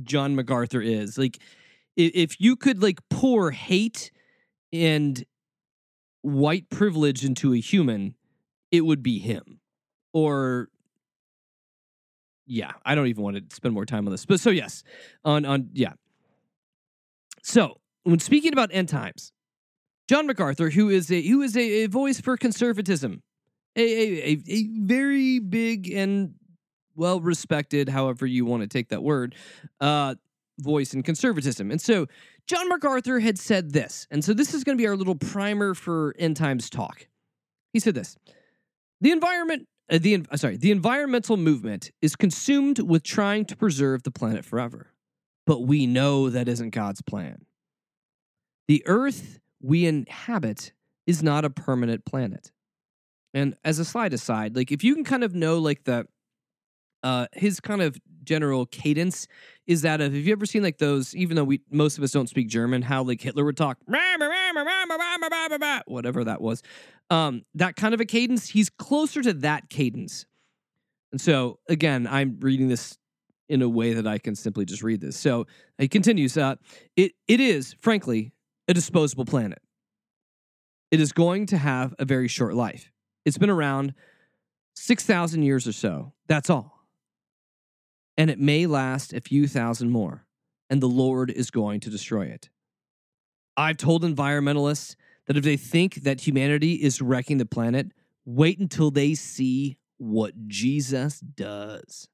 John 0.02 0.34
MacArthur 0.34 0.80
is. 0.80 1.16
Like, 1.16 1.38
if 1.96 2.40
you 2.40 2.56
could 2.56 2.82
like 2.82 2.98
pour 3.08 3.50
hate 3.50 4.10
and 4.72 5.24
white 6.20 6.68
privilege 6.68 7.24
into 7.24 7.54
a 7.54 7.60
human, 7.60 8.14
it 8.70 8.82
would 8.82 9.02
be 9.02 9.18
him. 9.18 9.60
Or 10.12 10.68
yeah, 12.46 12.72
I 12.84 12.94
don't 12.94 13.06
even 13.06 13.22
want 13.22 13.36
to 13.36 13.56
spend 13.56 13.74
more 13.74 13.86
time 13.86 14.06
on 14.06 14.12
this. 14.12 14.26
But 14.26 14.40
so 14.40 14.50
yes, 14.50 14.82
on 15.24 15.44
on 15.44 15.70
yeah. 15.72 15.92
So 17.42 17.80
when 18.04 18.18
speaking 18.18 18.52
about 18.52 18.70
end 18.72 18.88
times, 18.88 19.32
John 20.08 20.26
MacArthur, 20.26 20.70
who 20.70 20.88
is 20.88 21.10
a 21.10 21.22
who 21.22 21.42
is 21.42 21.56
a, 21.56 21.84
a 21.84 21.86
voice 21.86 22.20
for 22.20 22.36
conservatism, 22.36 23.22
a, 23.76 24.30
a, 24.32 24.42
a 24.48 24.68
very 24.80 25.38
big 25.38 25.90
and 25.92 26.34
well 26.94 27.20
respected, 27.20 27.88
however 27.88 28.26
you 28.26 28.44
want 28.44 28.62
to 28.62 28.68
take 28.68 28.88
that 28.88 29.02
word, 29.02 29.34
uh, 29.80 30.14
voice 30.58 30.94
in 30.94 31.02
conservatism. 31.02 31.70
And 31.70 31.80
so 31.80 32.06
John 32.46 32.68
MacArthur 32.68 33.20
had 33.20 33.38
said 33.38 33.72
this. 33.72 34.06
And 34.10 34.24
so 34.24 34.32
this 34.32 34.54
is 34.54 34.64
going 34.64 34.78
to 34.78 34.82
be 34.82 34.88
our 34.88 34.96
little 34.96 35.14
primer 35.14 35.74
for 35.74 36.14
end 36.18 36.36
times 36.36 36.70
talk. 36.70 37.06
He 37.72 37.80
said 37.80 37.94
this. 37.94 38.16
The 39.00 39.10
environment 39.10 39.68
uh, 39.90 39.98
the 40.00 40.26
uh, 40.30 40.36
sorry, 40.36 40.56
the 40.56 40.70
environmental 40.70 41.36
movement 41.36 41.92
is 42.02 42.16
consumed 42.16 42.80
with 42.80 43.02
trying 43.02 43.44
to 43.46 43.56
preserve 43.56 44.02
the 44.02 44.10
planet 44.10 44.44
forever. 44.44 44.92
But 45.46 45.60
we 45.60 45.86
know 45.86 46.28
that 46.28 46.48
isn't 46.48 46.70
God's 46.70 47.02
plan. 47.02 47.44
The 48.66 48.82
earth 48.86 49.38
we 49.62 49.86
inhabit 49.86 50.72
is 51.06 51.22
not 51.22 51.44
a 51.44 51.50
permanent 51.50 52.04
planet. 52.04 52.50
And 53.36 53.54
as 53.66 53.78
a 53.78 53.84
slide 53.84 54.14
aside, 54.14 54.56
like 54.56 54.72
if 54.72 54.82
you 54.82 54.94
can 54.94 55.04
kind 55.04 55.22
of 55.22 55.34
know 55.34 55.58
like 55.58 55.84
the 55.84 56.06
uh 57.02 57.26
his 57.34 57.60
kind 57.60 57.82
of 57.82 57.98
general 58.24 58.64
cadence 58.64 59.28
is 59.66 59.82
that 59.82 60.00
of 60.00 60.14
have 60.14 60.24
you 60.26 60.32
ever 60.32 60.46
seen 60.46 60.62
like 60.62 60.78
those 60.78 61.14
even 61.14 61.36
though 61.36 61.44
we 61.44 61.60
most 61.70 61.98
of 61.98 62.02
us 62.02 62.10
don't 62.10 62.30
speak 62.30 62.48
german 62.48 62.80
how 62.80 63.02
like 63.02 63.20
hitler 63.20 63.44
would 63.44 63.56
talk 63.56 63.76
whatever 65.86 66.24
that 66.24 66.40
was 66.40 66.62
um 67.10 67.42
that 67.54 67.76
kind 67.76 67.92
of 67.92 68.00
a 68.00 68.06
cadence 68.06 68.48
he's 68.48 68.70
closer 68.70 69.20
to 69.22 69.34
that 69.34 69.68
cadence. 69.68 70.24
And 71.12 71.20
so 71.20 71.58
again 71.68 72.06
i'm 72.06 72.38
reading 72.40 72.68
this 72.68 72.96
in 73.50 73.60
a 73.60 73.68
way 73.68 73.92
that 73.92 74.06
i 74.06 74.16
can 74.16 74.34
simply 74.34 74.64
just 74.64 74.82
read 74.82 75.02
this. 75.02 75.16
So 75.16 75.46
he 75.76 75.88
continues 75.88 76.38
uh 76.38 76.56
it 76.96 77.12
it 77.28 77.40
is 77.40 77.76
frankly 77.80 78.32
a 78.66 78.72
disposable 78.72 79.26
planet. 79.26 79.60
It 80.90 81.00
is 81.00 81.12
going 81.12 81.46
to 81.46 81.58
have 81.58 81.94
a 81.98 82.06
very 82.06 82.28
short 82.28 82.54
life 82.54 82.90
it's 83.26 83.36
been 83.36 83.50
around 83.50 83.92
6000 84.76 85.42
years 85.42 85.66
or 85.66 85.72
so 85.72 86.14
that's 86.26 86.48
all 86.48 86.76
and 88.16 88.30
it 88.30 88.38
may 88.38 88.66
last 88.66 89.12
a 89.12 89.20
few 89.20 89.46
thousand 89.46 89.90
more, 89.90 90.26
and 90.70 90.80
the 90.80 90.88
Lord 90.88 91.30
is 91.30 91.50
going 91.50 91.80
to 91.80 91.90
destroy 91.90 92.26
it. 92.26 92.48
I've 93.56 93.76
told 93.76 94.02
environmentalists 94.02 94.96
that 95.26 95.36
if 95.36 95.44
they 95.44 95.56
think 95.56 95.96
that 95.96 96.22
humanity 96.22 96.74
is 96.74 97.02
wrecking 97.02 97.38
the 97.38 97.46
planet, 97.46 97.88
wait 98.24 98.58
until 98.58 98.90
they 98.90 99.14
see 99.14 99.78
what 99.98 100.46
Jesus 100.46 101.20
does. 101.20 102.08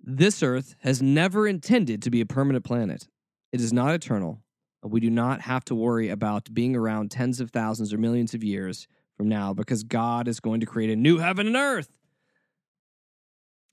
This 0.00 0.42
earth 0.42 0.74
has 0.82 1.00
never 1.00 1.48
intended 1.48 2.02
to 2.02 2.10
be 2.10 2.20
a 2.20 2.26
permanent 2.26 2.64
planet. 2.64 3.08
It 3.52 3.60
is 3.60 3.72
not 3.72 3.94
eternal. 3.94 4.42
We 4.84 5.00
do 5.00 5.10
not 5.10 5.42
have 5.42 5.64
to 5.66 5.74
worry 5.74 6.08
about 6.08 6.52
being 6.52 6.76
around 6.76 7.10
tens 7.10 7.40
of 7.40 7.50
thousands 7.50 7.92
or 7.92 7.98
millions 7.98 8.34
of 8.34 8.44
years 8.44 8.86
from 9.16 9.28
now 9.28 9.54
because 9.54 9.82
God 9.82 10.28
is 10.28 10.40
going 10.40 10.60
to 10.60 10.66
create 10.66 10.90
a 10.90 10.96
new 10.96 11.18
heaven 11.18 11.46
and 11.46 11.56
earth. 11.56 11.96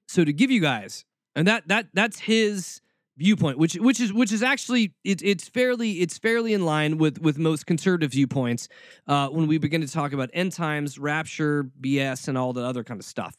So 0.07 0.23
to 0.23 0.33
give 0.33 0.51
you 0.51 0.61
guys, 0.61 1.05
and 1.35 1.47
that 1.47 1.67
that 1.67 1.87
that's 1.93 2.19
his 2.19 2.81
viewpoint, 3.17 3.57
which 3.57 3.75
which 3.75 3.99
is 3.99 4.11
which 4.11 4.31
is 4.31 4.43
actually 4.43 4.93
it, 5.03 5.21
it's 5.21 5.47
fairly 5.47 6.01
it's 6.01 6.17
fairly 6.17 6.53
in 6.53 6.65
line 6.65 6.97
with 6.97 7.21
with 7.21 7.37
most 7.37 7.65
conservative 7.65 8.11
viewpoints 8.11 8.67
uh, 9.07 9.29
when 9.29 9.47
we 9.47 9.57
begin 9.57 9.81
to 9.81 9.87
talk 9.87 10.13
about 10.13 10.29
end 10.33 10.51
times, 10.51 10.99
rapture, 10.99 11.69
BS, 11.79 12.27
and 12.27 12.37
all 12.37 12.53
the 12.53 12.63
other 12.63 12.83
kind 12.83 12.99
of 12.99 13.05
stuff. 13.05 13.35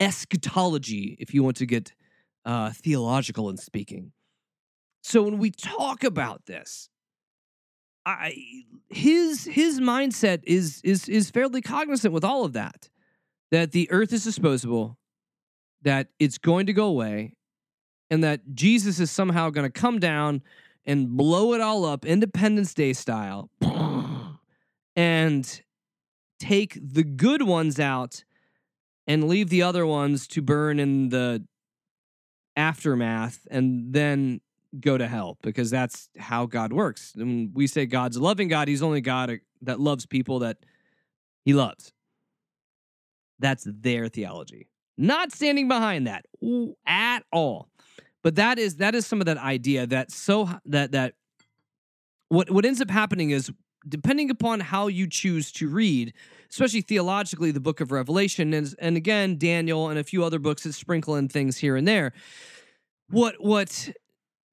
Eschatology, 0.00 1.16
if 1.18 1.34
you 1.34 1.42
want 1.42 1.56
to 1.56 1.66
get 1.66 1.92
uh, 2.44 2.70
theological 2.70 3.50
in 3.50 3.56
speaking. 3.56 4.12
So 5.02 5.22
when 5.22 5.38
we 5.38 5.50
talk 5.50 6.02
about 6.02 6.46
this, 6.46 6.88
I 8.06 8.64
his 8.88 9.44
his 9.44 9.80
mindset 9.80 10.42
is 10.44 10.80
is 10.84 11.08
is 11.08 11.30
fairly 11.30 11.60
cognizant 11.60 12.14
with 12.14 12.24
all 12.24 12.44
of 12.44 12.52
that. 12.52 12.88
That 13.50 13.72
the 13.72 13.90
earth 13.90 14.12
is 14.12 14.24
disposable, 14.24 14.98
that 15.82 16.08
it's 16.18 16.38
going 16.38 16.66
to 16.66 16.72
go 16.72 16.86
away 16.86 17.36
and 18.10 18.22
that 18.24 18.54
Jesus 18.54 19.00
is 19.00 19.10
somehow 19.10 19.50
going 19.50 19.70
to 19.70 19.80
come 19.80 19.98
down 19.98 20.42
and 20.84 21.16
blow 21.16 21.52
it 21.52 21.60
all 21.60 21.84
up 21.84 22.04
Independence 22.04 22.74
Day 22.74 22.92
style 22.92 23.50
and 24.96 25.62
take 26.38 26.78
the 26.80 27.02
good 27.02 27.42
ones 27.42 27.80
out 27.80 28.24
and 29.06 29.28
leave 29.28 29.48
the 29.48 29.62
other 29.62 29.86
ones 29.86 30.26
to 30.28 30.42
burn 30.42 30.78
in 30.78 31.08
the 31.08 31.44
aftermath 32.56 33.46
and 33.50 33.92
then 33.92 34.40
go 34.80 34.98
to 34.98 35.06
hell 35.06 35.38
because 35.42 35.70
that's 35.70 36.08
how 36.18 36.46
God 36.46 36.72
works. 36.72 37.14
And 37.16 37.54
we 37.54 37.66
say 37.66 37.86
God's 37.86 38.18
loving 38.18 38.48
God, 38.48 38.68
he's 38.68 38.82
only 38.82 39.00
God 39.00 39.30
uh, 39.30 39.36
that 39.62 39.80
loves 39.80 40.06
people 40.06 40.40
that 40.40 40.58
he 41.44 41.54
loves. 41.54 41.92
That's 43.38 43.66
their 43.66 44.08
theology. 44.08 44.68
Not 44.98 45.32
standing 45.32 45.68
behind 45.68 46.06
that 46.06 46.24
at 46.86 47.20
all. 47.32 47.68
But 48.22 48.36
that 48.36 48.58
is 48.58 48.76
that 48.76 48.94
is 48.94 49.06
some 49.06 49.20
of 49.20 49.26
that 49.26 49.38
idea 49.38 49.86
that 49.86 50.10
so 50.10 50.48
that 50.64 50.92
that 50.92 51.14
what 52.28 52.50
what 52.50 52.64
ends 52.64 52.80
up 52.80 52.90
happening 52.90 53.30
is 53.30 53.52
depending 53.88 54.30
upon 54.30 54.60
how 54.60 54.88
you 54.88 55.06
choose 55.08 55.52
to 55.52 55.68
read, 55.68 56.12
especially 56.50 56.80
theologically, 56.80 57.50
the 57.50 57.60
book 57.60 57.80
of 57.80 57.92
Revelation, 57.92 58.52
and, 58.52 58.74
and 58.80 58.96
again, 58.96 59.38
Daniel 59.38 59.88
and 59.88 59.98
a 59.98 60.04
few 60.04 60.24
other 60.24 60.38
books 60.38 60.64
that 60.64 60.72
sprinkle 60.72 61.14
in 61.14 61.28
things 61.28 61.58
here 61.58 61.76
and 61.76 61.86
there. 61.86 62.12
What 63.10 63.36
what 63.38 63.90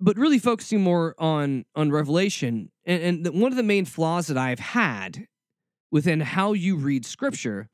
but 0.03 0.17
really 0.17 0.37
focusing 0.37 0.81
more 0.81 1.15
on 1.17 1.63
on 1.75 1.89
Revelation, 1.89 2.69
and, 2.85 3.25
and 3.25 3.41
one 3.41 3.53
of 3.53 3.55
the 3.55 3.63
main 3.63 3.85
flaws 3.85 4.27
that 4.27 4.37
I've 4.37 4.59
had 4.59 5.27
within 5.91 6.19
how 6.19 6.51
you 6.51 6.75
read 6.75 7.05
scripture 7.05 7.69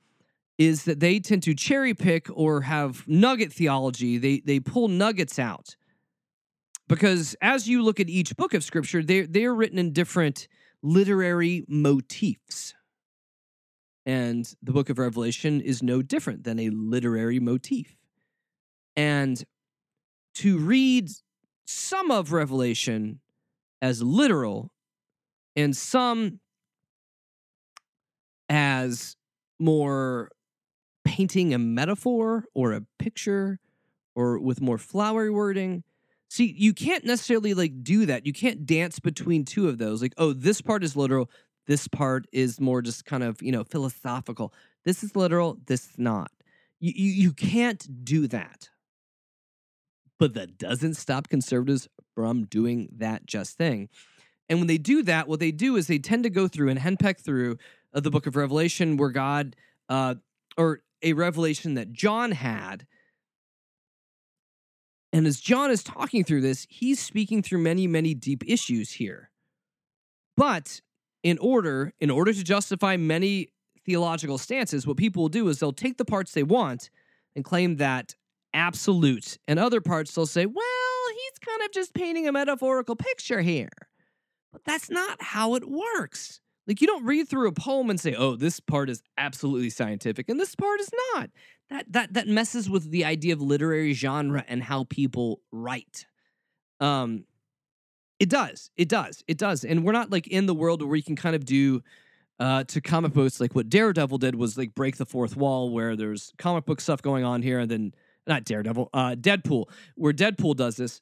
is 0.59 0.83
that 0.83 0.99
they 0.99 1.19
tend 1.19 1.41
to 1.43 1.55
cherry 1.55 1.95
pick 1.95 2.27
or 2.31 2.61
have 2.61 3.07
nugget 3.07 3.51
theology. 3.51 4.19
They 4.19 4.41
they 4.41 4.59
pull 4.59 4.87
nuggets 4.87 5.39
out. 5.39 5.75
Because 6.87 7.35
as 7.41 7.67
you 7.67 7.81
look 7.81 7.99
at 7.99 8.09
each 8.09 8.35
book 8.37 8.53
of 8.53 8.63
scripture, 8.63 9.01
they 9.01 9.21
they're 9.21 9.53
written 9.53 9.79
in 9.79 9.91
different 9.91 10.47
literary 10.83 11.65
motifs. 11.67 12.75
And 14.05 14.51
the 14.61 14.71
book 14.71 14.89
of 14.89 14.99
Revelation 14.99 15.61
is 15.61 15.81
no 15.81 16.03
different 16.03 16.43
than 16.43 16.59
a 16.59 16.69
literary 16.69 17.39
motif. 17.39 17.95
And 18.95 19.43
to 20.35 20.57
read 20.57 21.09
some 21.69 22.09
of 22.09 22.31
Revelation 22.31 23.19
as 23.81 24.01
literal 24.01 24.71
and 25.55 25.75
some 25.75 26.39
as 28.49 29.15
more 29.59 30.31
painting 31.05 31.53
a 31.53 31.59
metaphor 31.59 32.45
or 32.55 32.73
a 32.73 32.81
picture 32.97 33.59
or 34.15 34.39
with 34.39 34.61
more 34.61 34.79
flowery 34.79 35.29
wording. 35.29 35.83
See, 36.27 36.53
you 36.57 36.73
can't 36.73 37.05
necessarily 37.05 37.53
like 37.53 37.83
do 37.83 38.07
that. 38.07 38.25
You 38.25 38.33
can't 38.33 38.65
dance 38.65 38.99
between 38.99 39.45
two 39.45 39.69
of 39.69 39.77
those. 39.77 40.01
Like, 40.01 40.13
oh, 40.17 40.33
this 40.33 40.61
part 40.61 40.83
is 40.83 40.95
literal, 40.95 41.29
this 41.67 41.87
part 41.87 42.25
is 42.31 42.59
more 42.59 42.81
just 42.81 43.05
kind 43.05 43.23
of, 43.23 43.41
you 43.43 43.51
know, 43.51 43.63
philosophical. 43.63 44.53
This 44.85 45.03
is 45.03 45.15
literal, 45.15 45.59
this 45.67 45.91
is 45.91 45.99
not. 45.99 46.31
You, 46.79 46.93
you, 46.95 47.11
you 47.11 47.33
can't 47.33 48.03
do 48.03 48.27
that. 48.27 48.69
But 50.19 50.33
that 50.33 50.57
doesn't 50.57 50.95
stop 50.95 51.29
conservatives 51.29 51.87
from 52.13 52.43
doing 52.43 52.89
that 52.97 53.25
just 53.25 53.57
thing. 53.57 53.89
And 54.49 54.59
when 54.59 54.67
they 54.67 54.77
do 54.77 55.01
that, 55.03 55.27
what 55.27 55.39
they 55.39 55.51
do 55.51 55.75
is 55.75 55.87
they 55.87 55.99
tend 55.99 56.23
to 56.23 56.29
go 56.29 56.47
through 56.47 56.69
and 56.69 56.79
henpeck 56.79 57.19
through 57.19 57.57
uh, 57.93 57.99
the 57.99 58.11
book 58.11 58.27
of 58.27 58.35
Revelation 58.35 58.97
where 58.97 59.11
God, 59.11 59.55
uh, 59.87 60.15
or 60.57 60.81
a 61.01 61.13
revelation 61.13 61.75
that 61.75 61.93
John 61.93 62.31
had. 62.31 62.85
And 65.13 65.25
as 65.25 65.39
John 65.39 65.71
is 65.71 65.83
talking 65.83 66.23
through 66.23 66.41
this, 66.41 66.67
he's 66.69 66.99
speaking 66.99 67.41
through 67.41 67.59
many, 67.59 67.87
many 67.87 68.13
deep 68.13 68.43
issues 68.45 68.91
here. 68.93 69.31
But 70.35 70.81
in 71.23 71.37
order, 71.39 71.93
in 71.99 72.09
order 72.09 72.33
to 72.33 72.43
justify 72.43 72.97
many 72.97 73.49
theological 73.85 74.37
stances, 74.37 74.85
what 74.85 74.97
people 74.97 75.23
will 75.23 75.29
do 75.29 75.47
is 75.47 75.59
they'll 75.59 75.73
take 75.73 75.97
the 75.97 76.05
parts 76.05 76.31
they 76.31 76.43
want 76.43 76.89
and 77.35 77.45
claim 77.45 77.77
that 77.77 78.15
absolute, 78.53 79.37
and 79.47 79.59
other 79.59 79.81
parts 79.81 80.13
they'll 80.13 80.25
say, 80.25 80.45
well, 80.45 80.65
he's 81.13 81.39
kind 81.39 81.61
of 81.63 81.71
just 81.71 81.93
painting 81.93 82.27
a 82.27 82.31
metaphorical 82.31 82.95
picture 82.95 83.41
here. 83.41 83.69
But 84.51 84.63
that's 84.65 84.89
not 84.89 85.21
how 85.21 85.55
it 85.55 85.69
works. 85.69 86.41
Like 86.67 86.81
you 86.81 86.87
don't 86.87 87.05
read 87.05 87.27
through 87.27 87.47
a 87.47 87.51
poem 87.51 87.89
and 87.89 87.99
say, 87.99 88.13
"Oh, 88.13 88.35
this 88.35 88.59
part 88.59 88.91
is 88.91 89.01
absolutely 89.17 89.71
scientific 89.71 90.29
and 90.29 90.39
this 90.39 90.53
part 90.55 90.79
is 90.79 90.89
not." 91.13 91.31
That 91.71 91.91
that 91.91 92.13
that 92.13 92.27
messes 92.27 92.69
with 92.69 92.91
the 92.91 93.05
idea 93.05 93.33
of 93.33 93.41
literary 93.41 93.93
genre 93.93 94.45
and 94.47 94.61
how 94.61 94.83
people 94.83 95.41
write. 95.51 96.05
Um 96.79 97.25
it 98.19 98.29
does. 98.29 98.69
It 98.77 98.89
does. 98.89 99.23
It 99.27 99.37
does. 99.37 99.63
And 99.63 99.83
we're 99.83 99.93
not 99.93 100.11
like 100.11 100.27
in 100.27 100.45
the 100.45 100.53
world 100.53 100.85
where 100.85 100.95
you 100.95 101.03
can 101.03 101.15
kind 101.15 101.35
of 101.35 101.45
do 101.45 101.81
uh, 102.39 102.63
to 102.65 102.81
comic 102.81 103.13
books 103.13 103.39
like 103.39 103.55
what 103.55 103.69
Daredevil 103.69 104.17
did 104.17 104.35
was 104.35 104.57
like 104.57 104.73
break 104.75 104.97
the 104.97 105.05
fourth 105.05 105.35
wall 105.35 105.71
where 105.71 105.95
there's 105.95 106.33
comic 106.37 106.65
book 106.65 106.79
stuff 106.79 107.01
going 107.01 107.23
on 107.23 107.41
here 107.41 107.59
and 107.59 107.69
then 107.69 107.93
not 108.29 108.45
Daredevil, 108.45 108.89
uh, 108.93 109.15
Deadpool, 109.19 109.65
where 109.95 110.13
Deadpool 110.13 110.55
does 110.55 110.77
this 110.77 111.01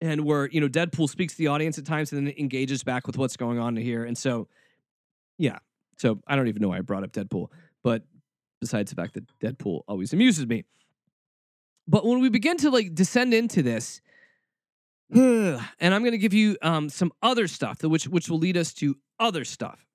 and 0.00 0.24
where 0.24 0.48
you 0.48 0.60
know 0.60 0.68
Deadpool 0.68 1.08
speaks 1.08 1.34
to 1.34 1.38
the 1.38 1.46
audience 1.46 1.78
at 1.78 1.84
times 1.84 2.12
and 2.12 2.26
then 2.26 2.34
engages 2.36 2.82
back 2.82 3.06
with 3.06 3.16
what's 3.16 3.36
going 3.36 3.58
on 3.60 3.76
here. 3.76 4.04
And 4.04 4.18
so, 4.18 4.48
yeah. 5.38 5.58
So 5.98 6.20
I 6.26 6.34
don't 6.34 6.48
even 6.48 6.62
know 6.62 6.68
why 6.68 6.78
I 6.78 6.80
brought 6.80 7.04
up 7.04 7.12
Deadpool, 7.12 7.48
but 7.84 8.02
besides 8.60 8.90
the 8.90 8.96
fact 8.96 9.14
that 9.14 9.24
Deadpool 9.38 9.82
always 9.86 10.12
amuses 10.12 10.46
me. 10.46 10.64
but 11.86 12.04
when 12.04 12.20
we 12.20 12.30
begin 12.30 12.56
to 12.58 12.70
like 12.70 12.94
descend 12.94 13.34
into 13.34 13.62
this, 13.62 14.00
and 15.14 15.60
I'm 15.80 16.02
going 16.02 16.12
to 16.12 16.18
give 16.18 16.34
you 16.34 16.56
um, 16.62 16.88
some 16.88 17.12
other 17.22 17.46
stuff, 17.46 17.82
which 17.84 18.08
which 18.08 18.28
will 18.28 18.38
lead 18.38 18.56
us 18.56 18.72
to 18.74 18.96
other 19.18 19.44
stuff. 19.44 19.86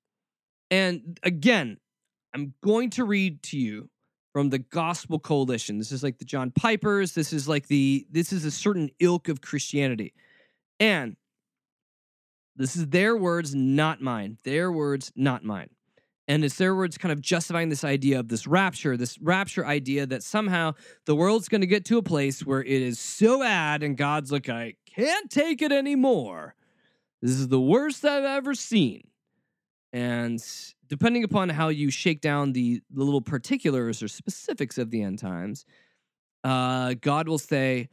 And 0.69 1.19
again, 1.23 1.77
I'm 2.33 2.53
going 2.61 2.91
to 2.91 3.05
read 3.05 3.41
to 3.43 3.57
you 3.57 3.89
from 4.35 4.49
the 4.49 4.59
Gospel 4.59 5.17
Coalition. 5.17 5.77
This 5.77 5.93
is 5.93 6.03
like 6.03 6.17
the 6.17 6.25
John 6.25 6.51
Pipers. 6.51 7.13
This 7.13 7.31
is 7.31 7.47
like 7.47 7.67
the 7.67 8.05
this 8.11 8.33
is 8.33 8.43
a 8.43 8.51
certain 8.51 8.89
ilk 8.99 9.29
of 9.29 9.39
Christianity, 9.39 10.13
and 10.77 11.15
this 12.57 12.75
is 12.75 12.87
their 12.87 13.15
words, 13.15 13.55
not 13.55 14.01
mine. 14.01 14.37
Their 14.43 14.73
words, 14.73 15.13
not 15.15 15.45
mine. 15.45 15.69
And 16.27 16.43
it's 16.43 16.57
their 16.57 16.75
words 16.75 16.97
kind 16.97 17.13
of 17.13 17.21
justifying 17.21 17.69
this 17.69 17.85
idea 17.85 18.19
of 18.19 18.27
this 18.27 18.45
rapture, 18.45 18.97
this 18.97 19.17
rapture 19.21 19.65
idea 19.65 20.05
that 20.05 20.21
somehow 20.21 20.73
the 21.05 21.15
world's 21.15 21.47
going 21.47 21.61
to 21.61 21.67
get 21.67 21.85
to 21.85 21.97
a 21.97 22.03
place 22.03 22.45
where 22.45 22.61
it 22.61 22.81
is 22.81 22.99
so 22.99 23.39
bad 23.39 23.83
and 23.83 23.95
God's 23.95 24.33
like, 24.33 24.49
I 24.49 24.73
can't 24.85 25.31
take 25.31 25.61
it 25.61 25.71
anymore. 25.71 26.55
This 27.21 27.31
is 27.31 27.47
the 27.47 27.61
worst 27.61 28.03
I've 28.03 28.25
ever 28.25 28.53
seen. 28.53 29.07
And 29.93 30.43
depending 30.87 31.23
upon 31.23 31.49
how 31.49 31.69
you 31.69 31.89
shake 31.89 32.21
down 32.21 32.53
the, 32.53 32.81
the 32.89 33.03
little 33.03 33.21
particulars 33.21 34.01
or 34.03 34.07
specifics 34.07 34.77
of 34.77 34.91
the 34.91 35.01
end 35.01 35.19
times, 35.19 35.65
uh, 36.43 36.95
God 37.01 37.27
will 37.27 37.39
say, 37.39 37.89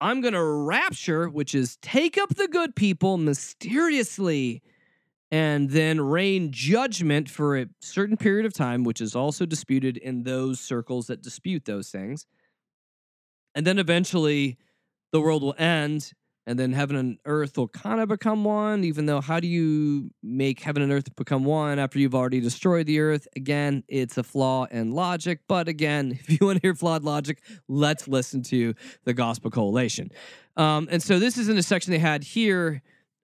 I'm 0.00 0.20
going 0.20 0.34
to 0.34 0.42
rapture, 0.42 1.28
which 1.28 1.54
is 1.54 1.76
take 1.80 2.18
up 2.18 2.34
the 2.34 2.48
good 2.48 2.76
people 2.76 3.16
mysteriously 3.16 4.62
and 5.30 5.70
then 5.70 6.00
rain 6.00 6.52
judgment 6.52 7.28
for 7.28 7.58
a 7.58 7.66
certain 7.80 8.16
period 8.16 8.46
of 8.46 8.52
time, 8.52 8.84
which 8.84 9.00
is 9.00 9.16
also 9.16 9.44
disputed 9.44 9.96
in 9.96 10.22
those 10.22 10.60
circles 10.60 11.08
that 11.08 11.22
dispute 11.22 11.64
those 11.64 11.90
things. 11.90 12.26
And 13.54 13.66
then 13.66 13.78
eventually 13.78 14.58
the 15.12 15.20
world 15.20 15.42
will 15.42 15.54
end, 15.58 16.12
and 16.46 16.58
then 16.58 16.72
heaven 16.72 16.94
and 16.96 17.18
earth 17.24 17.56
will 17.56 17.68
kind 17.68 18.00
of 18.00 18.08
become 18.08 18.44
one, 18.44 18.84
even 18.84 19.06
though 19.06 19.20
how 19.20 19.40
do 19.40 19.48
you 19.48 20.10
make 20.22 20.60
heaven 20.60 20.80
and 20.80 20.92
earth 20.92 21.14
become 21.16 21.44
one 21.44 21.80
after 21.80 21.98
you've 21.98 22.14
already 22.14 22.40
destroyed 22.40 22.86
the 22.86 23.00
earth? 23.00 23.26
Again, 23.34 23.82
it's 23.88 24.16
a 24.16 24.22
flaw 24.22 24.66
in 24.66 24.92
logic. 24.92 25.40
But 25.48 25.66
again, 25.66 26.12
if 26.20 26.30
you 26.30 26.46
want 26.46 26.62
to 26.62 26.68
hear 26.68 26.74
flawed 26.74 27.02
logic, 27.02 27.42
let's 27.68 28.06
listen 28.06 28.42
to 28.44 28.74
the 29.04 29.12
Gospel 29.12 29.50
Coalition. 29.50 30.12
Um, 30.56 30.86
and 30.90 31.02
so 31.02 31.18
this 31.18 31.36
is 31.36 31.48
in 31.48 31.58
a 31.58 31.62
section 31.62 31.92
they 31.92 31.98
had 31.98 32.22
here 32.22 32.82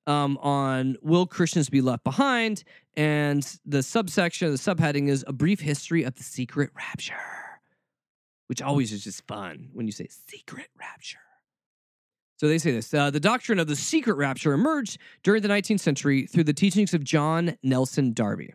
um, 0.09 0.37
on 0.39 0.97
Will 1.01 1.27
Christians 1.27 1.71
Be 1.71 1.81
Left 1.81 2.03
Behind? 2.03 2.65
And 2.97 3.47
the 3.65 3.85
subsection, 3.85 4.51
the 4.51 4.59
subheading 4.59 5.09
is 5.09 5.25
A 5.29 5.33
Brief 5.33 5.61
History 5.61 6.03
of 6.03 6.17
the 6.17 6.25
Secret 6.25 6.71
Rapture, 6.77 7.15
which 8.49 8.61
always 8.61 8.93
is 8.93 9.05
just 9.05 9.27
fun 9.29 9.71
when 9.73 9.87
you 9.87 9.93
say 9.93 10.09
secret 10.11 10.67
rapture. 10.79 11.19
So 12.43 12.49
they 12.49 12.59
say 12.59 12.73
this 12.73 12.93
uh, 12.93 13.09
The 13.09 13.21
doctrine 13.21 13.61
of 13.61 13.69
the 13.69 13.77
secret 13.77 14.15
rapture 14.15 14.53
emerged 14.53 14.99
during 15.23 15.43
the 15.43 15.49
19th 15.49 15.79
century 15.79 16.27
through 16.27 16.43
the 16.43 16.53
teachings 16.53 16.93
of 16.93 17.05
John 17.05 17.57
Nelson 17.63 18.13
Darby. 18.13 18.53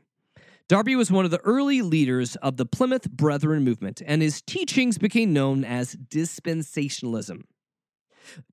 Darby 0.67 0.97
was 0.97 1.09
one 1.09 1.23
of 1.23 1.31
the 1.31 1.39
early 1.45 1.81
leaders 1.81 2.35
of 2.37 2.57
the 2.57 2.65
Plymouth 2.65 3.09
Brethren 3.09 3.63
movement, 3.63 4.01
and 4.05 4.21
his 4.21 4.41
teachings 4.41 4.97
became 4.97 5.31
known 5.31 5.63
as 5.63 5.95
dispensationalism. 5.95 7.43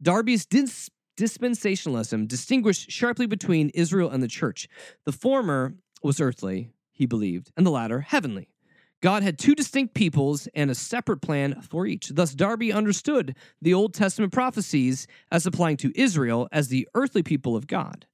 Darby's 0.00 0.46
dis- 0.46 0.88
dispensationalism 1.18 2.28
distinguished 2.28 2.92
sharply 2.92 3.26
between 3.26 3.70
Israel 3.70 4.10
and 4.10 4.22
the 4.22 4.28
church. 4.28 4.68
The 5.04 5.10
former 5.10 5.74
was 6.00 6.20
earthly, 6.20 6.70
he 6.92 7.06
believed, 7.06 7.50
and 7.56 7.66
the 7.66 7.72
latter 7.72 8.02
heavenly. 8.02 8.53
God 9.04 9.22
had 9.22 9.38
two 9.38 9.54
distinct 9.54 9.92
peoples 9.92 10.48
and 10.54 10.70
a 10.70 10.74
separate 10.74 11.18
plan 11.18 11.60
for 11.60 11.84
each. 11.86 12.08
Thus, 12.08 12.32
Darby 12.32 12.72
understood 12.72 13.36
the 13.60 13.74
Old 13.74 13.92
Testament 13.92 14.32
prophecies 14.32 15.06
as 15.30 15.44
applying 15.44 15.76
to 15.76 15.92
Israel 15.94 16.48
as 16.50 16.68
the 16.68 16.88
earthly 16.94 17.22
people 17.22 17.54
of 17.54 17.66
God, 17.66 18.06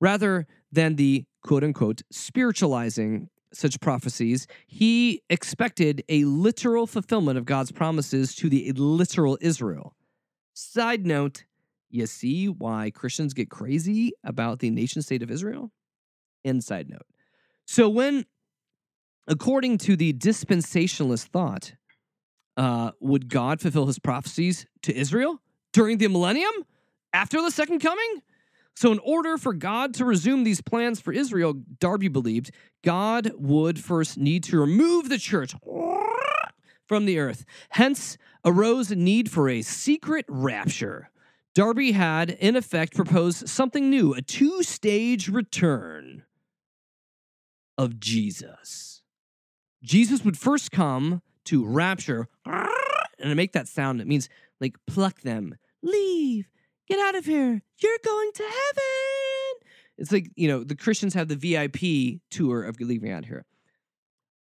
rather 0.00 0.46
than 0.72 0.96
the 0.96 1.26
quote 1.42 1.64
unquote 1.64 2.00
spiritualizing 2.10 3.28
such 3.52 3.78
prophecies. 3.80 4.46
He 4.66 5.22
expected 5.28 6.02
a 6.08 6.24
literal 6.24 6.86
fulfillment 6.86 7.36
of 7.36 7.44
God's 7.44 7.70
promises 7.70 8.34
to 8.36 8.48
the 8.48 8.72
literal 8.72 9.36
Israel. 9.42 9.94
Side 10.54 11.04
note 11.04 11.44
you 11.90 12.06
see 12.06 12.48
why 12.48 12.90
Christians 12.90 13.34
get 13.34 13.50
crazy 13.50 14.12
about 14.24 14.60
the 14.60 14.70
nation 14.70 15.02
state 15.02 15.22
of 15.22 15.30
Israel? 15.30 15.72
Inside 16.42 16.88
note. 16.88 17.04
So, 17.66 17.90
when, 17.90 18.24
according 19.28 19.78
to 19.78 19.96
the 19.96 20.12
dispensationalist 20.12 21.26
thought, 21.26 21.74
uh, 22.56 22.90
would 23.00 23.28
God 23.28 23.60
fulfill 23.60 23.86
his 23.86 24.00
prophecies 24.00 24.66
to 24.82 24.96
Israel 24.96 25.40
during 25.72 25.98
the 25.98 26.08
millennium 26.08 26.52
after 27.12 27.40
the 27.40 27.50
second 27.50 27.78
coming? 27.80 28.22
So, 28.74 28.92
in 28.92 28.98
order 29.00 29.38
for 29.38 29.52
God 29.52 29.94
to 29.94 30.04
resume 30.04 30.44
these 30.44 30.60
plans 30.60 31.00
for 31.00 31.12
Israel, 31.12 31.54
Darby 31.80 32.08
believed 32.08 32.52
God 32.82 33.32
would 33.36 33.78
first 33.78 34.18
need 34.18 34.44
to 34.44 34.58
remove 34.58 35.08
the 35.08 35.18
church 35.18 35.54
from 36.86 37.04
the 37.04 37.18
earth. 37.18 37.44
Hence 37.70 38.18
arose 38.44 38.90
a 38.90 38.96
need 38.96 39.30
for 39.30 39.48
a 39.48 39.62
secret 39.62 40.24
rapture 40.28 41.10
Darby 41.58 41.90
had, 41.90 42.30
in 42.30 42.54
effect, 42.54 42.94
proposed 42.94 43.48
something 43.48 43.90
new 43.90 44.14
a 44.14 44.22
two 44.22 44.62
stage 44.62 45.28
return 45.28 46.22
of 47.76 47.98
Jesus. 47.98 48.97
Jesus 49.88 50.22
would 50.22 50.36
first 50.36 50.70
come 50.70 51.22
to 51.46 51.64
rapture, 51.64 52.28
and 52.44 52.68
to 53.22 53.34
make 53.34 53.52
that 53.52 53.66
sound, 53.66 54.02
it 54.02 54.06
means 54.06 54.28
like 54.60 54.76
pluck 54.86 55.22
them, 55.22 55.56
leave, 55.82 56.46
get 56.86 56.98
out 57.00 57.14
of 57.14 57.24
here, 57.24 57.62
you're 57.78 57.98
going 58.04 58.30
to 58.34 58.42
heaven. 58.42 59.68
It's 59.96 60.12
like, 60.12 60.30
you 60.36 60.46
know, 60.46 60.62
the 60.62 60.76
Christians 60.76 61.14
have 61.14 61.28
the 61.28 61.36
VIP 61.36 62.20
tour 62.30 62.64
of 62.64 62.78
leaving 62.78 63.10
out 63.10 63.24
here. 63.24 63.46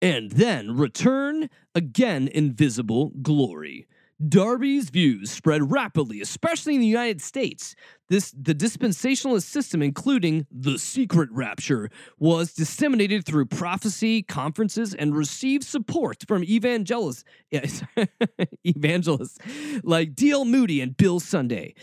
And 0.01 0.31
then 0.31 0.77
return 0.77 1.49
again 1.75 2.29
in 2.29 2.53
visible 2.53 3.11
glory. 3.21 3.85
Darby's 4.30 4.89
views 4.89 5.32
spread 5.32 5.71
rapidly, 5.71 6.21
especially 6.21 6.76
in 6.76 6.82
the 6.82 6.88
United 6.88 7.21
States. 7.21 7.76
This 8.09 8.32
the 8.32 8.53
dispensationalist 8.53 9.43
system, 9.43 9.82
including 9.82 10.45
the 10.51 10.78
secret 10.78 11.30
rapture, 11.32 11.89
was 12.19 12.53
disseminated 12.53 13.26
through 13.26 13.47
prophecy, 13.47 14.21
conferences, 14.21 14.93
and 14.93 15.15
received 15.15 15.63
support 15.63 16.24
from 16.28 16.43
evangelists, 16.43 17.24
yes, 17.49 17.84
evangelists 18.63 19.39
like 19.84 20.15
D.L. 20.15 20.45
Moody 20.45 20.82
and 20.82 20.95
Bill 20.95 21.19
Sunday. 21.19 21.74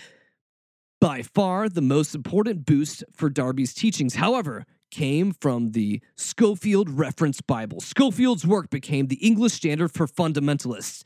By 1.01 1.23
far 1.23 1.69
the 1.69 1.81
most 1.81 2.15
important 2.15 2.67
boost 2.67 3.03
for 3.13 3.31
Darby's 3.31 3.73
teachings, 3.73 4.17
however, 4.17 4.67
came 4.91 5.33
from 5.33 5.73
the 5.73 6.01
Scofield 6.17 6.91
Reference 6.91 7.41
Bible. 7.41 7.81
Scofield's 7.81 8.47
work 8.47 8.71
became 8.71 9.07
the 9.07 9.17
English 9.17 9.55
standard 9.55 9.91
for 9.93 10.07
fundamentalists. 10.07 11.05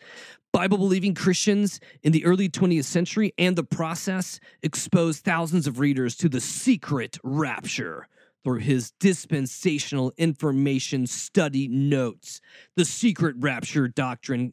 Bible 0.53 0.79
believing 0.79 1.15
Christians 1.15 1.81
in 2.03 2.13
the 2.13 2.25
early 2.25 2.49
20th 2.49 2.85
century 2.85 3.35
and 3.39 3.57
the 3.57 3.65
process 3.65 4.39
exposed 4.63 5.25
thousands 5.25 5.67
of 5.67 5.81
readers 5.81 6.17
to 6.17 6.29
the 6.29 6.41
secret 6.41 7.19
rapture 7.25 8.07
through 8.45 8.59
his 8.59 8.93
dispensational 9.01 10.13
information 10.17 11.07
study 11.07 11.67
notes. 11.67 12.41
The 12.77 12.85
secret 12.85 13.37
rapture 13.39 13.89
doctrine 13.89 14.53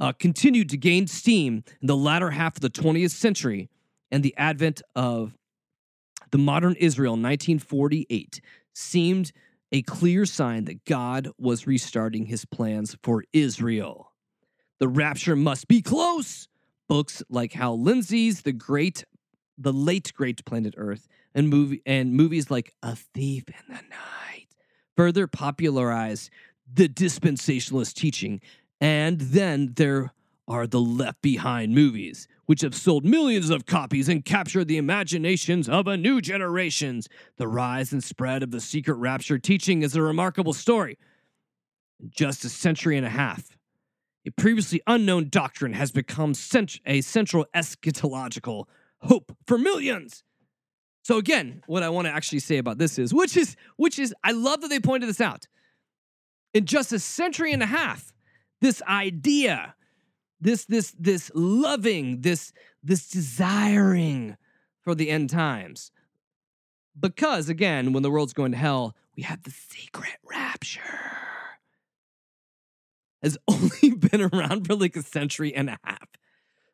uh, 0.00 0.12
continued 0.12 0.68
to 0.70 0.76
gain 0.76 1.06
steam 1.06 1.64
in 1.80 1.86
the 1.86 1.96
latter 1.96 2.30
half 2.30 2.56
of 2.56 2.60
the 2.60 2.70
20th 2.70 3.12
century 3.12 3.70
and 4.10 4.22
the 4.22 4.34
advent 4.36 4.82
of 4.94 5.36
the 6.30 6.38
modern 6.38 6.74
Israel 6.74 7.14
in 7.14 7.22
1948 7.22 8.40
seemed 8.78 9.32
a 9.72 9.82
clear 9.82 10.24
sign 10.24 10.64
that 10.64 10.84
God 10.84 11.28
was 11.38 11.66
restarting 11.66 12.26
his 12.26 12.44
plans 12.44 12.96
for 13.02 13.24
Israel. 13.32 14.12
The 14.78 14.88
rapture 14.88 15.36
must 15.36 15.68
be 15.68 15.82
close. 15.82 16.48
Books 16.88 17.22
like 17.28 17.52
Hal 17.52 17.78
Lindsey's 17.78 18.42
The 18.42 18.52
Great, 18.52 19.04
The 19.58 19.72
Late 19.72 20.12
Great 20.14 20.44
Planet 20.44 20.74
Earth, 20.76 21.06
and 21.34 21.48
movie 21.48 21.82
and 21.84 22.14
movies 22.14 22.50
like 22.50 22.72
A 22.82 22.96
Thief 22.96 23.44
in 23.48 23.74
the 23.74 23.82
Night 23.82 24.48
further 24.96 25.26
popularize 25.26 26.30
the 26.72 26.88
dispensationalist 26.88 27.94
teaching. 27.94 28.40
And 28.80 29.20
then 29.20 29.74
there 29.76 30.12
are 30.46 30.66
the 30.66 30.80
Left 30.80 31.20
Behind 31.20 31.74
movies, 31.74 32.26
which 32.48 32.62
have 32.62 32.74
sold 32.74 33.04
millions 33.04 33.50
of 33.50 33.66
copies 33.66 34.08
and 34.08 34.24
captured 34.24 34.66
the 34.68 34.78
imaginations 34.78 35.68
of 35.68 35.86
a 35.86 35.98
new 35.98 36.18
generation. 36.18 37.02
The 37.36 37.46
rise 37.46 37.92
and 37.92 38.02
spread 38.02 38.42
of 38.42 38.52
the 38.52 38.60
secret 38.62 38.94
rapture 38.94 39.38
teaching 39.38 39.82
is 39.82 39.94
a 39.94 40.00
remarkable 40.00 40.54
story. 40.54 40.96
In 42.00 42.08
just 42.10 42.46
a 42.46 42.48
century 42.48 42.96
and 42.96 43.04
a 43.04 43.10
half, 43.10 43.58
a 44.26 44.30
previously 44.30 44.80
unknown 44.86 45.28
doctrine 45.28 45.74
has 45.74 45.92
become 45.92 46.32
cent- 46.32 46.80
a 46.86 47.02
central 47.02 47.44
eschatological 47.54 48.64
hope 49.02 49.36
for 49.46 49.58
millions. 49.58 50.24
So 51.02 51.18
again, 51.18 51.62
what 51.66 51.82
I 51.82 51.90
want 51.90 52.06
to 52.06 52.14
actually 52.14 52.38
say 52.38 52.56
about 52.56 52.78
this 52.78 52.98
is, 52.98 53.12
which 53.12 53.36
is, 53.36 53.56
which 53.76 53.98
is, 53.98 54.14
I 54.24 54.32
love 54.32 54.62
that 54.62 54.68
they 54.68 54.80
pointed 54.80 55.10
this 55.10 55.20
out. 55.20 55.46
In 56.54 56.64
just 56.64 56.94
a 56.94 56.98
century 56.98 57.52
and 57.52 57.62
a 57.62 57.66
half, 57.66 58.14
this 58.62 58.80
idea 58.88 59.74
this 60.40 60.64
this 60.64 60.94
this 60.98 61.30
loving, 61.34 62.20
this 62.20 62.52
this 62.82 63.08
desiring 63.08 64.36
for 64.82 64.94
the 64.94 65.10
end 65.10 65.30
times. 65.30 65.90
Because 66.98 67.48
again, 67.48 67.92
when 67.92 68.02
the 68.02 68.10
world's 68.10 68.32
going 68.32 68.52
to 68.52 68.58
hell, 68.58 68.96
we 69.16 69.22
have 69.22 69.42
the 69.42 69.50
secret 69.50 70.16
rapture. 70.24 70.80
Has 73.22 73.36
only 73.48 73.96
been 73.96 74.22
around 74.22 74.66
for 74.66 74.74
like 74.74 74.96
a 74.96 75.02
century 75.02 75.54
and 75.54 75.70
a 75.70 75.78
half. 75.84 76.08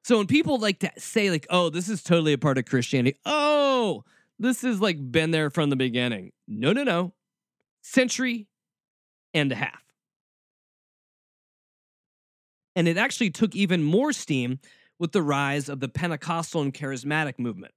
So 0.03 0.19
when 0.19 0.27
people 0.27 0.59
like 0.59 0.81
to 0.81 0.91
say 0.99 1.31
like, 1.31 1.47
"Oh, 1.49 1.71
this 1.71 1.89
is 1.89 2.03
totally 2.03 2.35
a 2.35 2.39
part 2.39 2.59
of 2.59 2.67
Christianity," 2.67 3.19
oh, 3.25 4.05
this 4.39 4.63
has 4.63 4.81
like 4.81 5.11
been 5.11 5.31
there 5.31 5.51
from 5.51 5.71
the 5.71 5.77
beginning. 5.77 6.33
No, 6.47 6.73
no, 6.73 6.85
no, 6.85 7.15
century 7.81 8.49
and 9.33 9.51
a 9.53 9.57
half. 9.57 9.84
And 12.77 12.89
it 12.89 12.97
actually 12.97 13.31
took 13.31 13.55
even 13.55 13.83
more 13.83 14.13
steam 14.13 14.59
with 14.99 15.13
the 15.13 15.23
rise 15.23 15.69
of 15.69 15.81
the 15.81 15.89
Pentecostal 15.89 16.63
and 16.63 16.73
charismatic 16.73 17.39
movement. 17.39 17.75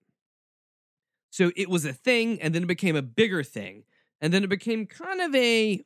So 1.30 1.52
it 1.56 1.70
was 1.70 1.86
a 1.86 1.94
thing, 1.94 2.42
and 2.42 2.56
then 2.56 2.64
it 2.64 2.68
became 2.68 2.96
a 2.96 3.02
bigger 3.02 3.44
thing. 3.44 3.84
And 4.22 4.34
then 4.34 4.44
it 4.44 4.50
became 4.50 4.88
kind 4.88 5.22
of 5.22 5.36
a 5.36 5.84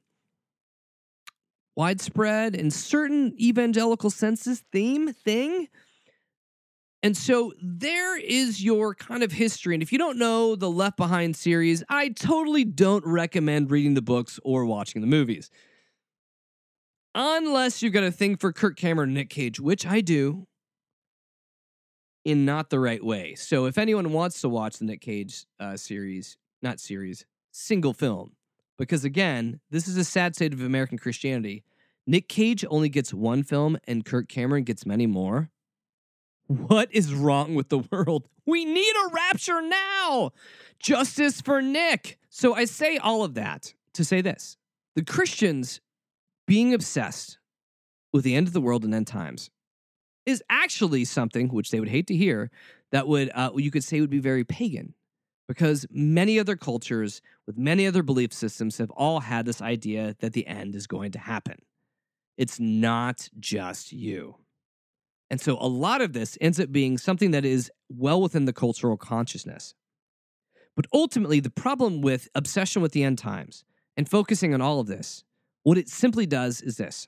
widespread 1.76 2.56
in 2.56 2.72
certain 2.72 3.34
evangelical 3.40 4.10
senses 4.10 4.64
theme 4.72 5.14
thing. 5.14 5.68
And 7.04 7.18
so 7.18 7.54
there 7.62 8.20
is 8.20 8.64
your 8.64 8.94
kind 8.94 9.24
of 9.24 9.32
history. 9.32 9.74
And 9.74 9.82
if 9.82 9.92
you 9.92 9.98
don't 9.98 10.20
know 10.20 10.56
the 10.56 10.70
Left 10.70 10.98
Behind 10.98 11.36
series, 11.36 11.84
I 11.90 12.10
totally 12.10 12.64
don't 12.64 13.06
recommend 13.06 13.72
reading 13.72 13.96
the 13.96 14.02
books 14.02 14.40
or 14.44 14.66
watching 14.66 15.02
the 15.02 15.08
movies. 15.08 15.50
Unless 17.14 17.82
you've 17.82 17.94
got 17.94 18.04
a 18.04 18.12
thing 18.12 18.38
for 18.38 18.54
Kirk 18.54 18.78
Cameron 18.78 19.14
Nick 19.14 19.30
Cage, 19.30 19.60
which 19.60 19.86
I 19.86 20.02
do, 20.02 20.48
in 22.24 22.46
not 22.46 22.70
the 22.70 22.80
right 22.80 23.04
way. 23.04 23.36
So 23.36 23.66
if 23.66 23.78
anyone 23.78 24.14
wants 24.14 24.42
to 24.42 24.50
watch 24.50 24.78
the 24.78 24.86
Nick 24.86 25.02
Cage 25.02 25.46
uh, 25.60 25.76
series, 25.76 26.38
not 26.62 26.80
series, 26.80 27.26
single 27.52 27.94
film, 27.94 28.34
because 28.78 29.04
again, 29.04 29.60
this 29.70 29.88
is 29.88 29.98
a 29.98 30.04
sad 30.04 30.36
state 30.36 30.54
of 30.54 30.62
American 30.62 30.98
Christianity. 30.98 31.64
Nick 32.08 32.28
Cage 32.28 32.66
only 32.70 32.90
gets 32.90 33.14
one 33.14 33.44
film 33.44 33.78
and 33.86 34.06
Kirk 34.06 34.28
Cameron 34.28 34.64
gets 34.64 34.86
many 34.86 35.08
more. 35.08 35.50
What 36.48 36.90
is 36.92 37.14
wrong 37.14 37.56
with 37.56 37.70
the 37.70 37.80
world? 37.92 38.28
We 38.46 38.66
need 38.66 38.94
a 39.06 39.14
rapture 39.14 39.62
now. 39.62 40.32
Justice 40.80 41.42
for 41.42 41.62
Nick. 41.62 42.18
So 42.30 42.56
I 42.56 42.66
say 42.66 42.98
all 42.98 43.24
of 43.24 43.36
that 43.36 43.74
to 43.94 44.04
say 44.04 44.22
this 44.22 44.58
the 44.96 45.04
Christians 45.04 45.80
being 46.52 46.74
obsessed 46.74 47.38
with 48.12 48.26
the 48.26 48.36
end 48.36 48.46
of 48.46 48.52
the 48.52 48.60
world 48.60 48.84
and 48.84 48.94
end 48.94 49.08
times 49.08 49.50
is 50.26 50.44
actually 50.50 51.06
something 51.06 51.48
which 51.48 51.72
they 51.72 51.80
would 51.80 51.88
hate 51.88 52.08
to 52.08 52.14
hear 52.14 52.52
that 52.92 53.08
would 53.08 53.32
uh, 53.34 53.52
you 53.56 53.72
could 53.72 53.86
say 53.86 54.02
would 54.02 54.10
be 54.10 54.20
very 54.20 54.44
pagan 54.44 54.94
because 55.48 55.86
many 55.90 56.38
other 56.38 56.58
cultures 56.58 57.22
with 57.48 57.58
many 57.58 57.88
other 57.88 58.04
belief 58.04 58.34
systems 58.34 58.80
have 58.80 58.92
all 58.92 59.22
had 59.22 59.46
this 59.46 59.62
idea 59.62 60.14
that 60.20 60.34
the 60.34 60.46
end 60.46 60.76
is 60.76 60.88
going 60.88 61.14
to 61.14 61.20
happen. 61.20 61.56
It's 62.38 62.60
not 62.60 63.30
just 63.40 63.94
you. 63.94 64.36
And 65.30 65.40
so 65.40 65.58
a 65.58 65.70
lot 65.70 66.02
of 66.02 66.12
this 66.12 66.38
ends 66.42 66.60
up 66.60 66.70
being 66.70 66.98
something 66.98 67.32
that 67.32 67.46
is 67.46 67.72
well 67.88 68.22
within 68.22 68.44
the 68.44 68.52
cultural 68.52 68.98
consciousness. 68.98 69.74
But 70.76 70.88
ultimately 70.94 71.40
the 71.40 71.50
problem 71.50 72.02
with 72.02 72.28
obsession 72.36 72.82
with 72.82 72.92
the 72.92 73.06
end 73.06 73.20
times 73.20 73.64
and 73.96 74.10
focusing 74.10 74.54
on 74.54 74.60
all 74.60 74.82
of 74.82 74.88
this 74.88 75.24
what 75.64 75.78
it 75.78 75.90
simply 75.90 76.26
does 76.26 76.62
is 76.62 76.78
this 76.78 77.08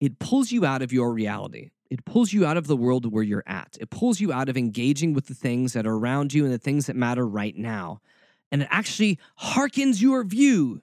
it 0.00 0.18
pulls 0.18 0.52
you 0.52 0.64
out 0.64 0.82
of 0.82 0.92
your 0.92 1.12
reality. 1.12 1.70
It 1.90 2.04
pulls 2.04 2.32
you 2.32 2.44
out 2.44 2.56
of 2.56 2.66
the 2.66 2.76
world 2.76 3.10
where 3.12 3.22
you're 3.22 3.44
at. 3.46 3.76
It 3.80 3.90
pulls 3.90 4.20
you 4.20 4.32
out 4.32 4.48
of 4.48 4.56
engaging 4.56 5.14
with 5.14 5.26
the 5.26 5.34
things 5.34 5.72
that 5.72 5.86
are 5.86 5.94
around 5.94 6.34
you 6.34 6.44
and 6.44 6.52
the 6.52 6.58
things 6.58 6.86
that 6.86 6.96
matter 6.96 7.26
right 7.26 7.56
now. 7.56 8.00
And 8.50 8.62
it 8.62 8.68
actually 8.70 9.18
harkens 9.40 10.00
your 10.00 10.24
view 10.24 10.82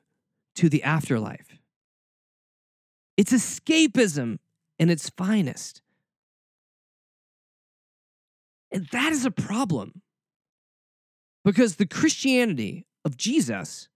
to 0.55 0.70
the 0.70 0.82
afterlife. 0.84 1.57
It's 3.18 3.34
escapism 3.34 4.39
in 4.80 4.89
its 4.89 5.09
finest. 5.09 5.82
And 8.72 8.88
that 8.91 9.11
is 9.11 9.26
a 9.26 9.32
problem 9.32 10.01
because 11.45 11.76
the 11.76 11.86
Christianity 11.86 12.88
of 13.05 13.18
Jesus 13.18 13.89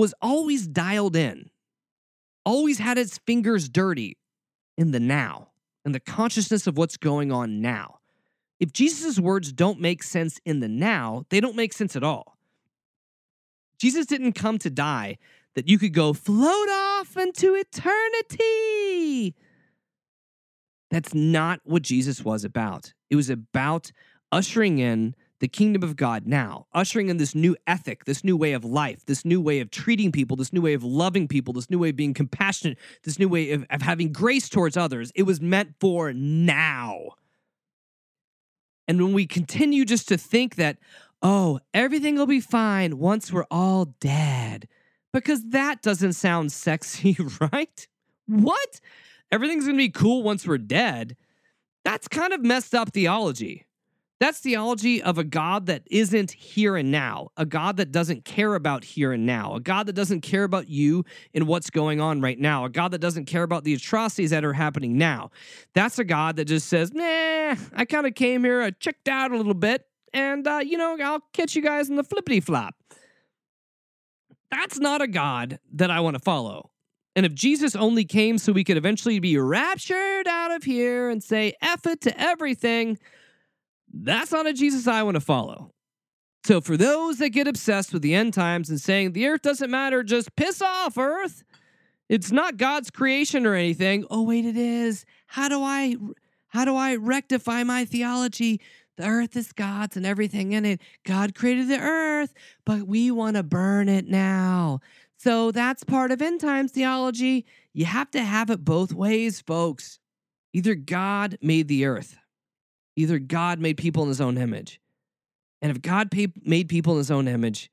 was 0.00 0.14
always 0.22 0.66
dialed 0.66 1.14
in 1.14 1.50
always 2.44 2.78
had 2.78 2.96
its 2.96 3.18
fingers 3.18 3.68
dirty 3.68 4.16
in 4.78 4.92
the 4.92 5.00
now 5.00 5.48
in 5.84 5.92
the 5.92 6.00
consciousness 6.00 6.66
of 6.66 6.76
what's 6.76 6.96
going 6.96 7.30
on 7.30 7.60
now. 7.60 7.98
If 8.58 8.72
Jesus' 8.72 9.18
words 9.18 9.52
don't 9.52 9.80
make 9.80 10.02
sense 10.02 10.38
in 10.44 10.60
the 10.60 10.68
now, 10.68 11.24
they 11.30 11.40
don't 11.40 11.56
make 11.56 11.72
sense 11.72 11.96
at 11.96 12.02
all. 12.02 12.36
Jesus 13.78 14.06
didn't 14.06 14.32
come 14.32 14.58
to 14.58 14.70
die 14.70 15.18
that 15.54 15.68
you 15.68 15.78
could 15.78 15.94
go 15.94 16.12
float 16.12 16.68
off 16.68 17.16
into 17.16 17.54
eternity. 17.54 19.34
That's 20.90 21.14
not 21.14 21.60
what 21.64 21.82
Jesus 21.82 22.24
was 22.24 22.44
about. 22.44 22.92
It 23.08 23.16
was 23.16 23.30
about 23.30 23.92
ushering 24.32 24.78
in 24.78 25.14
the 25.40 25.48
kingdom 25.48 25.82
of 25.82 25.96
God 25.96 26.26
now, 26.26 26.66
ushering 26.72 27.08
in 27.08 27.16
this 27.16 27.34
new 27.34 27.56
ethic, 27.66 28.04
this 28.04 28.22
new 28.22 28.36
way 28.36 28.52
of 28.52 28.64
life, 28.64 29.04
this 29.06 29.24
new 29.24 29.40
way 29.40 29.60
of 29.60 29.70
treating 29.70 30.12
people, 30.12 30.36
this 30.36 30.52
new 30.52 30.60
way 30.60 30.74
of 30.74 30.84
loving 30.84 31.26
people, 31.26 31.54
this 31.54 31.70
new 31.70 31.78
way 31.78 31.88
of 31.88 31.96
being 31.96 32.14
compassionate, 32.14 32.78
this 33.02 33.18
new 33.18 33.28
way 33.28 33.50
of, 33.50 33.66
of 33.70 33.82
having 33.82 34.12
grace 34.12 34.48
towards 34.48 34.76
others. 34.76 35.10
It 35.14 35.24
was 35.24 35.40
meant 35.40 35.74
for 35.80 36.12
now. 36.12 37.14
And 38.86 39.00
when 39.02 39.14
we 39.14 39.26
continue 39.26 39.84
just 39.84 40.08
to 40.08 40.18
think 40.18 40.56
that, 40.56 40.76
oh, 41.22 41.60
everything 41.72 42.16
will 42.16 42.26
be 42.26 42.40
fine 42.40 42.98
once 42.98 43.32
we're 43.32 43.46
all 43.50 43.86
dead, 44.00 44.68
because 45.12 45.42
that 45.50 45.80
doesn't 45.80 46.12
sound 46.12 46.52
sexy, 46.52 47.16
right? 47.52 47.88
What? 48.26 48.80
Everything's 49.32 49.64
gonna 49.64 49.78
be 49.78 49.88
cool 49.88 50.22
once 50.22 50.46
we're 50.46 50.58
dead. 50.58 51.16
That's 51.84 52.08
kind 52.08 52.34
of 52.34 52.42
messed 52.42 52.74
up 52.74 52.92
theology. 52.92 53.64
That's 54.20 54.38
theology 54.38 55.02
of 55.02 55.16
a 55.16 55.24
God 55.24 55.64
that 55.66 55.82
isn't 55.90 56.30
here 56.32 56.76
and 56.76 56.90
now, 56.90 57.30
a 57.38 57.46
God 57.46 57.78
that 57.78 57.90
doesn't 57.90 58.26
care 58.26 58.54
about 58.54 58.84
here 58.84 59.12
and 59.12 59.24
now, 59.24 59.54
a 59.54 59.60
God 59.60 59.86
that 59.86 59.94
doesn't 59.94 60.20
care 60.20 60.44
about 60.44 60.68
you 60.68 61.06
and 61.32 61.48
what's 61.48 61.70
going 61.70 62.02
on 62.02 62.20
right 62.20 62.38
now, 62.38 62.66
a 62.66 62.68
God 62.68 62.90
that 62.90 62.98
doesn't 63.00 63.24
care 63.24 63.42
about 63.42 63.64
the 63.64 63.72
atrocities 63.72 64.28
that 64.28 64.44
are 64.44 64.52
happening 64.52 64.98
now. 64.98 65.30
That's 65.72 65.98
a 65.98 66.04
God 66.04 66.36
that 66.36 66.44
just 66.44 66.68
says, 66.68 66.92
nah, 66.92 67.56
I 67.72 67.86
kind 67.88 68.06
of 68.06 68.14
came 68.14 68.44
here, 68.44 68.60
I 68.60 68.72
checked 68.72 69.08
out 69.08 69.32
a 69.32 69.36
little 69.38 69.54
bit, 69.54 69.86
and, 70.12 70.46
uh, 70.46 70.60
you 70.62 70.76
know, 70.76 70.98
I'll 71.02 71.24
catch 71.32 71.56
you 71.56 71.62
guys 71.62 71.88
in 71.88 71.96
the 71.96 72.04
flippity 72.04 72.40
flop. 72.40 72.74
That's 74.50 74.78
not 74.78 75.00
a 75.00 75.06
God 75.06 75.60
that 75.72 75.90
I 75.90 76.00
want 76.00 76.16
to 76.16 76.22
follow. 76.22 76.70
And 77.16 77.24
if 77.24 77.32
Jesus 77.32 77.74
only 77.74 78.04
came 78.04 78.36
so 78.36 78.52
we 78.52 78.64
could 78.64 78.76
eventually 78.76 79.18
be 79.18 79.38
raptured 79.38 80.28
out 80.28 80.50
of 80.50 80.62
here 80.62 81.08
and 81.08 81.22
say 81.22 81.54
F 81.62 81.86
it 81.86 82.02
to 82.02 82.20
everything, 82.20 82.98
that's 83.92 84.32
not 84.32 84.46
a 84.46 84.52
Jesus 84.52 84.86
I 84.86 85.02
want 85.02 85.16
to 85.16 85.20
follow. 85.20 85.72
So, 86.44 86.60
for 86.60 86.76
those 86.76 87.18
that 87.18 87.30
get 87.30 87.46
obsessed 87.46 87.92
with 87.92 88.02
the 88.02 88.14
end 88.14 88.32
times 88.32 88.70
and 88.70 88.80
saying 88.80 89.12
the 89.12 89.26
earth 89.26 89.42
doesn't 89.42 89.70
matter, 89.70 90.02
just 90.02 90.34
piss 90.36 90.62
off, 90.62 90.96
earth. 90.96 91.42
It's 92.08 92.32
not 92.32 92.56
God's 92.56 92.90
creation 92.90 93.46
or 93.46 93.54
anything. 93.54 94.04
Oh, 94.10 94.22
wait, 94.22 94.44
it 94.44 94.56
is. 94.56 95.04
How 95.26 95.48
do 95.48 95.62
I 95.62 95.96
how 96.48 96.64
do 96.64 96.74
I 96.74 96.96
rectify 96.96 97.62
my 97.62 97.84
theology? 97.84 98.60
The 98.96 99.06
earth 99.06 99.36
is 99.36 99.52
God's 99.52 99.96
and 99.96 100.04
everything 100.04 100.52
in 100.52 100.64
it. 100.64 100.80
God 101.04 101.34
created 101.34 101.68
the 101.68 101.78
earth, 101.78 102.34
but 102.64 102.82
we 102.82 103.10
want 103.10 103.36
to 103.36 103.42
burn 103.42 103.88
it 103.88 104.08
now. 104.08 104.80
So 105.16 105.52
that's 105.52 105.84
part 105.84 106.10
of 106.10 106.20
end 106.20 106.40
times 106.40 106.72
theology. 106.72 107.46
You 107.72 107.84
have 107.84 108.10
to 108.12 108.22
have 108.22 108.50
it 108.50 108.64
both 108.64 108.92
ways, 108.92 109.40
folks. 109.40 110.00
Either 110.52 110.74
God 110.74 111.38
made 111.40 111.68
the 111.68 111.84
earth 111.84 112.16
Either 112.96 113.18
God 113.18 113.60
made 113.60 113.76
people 113.76 114.02
in 114.02 114.08
his 114.08 114.20
own 114.20 114.36
image. 114.36 114.80
And 115.62 115.70
if 115.70 115.82
God 115.82 116.10
made 116.44 116.68
people 116.68 116.94
in 116.94 116.98
his 116.98 117.10
own 117.10 117.28
image, 117.28 117.70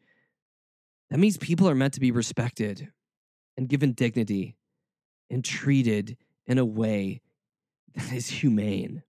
that 1.10 1.20
means 1.20 1.38
people 1.38 1.70
are 1.70 1.76
meant 1.76 1.94
to 1.94 2.00
be 2.00 2.12
respected 2.12 2.90
and 3.56 3.70
given 3.70 3.94
dignity 3.94 4.56
and 5.30 5.44
treated 5.44 6.18
in 6.46 6.58
a 6.58 6.66
way 6.66 7.22
that 7.96 8.12
is 8.14 8.28
humane. 8.28 9.04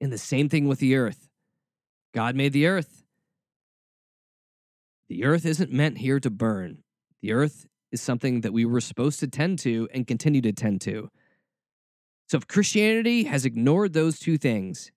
And 0.00 0.12
the 0.12 0.18
same 0.18 0.48
thing 0.48 0.66
with 0.66 0.80
the 0.80 0.96
earth. 0.96 1.28
God 2.12 2.34
made 2.34 2.52
the 2.52 2.66
earth. 2.66 3.04
The 5.08 5.24
earth 5.24 5.46
isn't 5.46 5.72
meant 5.72 5.98
here 5.98 6.20
to 6.20 6.30
burn. 6.30 6.82
The 7.20 7.32
earth 7.32 7.66
is 7.92 8.00
something 8.00 8.40
that 8.40 8.52
we 8.52 8.64
were 8.64 8.80
supposed 8.80 9.20
to 9.20 9.28
tend 9.28 9.58
to 9.60 9.88
and 9.92 10.06
continue 10.06 10.40
to 10.42 10.52
tend 10.52 10.80
to. 10.82 11.10
So 12.28 12.38
if 12.38 12.48
Christianity 12.48 13.24
has 13.24 13.44
ignored 13.44 13.92
those 13.92 14.18
two 14.18 14.38
things, 14.38 14.90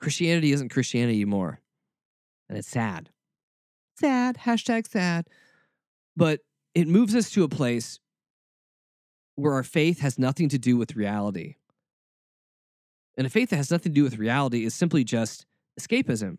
Christianity 0.00 0.52
isn't 0.52 0.70
Christianity 0.70 1.16
anymore. 1.16 1.60
And 2.48 2.58
it's 2.58 2.68
sad. 2.68 3.10
Sad. 3.98 4.38
Hashtag 4.38 4.88
sad. 4.88 5.26
But 6.16 6.40
it 6.74 6.88
moves 6.88 7.14
us 7.14 7.30
to 7.30 7.44
a 7.44 7.48
place 7.48 7.98
where 9.36 9.54
our 9.54 9.62
faith 9.62 10.00
has 10.00 10.18
nothing 10.18 10.48
to 10.50 10.58
do 10.58 10.76
with 10.76 10.96
reality. 10.96 11.56
And 13.16 13.26
a 13.26 13.30
faith 13.30 13.50
that 13.50 13.56
has 13.56 13.70
nothing 13.70 13.92
to 13.92 13.94
do 13.94 14.04
with 14.04 14.18
reality 14.18 14.64
is 14.64 14.74
simply 14.74 15.04
just 15.04 15.46
escapism. 15.80 16.38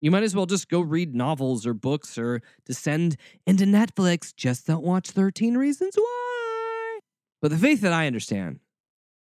You 0.00 0.10
might 0.10 0.22
as 0.22 0.36
well 0.36 0.46
just 0.46 0.68
go 0.68 0.80
read 0.80 1.14
novels 1.14 1.66
or 1.66 1.74
books 1.74 2.18
or 2.18 2.42
descend 2.64 3.16
into 3.46 3.64
Netflix. 3.64 4.34
Just 4.34 4.66
don't 4.66 4.84
watch 4.84 5.10
13 5.10 5.56
Reasons 5.56 5.96
Why. 5.96 6.98
But 7.40 7.50
the 7.50 7.58
faith 7.58 7.80
that 7.80 7.92
I 7.92 8.06
understand, 8.06 8.60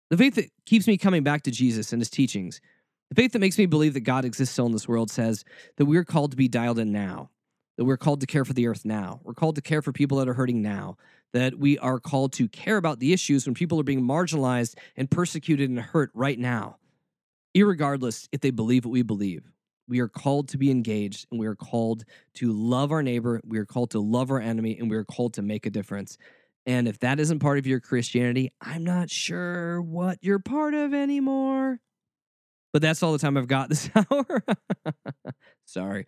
the 0.09 0.17
faith 0.17 0.35
that 0.35 0.51
keeps 0.65 0.87
me 0.87 0.97
coming 0.97 1.23
back 1.23 1.43
to 1.43 1.51
Jesus 1.51 1.93
and 1.93 2.01
his 2.01 2.09
teachings, 2.09 2.59
the 3.13 3.21
faith 3.21 3.33
that 3.33 3.39
makes 3.39 3.59
me 3.59 3.67
believe 3.67 3.93
that 3.93 3.99
God 4.01 4.25
exists 4.25 4.53
still 4.53 4.65
in 4.65 4.71
this 4.71 4.87
world 4.87 5.11
says 5.11 5.45
that 5.77 5.85
we're 5.85 6.03
called 6.03 6.31
to 6.31 6.37
be 6.37 6.47
dialed 6.47 6.79
in 6.79 6.91
now, 6.91 7.29
that 7.77 7.85
we're 7.85 7.95
called 7.95 8.21
to 8.21 8.25
care 8.25 8.43
for 8.43 8.53
the 8.53 8.65
earth 8.65 8.85
now, 8.85 9.19
we're 9.23 9.35
called 9.35 9.53
to 9.55 9.61
care 9.61 9.83
for 9.83 9.91
people 9.91 10.17
that 10.17 10.27
are 10.27 10.33
hurting 10.33 10.63
now, 10.63 10.97
that 11.31 11.59
we 11.59 11.77
are 11.77 11.99
called 11.99 12.33
to 12.33 12.47
care 12.47 12.77
about 12.77 12.99
the 12.99 13.13
issues 13.13 13.45
when 13.45 13.53
people 13.53 13.79
are 13.79 13.83
being 13.83 14.01
marginalized 14.01 14.75
and 14.97 15.11
persecuted 15.11 15.69
and 15.69 15.79
hurt 15.79 16.09
right 16.15 16.39
now, 16.39 16.77
irregardless 17.55 18.27
if 18.31 18.41
they 18.41 18.49
believe 18.49 18.83
what 18.83 18.91
we 18.91 19.03
believe. 19.03 19.43
We 19.87 19.99
are 19.99 20.07
called 20.07 20.47
to 20.49 20.57
be 20.57 20.71
engaged 20.71 21.27
and 21.29 21.39
we 21.39 21.45
are 21.45 21.55
called 21.55 22.05
to 22.35 22.51
love 22.51 22.91
our 22.91 23.03
neighbor. 23.03 23.41
We 23.45 23.59
are 23.59 23.65
called 23.65 23.91
to 23.91 23.99
love 23.99 24.31
our 24.31 24.39
enemy 24.39 24.75
and 24.79 24.89
we 24.89 24.97
are 24.97 25.03
called 25.03 25.35
to 25.35 25.43
make 25.43 25.67
a 25.67 25.69
difference. 25.69 26.17
And 26.65 26.87
if 26.87 26.97
that 26.99 27.19
isn't 27.19 27.39
part 27.39 27.59
of 27.59 27.67
your 27.67 27.79
Christianity, 27.79 28.51
I'm 28.59 28.83
not 28.83 29.11
sure 29.11 29.83
what 29.83 30.17
you're 30.21 30.39
part 30.39 30.73
of 30.73 30.95
anymore. 30.95 31.79
But 32.73 32.81
that's 32.81 33.03
all 33.03 33.13
the 33.13 33.19
time 33.19 33.37
I've 33.37 33.47
got 33.47 33.69
this 33.69 33.89
hour. 33.95 34.43
Sorry. 35.65 36.05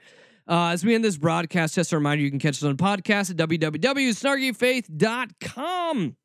Uh, 0.47 0.69
as 0.69 0.85
we 0.85 0.93
end 0.93 1.03
this 1.03 1.17
broadcast, 1.17 1.73
just 1.75 1.91
a 1.93 1.97
reminder 1.97 2.23
you 2.23 2.29
can 2.29 2.39
catch 2.39 2.57
us 2.57 2.63
on 2.63 2.77
podcast 2.77 3.31
at 3.31 3.37
www.snarkyfaith.com. 3.37 6.15